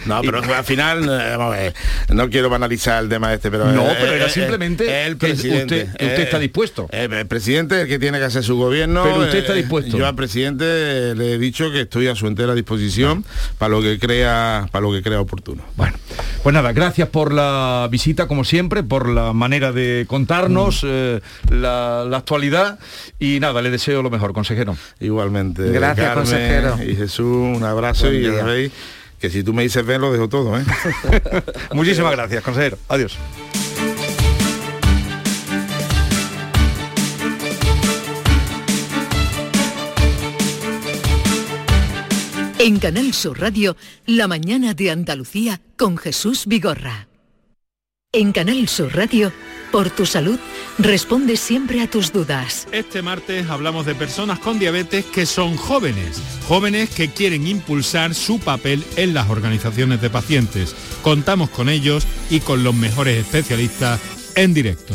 No, 0.07 0.21
pero 0.23 0.39
al 0.39 0.65
final, 0.65 1.05
eh, 1.05 1.37
vamos 1.37 1.55
a 1.55 1.59
ver, 1.59 1.75
no 2.13 2.29
quiero 2.29 2.51
banalizar 2.51 3.03
el 3.03 3.09
tema 3.09 3.33
este, 3.33 3.49
pero... 3.49 3.71
No, 3.71 3.89
eh, 3.89 3.97
pero 4.01 4.13
era 4.13 4.27
eh, 4.27 4.31
simplemente 4.31 5.07
el 5.07 5.17
presidente. 5.17 5.89
usted- 5.93 6.19
está 6.19 6.39
dispuesto. 6.41 6.89
el 6.91 7.27
presidente 7.27 7.77
es 7.77 7.83
el 7.83 7.89
que 7.89 7.99
tiene 8.01 8.19
que 8.19 8.25
hacer 8.25 8.43
su 8.43 8.57
gobierno. 8.57 9.05
Pero 9.05 9.19
usted 9.21 9.39
está 9.39 9.53
eh, 9.53 9.59
dispuesto. 9.59 9.97
Yo 9.97 10.07
al 10.07 10.17
presidente 10.17 11.15
le 11.15 11.35
he 11.35 11.39
dicho 11.39 11.71
que 11.71 11.83
estoy 11.83 12.09
a 12.09 12.17
su 12.17 12.27
entera 12.27 12.55
disposición 12.55 13.25
para 13.59 13.71
lo 13.71 13.83
que 13.83 13.99
crea, 14.01 14.69
para 14.73 14.83
lo 14.83 14.93
que 14.93 15.03
crea 15.03 15.21
oportuno. 15.21 15.63
Bueno, 15.77 15.97
pues 16.45 16.53
nada, 16.55 16.73
gracias 16.73 17.09
por 17.09 17.33
la 17.33 17.89
visita, 17.91 18.29
como 18.29 18.45
siempre, 18.45 18.83
por 18.85 19.09
la 19.09 19.33
manera 19.33 19.73
de 19.73 20.05
contarnos 20.07 20.85
Mm. 20.85 20.87
eh, 20.89 21.21
la, 21.51 22.05
la 22.09 22.19
actualidad 22.19 22.79
y 23.19 23.41
nada, 23.41 23.63
le 23.63 23.71
deseo 23.71 24.03
lo 24.03 24.11
mejor, 24.11 24.33
consejero. 24.35 24.77
Igualmente. 25.01 25.63
Gracias, 25.73 26.07
Carmen 26.07 26.25
consejero. 26.25 26.79
Y 26.85 26.95
Jesús, 26.95 27.57
un 27.57 27.65
abrazo 27.65 28.07
Buen 28.09 28.21
y 28.21 28.23
ya 28.25 28.39
sabéis 28.41 28.73
que 29.19 29.31
si 29.31 29.43
tú 29.43 29.55
me 29.55 29.63
dices 29.63 29.85
ven, 29.87 30.03
lo 30.03 30.13
dejo 30.13 30.29
todo, 30.29 30.57
¿eh? 30.59 30.65
Muchísimas 31.73 32.13
gracias, 32.13 32.43
consejero. 32.45 32.77
Adiós. 32.89 33.17
En 42.65 42.79
Canal 42.79 43.13
Sur 43.13 43.43
Radio, 43.43 43.77
La 44.07 44.27
mañana 44.27 44.73
de 44.73 44.91
Andalucía 44.91 45.61
con 45.77 45.99
Jesús 45.99 46.47
Vigorra. 46.47 47.09
En 48.11 48.33
Canal 48.33 48.69
Sur 48.69 48.97
Radio, 48.97 49.33
por 49.71 49.91
tu 49.91 50.07
salud, 50.07 50.39
responde 50.79 51.37
siempre 51.37 51.83
a 51.83 51.91
tus 51.91 52.11
dudas. 52.11 52.67
Este 52.73 53.03
martes 53.03 53.51
hablamos 53.51 53.85
de 53.85 53.95
personas 53.95 54.39
con 54.39 54.59
diabetes 54.59 55.05
que 55.05 55.27
son 55.27 55.59
jóvenes, 55.59 56.23
jóvenes 56.49 56.89
que 56.89 57.11
quieren 57.11 57.47
impulsar 57.47 58.15
su 58.15 58.39
papel 58.39 58.83
en 58.97 59.13
las 59.13 59.29
organizaciones 59.29 60.01
de 60.01 60.09
pacientes. 60.09 60.75
Contamos 61.03 61.51
con 61.51 61.69
ellos 61.69 62.07
y 62.31 62.41
con 62.41 62.65
los 62.65 62.75
mejores 62.75 63.19
especialistas 63.19 64.01
en 64.37 64.55
directo. 64.55 64.95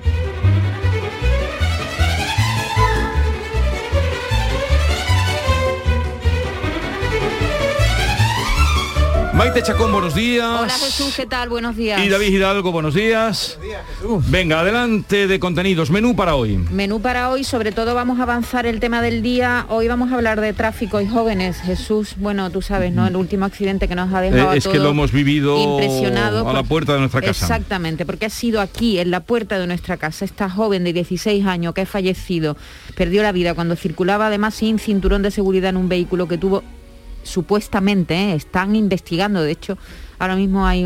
Maite 9.41 9.63
Chacón, 9.63 9.91
buenos 9.91 10.13
días. 10.13 10.45
Hola 10.45 10.71
Jesús, 10.71 11.15
¿qué 11.15 11.25
tal? 11.25 11.49
Buenos 11.49 11.75
días. 11.75 11.99
Y 12.05 12.09
David 12.09 12.27
Hidalgo, 12.27 12.71
buenos 12.71 12.93
días. 12.93 13.57
Venga, 14.27 14.59
adelante 14.59 15.25
de 15.25 15.39
contenidos. 15.39 15.89
Menú 15.89 16.15
para 16.15 16.35
hoy. 16.35 16.59
Menú 16.69 17.01
para 17.01 17.27
hoy, 17.31 17.43
sobre 17.43 17.71
todo 17.71 17.95
vamos 17.95 18.19
a 18.19 18.23
avanzar 18.23 18.67
el 18.67 18.79
tema 18.79 19.01
del 19.01 19.23
día. 19.23 19.65
Hoy 19.69 19.87
vamos 19.87 20.11
a 20.11 20.15
hablar 20.15 20.41
de 20.41 20.53
tráfico 20.53 21.01
y 21.01 21.07
jóvenes. 21.07 21.57
Jesús, 21.59 22.13
bueno, 22.17 22.51
tú 22.51 22.61
sabes, 22.61 22.93
¿no? 22.93 23.07
El 23.07 23.15
último 23.15 23.45
accidente 23.45 23.87
que 23.87 23.95
nos 23.95 24.13
ha 24.13 24.21
dejado 24.21 24.53
Eh, 24.53 24.57
es 24.57 24.67
a 24.67 24.71
que 24.73 24.77
lo 24.77 24.89
hemos 24.89 25.11
vivido 25.11 25.57
impresionado 25.57 26.47
a 26.47 26.53
la 26.53 26.61
puerta 26.61 26.93
de 26.93 26.99
nuestra 26.99 27.21
casa. 27.21 27.45
Exactamente, 27.45 28.05
porque 28.05 28.27
ha 28.27 28.29
sido 28.29 28.61
aquí, 28.61 28.99
en 28.99 29.09
la 29.09 29.21
puerta 29.21 29.57
de 29.57 29.65
nuestra 29.65 29.97
casa, 29.97 30.23
esta 30.23 30.51
joven 30.51 30.83
de 30.83 30.93
16 30.93 31.47
años 31.47 31.73
que 31.73 31.81
ha 31.81 31.85
fallecido, 31.87 32.57
perdió 32.95 33.23
la 33.23 33.31
vida 33.31 33.55
cuando 33.55 33.75
circulaba 33.75 34.27
además 34.27 34.53
sin 34.53 34.77
cinturón 34.77 35.23
de 35.23 35.31
seguridad 35.31 35.71
en 35.71 35.77
un 35.77 35.89
vehículo 35.89 36.27
que 36.27 36.37
tuvo 36.37 36.61
supuestamente, 37.23 38.15
¿eh? 38.15 38.33
están 38.35 38.75
investigando, 38.75 39.41
de 39.41 39.51
hecho, 39.51 39.77
ahora 40.19 40.35
mismo 40.35 40.65
hay, 40.65 40.85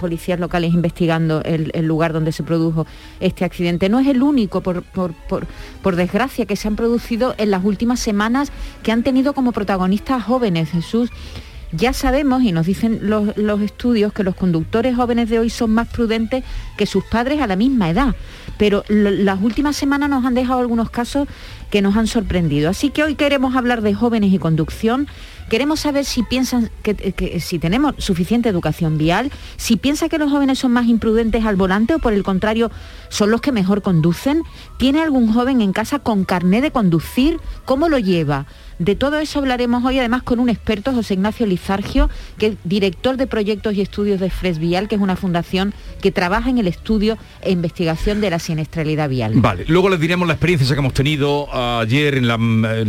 policías 0.00 0.40
locales 0.40 0.74
investigando 0.74 1.42
el, 1.44 1.70
lugar 1.86 2.12
donde 2.12 2.32
se 2.32 2.42
produjo 2.42 2.86
este 3.20 3.44
accidente. 3.44 3.88
No 3.88 4.00
es 4.00 4.08
el 4.08 4.22
único, 4.22 4.60
por, 4.60 4.82
por, 4.82 5.12
por- 5.28 5.46
por 5.82 5.96
desgracia, 5.96 6.46
que 6.46 6.56
se 6.56 6.66
han 6.66 6.76
producido 6.76 7.34
en 7.38 7.50
las 7.50 7.64
últimas 7.64 8.00
semanas 8.00 8.50
que 8.82 8.90
han 8.92 9.02
tenido 9.02 9.34
como 9.34 9.52
protagonistas 9.52 10.24
jóvenes, 10.24 10.70
Jesús. 10.70 11.10
Ya 11.72 11.92
sabemos, 11.92 12.42
y 12.42 12.52
nos 12.52 12.66
dicen 12.66 13.00
los, 13.02 13.36
los 13.36 13.60
estudios, 13.60 14.12
que 14.12 14.22
los 14.22 14.36
conductores 14.36 14.94
jóvenes 14.96 15.28
de 15.28 15.40
hoy 15.40 15.50
son 15.50 15.72
más 15.72 15.88
prudentes 15.88 16.44
que 16.76 16.86
sus 16.86 17.04
padres 17.04 17.40
a 17.40 17.46
la 17.46 17.56
misma 17.56 17.90
edad. 17.90 18.14
Pero 18.56 18.84
las 18.88 19.42
últimas 19.42 19.76
semanas 19.76 20.08
nos 20.08 20.24
han 20.24 20.34
dejado 20.34 20.60
algunos 20.60 20.90
casos 20.90 21.28
que 21.70 21.82
nos 21.82 21.96
han 21.96 22.06
sorprendido. 22.06 22.70
Así 22.70 22.90
que 22.90 23.02
hoy 23.02 23.16
queremos 23.16 23.56
hablar 23.56 23.82
de 23.82 23.94
jóvenes 23.94 24.32
y 24.32 24.38
conducción. 24.38 25.08
Queremos 25.48 25.80
saber 25.80 26.04
si 26.04 26.22
piensan 26.24 26.70
que, 26.82 27.38
si 27.40 27.58
tenemos 27.58 27.94
suficiente 27.98 28.48
educación 28.48 28.98
vial, 28.98 29.30
si 29.56 29.76
piensa 29.76 30.08
que 30.08 30.18
los 30.18 30.30
jóvenes 30.30 30.58
son 30.58 30.72
más 30.72 30.86
imprudentes 30.86 31.44
al 31.44 31.54
volante 31.54 31.94
o 31.94 31.98
por 32.00 32.12
el 32.12 32.24
contrario 32.24 32.70
son 33.08 33.30
los 33.30 33.40
que 33.40 33.52
mejor 33.52 33.82
conducen. 33.82 34.42
¿Tiene 34.76 35.02
algún 35.02 35.32
joven 35.32 35.60
en 35.60 35.72
casa 35.72 36.00
con 36.00 36.24
carné 36.24 36.60
de 36.60 36.72
conducir? 36.72 37.38
¿Cómo 37.64 37.88
lo 37.88 37.98
lleva? 37.98 38.46
De 38.78 38.94
todo 38.94 39.18
eso 39.18 39.38
hablaremos 39.38 39.84
hoy 39.84 39.98
además 39.98 40.22
con 40.22 40.38
un 40.38 40.48
experto, 40.50 40.92
José 40.92 41.14
Ignacio 41.14 41.46
Lizargio, 41.46 42.10
que 42.36 42.46
es 42.48 42.54
director 42.64 43.16
de 43.16 43.26
proyectos 43.26 43.74
y 43.74 43.80
estudios 43.80 44.20
de 44.20 44.28
FRES 44.28 44.58
Vial, 44.58 44.86
que 44.86 44.96
es 44.96 45.00
una 45.00 45.16
fundación 45.16 45.72
que 46.02 46.12
trabaja 46.12 46.50
en 46.50 46.58
el 46.58 46.66
estudio 46.66 47.16
e 47.40 47.50
investigación 47.52 48.20
de 48.20 48.28
la 48.30 48.38
siniestralidad 48.38 49.08
vial. 49.08 49.32
Vale, 49.36 49.64
luego 49.68 49.88
les 49.88 49.98
diremos 49.98 50.28
la 50.28 50.34
experiencia 50.34 50.66
que 50.74 50.78
hemos 50.78 50.92
tenido 50.92 51.48
ayer, 51.54 52.16
en 52.16 52.28
la, 52.28 52.34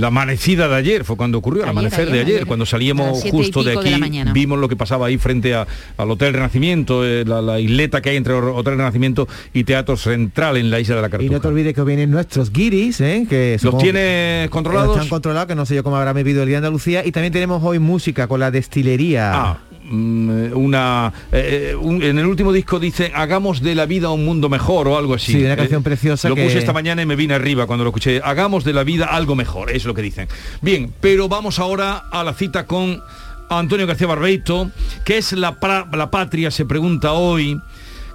amanecida 0.08 0.68
de 0.68 0.76
ayer, 0.76 1.06
fue 1.06 1.16
cuando 1.16 1.38
ocurrió, 1.38 1.64
el 1.64 1.70
Ayer, 1.70 1.78
amanecer 1.80 2.12
de 2.12 2.20
ayer, 2.20 2.46
cuando 2.46 2.66
salíamos 2.66 3.24
y 3.26 3.30
justo 3.32 3.64
de 3.64 3.72
de 3.72 3.80
aquí, 3.80 3.96
mañana. 4.00 4.34
vimos 4.34 4.60
lo 4.60 4.68
que 4.68 4.76
pasaba 4.76 5.08
ahí 5.08 5.18
frente 5.18 5.54
a- 5.56 5.66
al 5.98 6.12
Hotel 6.12 6.34
Renacimiento, 6.34 7.06
eh, 7.06 7.24
la, 7.26 7.42
la 7.42 7.60
isleta 7.62 8.02
que 8.02 8.10
hay 8.10 8.18
entre 8.18 8.34
Hotel 8.34 8.78
Renacimiento 8.78 9.28
y 9.54 9.64
Teatro 9.64 9.96
Central 9.96 10.58
en 10.58 10.70
la 10.70 10.80
isla 10.82 10.96
de 10.96 11.02
la 11.02 11.08
Y 11.08 11.12
Cartuja. 11.12 11.32
no 11.34 11.40
te 11.42 11.48
olvides 11.48 11.74
que 11.74 11.82
vienen 11.84 12.12
nuestros 12.12 12.52
guiris, 12.52 13.00
¿eh? 13.02 13.26
que 13.30 13.54
¿Los 13.54 13.62
supongo- 13.62 13.84
tienes 13.84 14.50
controlados? 14.50 14.96
Están 14.98 15.10
controlados, 15.10 15.48
que 15.48 15.56
no 15.56 15.66
sé 15.66 15.77
yo 15.78 15.84
cómo 15.84 15.96
habrá 15.98 16.14
vivido 16.14 16.42
el 16.44 16.48
día 16.50 16.56
de 16.60 16.68
Andalucía. 16.68 17.06
Y 17.06 17.12
también 17.12 17.32
tenemos 17.34 17.64
hoy 17.64 17.80
música 17.80 18.28
con 18.28 18.40
la 18.40 18.52
destilería. 18.52 19.32
Ah, 19.34 19.58
mm, 19.90 20.52
una 20.54 21.14
eh, 21.32 21.74
un- 21.80 22.04
en 22.04 22.20
el 22.20 22.26
último 22.26 22.52
disco 22.52 22.78
dice 22.80 23.12
hagamos 23.16 23.62
de 23.62 23.74
la 23.76 23.86
vida 23.86 24.10
un 24.10 24.26
mundo 24.26 24.50
mejor 24.50 24.88
o 24.90 24.98
algo 24.98 25.14
así 25.14 25.32
Sí, 25.34 25.44
una 25.46 25.56
canción 25.56 25.82
preciosa 25.84 26.28
lo 26.28 26.36
que- 26.36 26.44
puse 26.44 26.58
esta 26.58 26.74
mañana 26.74 27.02
y 27.02 27.06
me 27.06 27.16
vine 27.16 27.34
arriba 27.36 27.66
cuando 27.68 27.86
lo 27.86 27.92
escuché 27.92 28.20
hagamos 28.22 28.66
de 28.66 28.74
la 28.74 28.84
vida 28.84 29.06
algo 29.06 29.36
mejor 29.36 29.72
es 29.72 29.86
lo 29.86 29.94
que 29.94 30.02
dicen 30.02 30.28
bien 30.62 30.92
pero 31.00 31.30
vamos 31.30 31.58
ahora 31.60 32.04
a 32.12 32.24
la 32.26 32.34
cita 32.34 32.66
con 32.66 33.02
Antonio 33.50 33.88
García 33.88 34.08
Barbeito 34.08 34.70
que 35.06 35.20
es 35.20 35.32
la, 35.32 35.58
pra- 35.58 35.90
la 35.96 36.12
patria 36.12 36.52
se 36.52 36.66
pregunta 36.66 37.14
hoy 37.14 37.58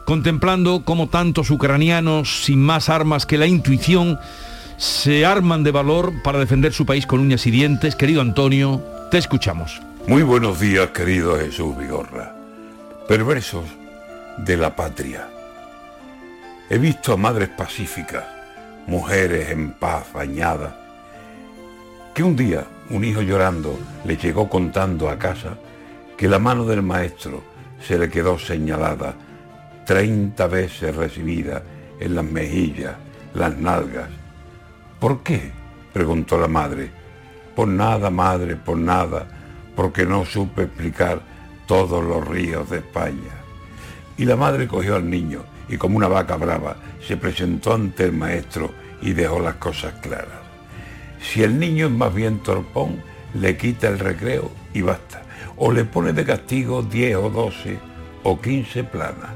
contemplando 0.04 0.82
cómo 0.84 1.08
tantos 1.08 1.50
ucranianos 1.50 2.44
sin 2.44 2.60
más 2.60 2.90
armas 2.90 3.24
que 3.24 3.38
la 3.38 3.46
intuición 3.46 4.18
se 4.82 5.24
arman 5.24 5.62
de 5.62 5.70
valor 5.70 6.12
para 6.24 6.40
defender 6.40 6.72
su 6.72 6.84
país 6.84 7.06
con 7.06 7.20
uñas 7.20 7.46
y 7.46 7.52
dientes 7.52 7.94
querido 7.94 8.20
Antonio 8.20 8.82
te 9.12 9.18
escuchamos 9.18 9.80
Muy 10.08 10.24
buenos 10.24 10.58
días, 10.58 10.88
querido 10.88 11.38
Jesús 11.38 11.78
Vigorra. 11.78 12.34
Perversos 13.06 13.64
de 14.38 14.56
la 14.56 14.74
patria. 14.74 15.28
He 16.68 16.78
visto 16.78 17.12
a 17.12 17.16
madres 17.16 17.50
pacíficas, 17.50 18.24
mujeres 18.88 19.50
en 19.50 19.70
paz 19.70 20.12
bañadas, 20.12 20.74
que 22.12 22.24
un 22.24 22.34
día 22.34 22.64
un 22.90 23.04
hijo 23.04 23.22
llorando 23.22 23.78
le 24.04 24.16
llegó 24.16 24.50
contando 24.50 25.08
a 25.08 25.16
casa 25.16 25.58
que 26.16 26.26
la 26.26 26.40
mano 26.40 26.64
del 26.64 26.82
maestro 26.82 27.44
se 27.86 27.96
le 28.00 28.10
quedó 28.10 28.36
señalada 28.36 29.14
30 29.86 30.44
veces 30.48 30.96
recibida 30.96 31.62
en 32.00 32.16
las 32.16 32.24
mejillas, 32.24 32.96
las 33.32 33.56
nalgas. 33.56 34.21
¿Por 35.02 35.24
qué? 35.24 35.50
preguntó 35.92 36.38
la 36.38 36.46
madre. 36.46 36.88
Por 37.56 37.66
nada, 37.66 38.08
madre, 38.08 38.54
por 38.54 38.78
nada, 38.78 39.26
porque 39.74 40.06
no 40.06 40.24
supe 40.24 40.62
explicar 40.62 41.20
todos 41.66 42.04
los 42.04 42.24
ríos 42.24 42.70
de 42.70 42.76
España. 42.78 43.34
Y 44.16 44.24
la 44.26 44.36
madre 44.36 44.68
cogió 44.68 44.94
al 44.94 45.10
niño 45.10 45.42
y 45.68 45.76
como 45.76 45.96
una 45.96 46.06
vaca 46.06 46.36
brava 46.36 46.76
se 47.04 47.16
presentó 47.16 47.74
ante 47.74 48.04
el 48.04 48.12
maestro 48.12 48.70
y 49.00 49.12
dejó 49.12 49.40
las 49.40 49.56
cosas 49.56 49.94
claras. 49.94 50.38
Si 51.20 51.42
el 51.42 51.58
niño 51.58 51.86
es 51.86 51.92
más 51.92 52.14
bien 52.14 52.38
torpón, 52.38 53.02
le 53.34 53.56
quita 53.56 53.88
el 53.88 53.98
recreo 53.98 54.52
y 54.72 54.82
basta. 54.82 55.24
O 55.56 55.72
le 55.72 55.84
pone 55.84 56.12
de 56.12 56.24
castigo 56.24 56.80
10 56.80 57.16
o 57.16 57.28
12 57.28 57.76
o 58.22 58.40
15 58.40 58.84
planas. 58.84 59.30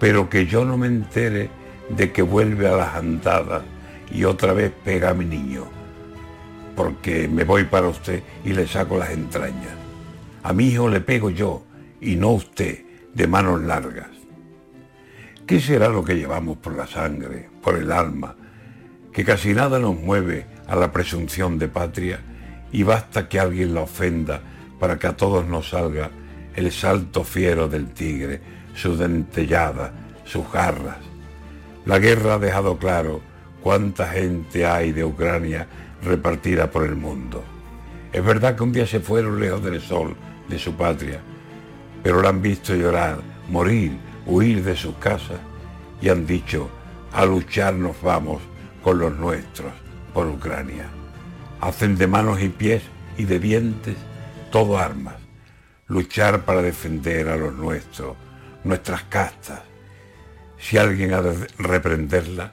Pero 0.00 0.28
que 0.28 0.46
yo 0.46 0.64
no 0.64 0.76
me 0.76 0.88
entere 0.88 1.48
de 1.90 2.10
que 2.10 2.22
vuelve 2.22 2.66
a 2.66 2.76
las 2.76 2.96
andadas 2.96 3.62
y 4.16 4.24
otra 4.24 4.54
vez 4.54 4.72
pega 4.82 5.10
a 5.10 5.14
mi 5.14 5.26
niño. 5.26 5.64
Porque 6.74 7.28
me 7.28 7.44
voy 7.44 7.64
para 7.64 7.88
usted 7.88 8.22
y 8.44 8.54
le 8.54 8.66
saco 8.66 8.96
las 8.96 9.10
entrañas. 9.10 9.74
A 10.42 10.54
mi 10.54 10.68
hijo 10.68 10.88
le 10.88 11.02
pego 11.02 11.28
yo 11.28 11.64
y 12.00 12.16
no 12.16 12.30
usted 12.30 12.82
de 13.12 13.26
manos 13.26 13.60
largas. 13.60 14.08
¿Qué 15.46 15.60
será 15.60 15.90
lo 15.90 16.02
que 16.02 16.16
llevamos 16.16 16.56
por 16.56 16.74
la 16.74 16.86
sangre, 16.86 17.50
por 17.62 17.76
el 17.76 17.92
alma, 17.92 18.34
que 19.12 19.22
casi 19.22 19.52
nada 19.52 19.78
nos 19.78 20.00
mueve 20.00 20.46
a 20.66 20.76
la 20.76 20.92
presunción 20.92 21.58
de 21.58 21.68
patria 21.68 22.20
y 22.72 22.84
basta 22.84 23.28
que 23.28 23.38
alguien 23.38 23.74
la 23.74 23.82
ofenda 23.82 24.40
para 24.80 24.98
que 24.98 25.08
a 25.08 25.16
todos 25.16 25.46
nos 25.46 25.68
salga 25.68 26.10
el 26.54 26.72
salto 26.72 27.22
fiero 27.22 27.68
del 27.68 27.92
tigre, 27.92 28.40
su 28.74 28.96
dentellada, 28.96 29.92
sus 30.24 30.50
garras? 30.50 30.98
La 31.84 31.98
guerra 31.98 32.34
ha 32.34 32.38
dejado 32.38 32.78
claro 32.78 33.35
cuánta 33.66 34.06
gente 34.06 34.64
hay 34.64 34.92
de 34.92 35.04
Ucrania 35.04 35.66
repartida 36.00 36.70
por 36.70 36.84
el 36.84 36.94
mundo. 36.94 37.42
Es 38.12 38.24
verdad 38.24 38.54
que 38.54 38.62
un 38.62 38.70
día 38.70 38.86
se 38.86 39.00
fueron 39.00 39.40
lejos 39.40 39.60
del 39.64 39.80
sol, 39.80 40.14
de 40.48 40.56
su 40.56 40.74
patria, 40.76 41.18
pero 42.00 42.22
la 42.22 42.28
han 42.28 42.40
visto 42.40 42.76
llorar, 42.76 43.18
morir, 43.48 43.98
huir 44.24 44.62
de 44.62 44.76
sus 44.76 44.94
casas 44.98 45.40
y 46.00 46.10
han 46.10 46.28
dicho, 46.28 46.70
a 47.12 47.24
luchar 47.26 47.74
nos 47.74 48.00
vamos 48.00 48.40
con 48.84 49.00
los 49.00 49.18
nuestros, 49.18 49.72
por 50.14 50.28
Ucrania. 50.28 50.86
Hacen 51.60 51.98
de 51.98 52.06
manos 52.06 52.40
y 52.40 52.50
pies 52.50 52.84
y 53.18 53.24
de 53.24 53.40
dientes 53.40 53.96
todo 54.52 54.78
armas. 54.78 55.16
Luchar 55.88 56.44
para 56.44 56.62
defender 56.62 57.28
a 57.28 57.36
los 57.36 57.52
nuestros, 57.52 58.16
nuestras 58.62 59.02
castas. 59.02 59.62
Si 60.56 60.78
alguien 60.78 61.14
ha 61.14 61.20
de 61.20 61.48
reprenderla, 61.58 62.52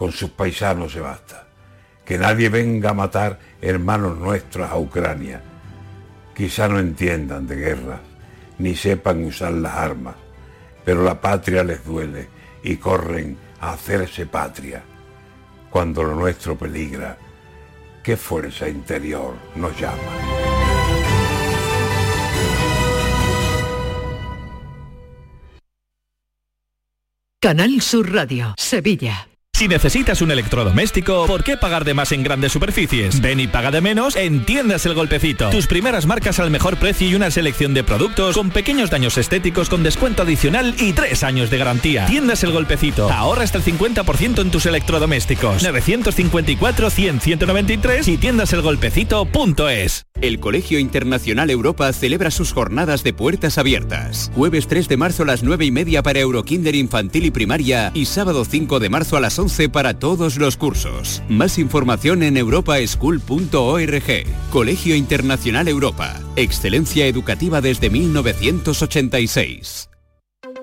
con 0.00 0.12
sus 0.12 0.30
paisanos 0.30 0.92
se 0.94 1.00
basta. 1.00 1.46
Que 2.06 2.16
nadie 2.16 2.48
venga 2.48 2.88
a 2.88 2.94
matar 2.94 3.38
hermanos 3.60 4.16
nuestros 4.16 4.70
a 4.70 4.78
Ucrania. 4.78 5.42
Quizá 6.34 6.68
no 6.68 6.78
entiendan 6.78 7.46
de 7.46 7.56
guerras, 7.56 8.00
ni 8.56 8.74
sepan 8.74 9.22
usar 9.26 9.52
las 9.52 9.74
armas, 9.74 10.14
pero 10.86 11.04
la 11.04 11.20
patria 11.20 11.62
les 11.62 11.84
duele 11.84 12.30
y 12.62 12.76
corren 12.76 13.36
a 13.60 13.72
hacerse 13.72 14.24
patria. 14.24 14.82
Cuando 15.68 16.02
lo 16.02 16.14
nuestro 16.14 16.56
peligra, 16.56 17.18
¿qué 18.02 18.16
fuerza 18.16 18.70
interior 18.70 19.34
nos 19.54 19.78
llama? 19.78 19.98
Canal 27.38 27.82
Sur 27.82 28.10
Radio, 28.14 28.54
Sevilla. 28.56 29.29
Si 29.60 29.68
necesitas 29.68 30.22
un 30.22 30.30
electrodoméstico, 30.30 31.26
¿por 31.26 31.44
qué 31.44 31.58
pagar 31.58 31.84
de 31.84 31.92
más 31.92 32.12
en 32.12 32.22
grandes 32.22 32.50
superficies? 32.50 33.20
Ven 33.20 33.40
y 33.40 33.46
paga 33.46 33.70
de 33.70 33.82
menos 33.82 34.16
en 34.16 34.46
Tiendas 34.46 34.86
El 34.86 34.94
Golpecito. 34.94 35.50
Tus 35.50 35.66
primeras 35.66 36.06
marcas 36.06 36.40
al 36.40 36.50
mejor 36.50 36.78
precio 36.78 37.06
y 37.06 37.14
una 37.14 37.30
selección 37.30 37.74
de 37.74 37.84
productos 37.84 38.38
con 38.38 38.48
pequeños 38.48 38.88
daños 38.88 39.18
estéticos 39.18 39.68
con 39.68 39.82
descuento 39.82 40.22
adicional 40.22 40.74
y 40.78 40.94
tres 40.94 41.22
años 41.22 41.50
de 41.50 41.58
garantía. 41.58 42.06
Tiendas 42.06 42.42
El 42.42 42.52
Golpecito. 42.52 43.12
Ahorra 43.12 43.42
hasta 43.42 43.58
el 43.58 43.64
50% 43.64 44.40
en 44.40 44.50
tus 44.50 44.64
electrodomésticos. 44.64 45.62
954-100-193 45.62 48.08
y 48.08 48.16
tiendaselgolpecito.es. 48.16 50.06
El 50.22 50.40
Colegio 50.40 50.78
Internacional 50.78 51.50
Europa 51.50 51.92
celebra 51.92 52.30
sus 52.30 52.52
jornadas 52.52 53.04
de 53.04 53.12
puertas 53.12 53.58
abiertas. 53.58 54.30
Jueves 54.34 54.68
3 54.68 54.88
de 54.88 54.96
marzo 54.96 55.24
a 55.24 55.26
las 55.26 55.42
9 55.42 55.66
y 55.66 55.70
media 55.70 56.02
para 56.02 56.20
Eurokinder 56.20 56.74
infantil 56.74 57.26
y 57.26 57.30
primaria 57.30 57.90
y 57.92 58.06
sábado 58.06 58.46
5 58.46 58.80
de 58.80 58.88
marzo 58.88 59.18
a 59.18 59.20
las 59.20 59.38
11 59.50 59.68
para 59.68 59.98
todos 59.98 60.36
los 60.36 60.56
cursos. 60.56 61.22
Más 61.28 61.58
información 61.58 62.22
en 62.22 62.36
europaschool.org. 62.36 64.26
Colegio 64.50 64.94
Internacional 64.94 65.66
Europa. 65.66 66.20
Excelencia 66.36 67.06
educativa 67.06 67.60
desde 67.60 67.90
1986. 67.90 69.88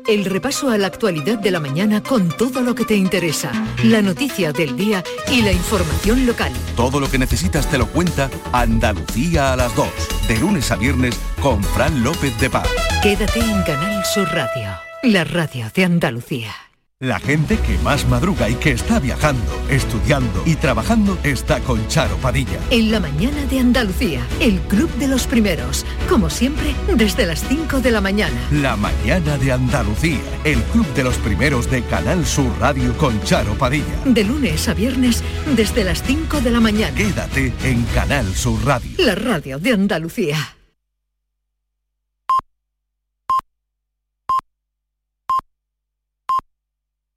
El 0.08 0.24
repaso 0.24 0.70
a 0.70 0.78
la 0.78 0.88
actualidad 0.88 1.38
de 1.38 1.52
la 1.52 1.60
mañana 1.60 2.02
con 2.02 2.30
todo 2.30 2.62
lo 2.62 2.76
que 2.76 2.86
te 2.86 2.96
interesa, 2.96 3.52
la 3.84 4.02
noticia 4.02 4.54
del 4.54 4.78
día 4.78 5.04
y 5.30 5.42
la 5.42 5.52
información 5.52 6.26
local. 6.26 6.54
Todo 6.78 7.02
lo 7.02 7.12
que 7.12 7.18
necesitas 7.18 7.70
te 7.70 7.78
lo 7.78 7.88
cuenta 7.88 8.30
Andalucía 8.54 9.52
a 9.52 9.58
las 9.58 9.76
2, 9.76 9.90
de 10.30 10.38
lunes 10.40 10.72
a 10.72 10.78
viernes 10.78 11.20
con 11.42 11.62
Fran 11.62 12.06
López 12.06 12.40
de 12.40 12.50
Paz. 12.50 12.70
Quédate 13.04 13.42
en 13.42 13.62
Canal 13.64 14.06
Sur 14.06 14.30
Radio, 14.30 14.70
la 15.04 15.26
radio 15.26 15.70
de 15.76 15.84
Andalucía. 15.84 16.56
La 17.00 17.20
gente 17.20 17.60
que 17.60 17.78
más 17.84 18.08
madruga 18.08 18.50
y 18.50 18.56
que 18.56 18.72
está 18.72 19.00
viajando, 19.00 19.44
estudiando 19.70 20.42
y 20.48 20.56
trabajando 20.56 21.16
está 21.22 21.60
con 21.60 21.88
Charo 21.88 22.16
Padilla. 22.18 22.58
En 22.72 22.92
la 22.92 23.00
mañana 23.00 23.46
de 23.46 23.60
Andalucía, 23.60 24.26
el 24.40 24.60
club 24.62 24.90
de 24.96 25.08
los 25.08 25.28
primeros, 25.28 25.86
como 26.10 26.32
siempre, 26.32 26.74
desde 26.96 27.28
las 27.28 27.48
5 27.48 27.82
de 27.82 27.92
la 27.92 28.02
mañana. 28.02 28.36
La 28.52 28.76
mañana 28.76 29.38
de 29.38 29.52
Andalucía, 29.52 30.18
el 30.44 30.60
club 30.64 30.92
de 30.96 31.04
los 31.04 31.18
primeros 31.18 31.70
de 31.70 31.84
Canal 31.84 32.26
Sur 32.26 32.52
Radio 32.60 32.98
con 32.98 33.22
Charo 33.22 33.54
Padilla. 33.54 34.02
De 34.04 34.24
lunes 34.24 34.68
a 34.68 34.74
viernes, 34.74 35.24
desde 35.56 35.84
las 35.84 36.02
5 36.02 36.42
de 36.42 36.50
la 36.50 36.62
mañana. 36.62 36.98
Quédate 36.98 37.54
en 37.62 37.84
Canal 37.94 38.34
Sur 38.34 38.66
Radio. 38.66 38.90
La 38.98 39.14
radio 39.14 39.60
de 39.60 39.72
Andalucía. 39.72 40.57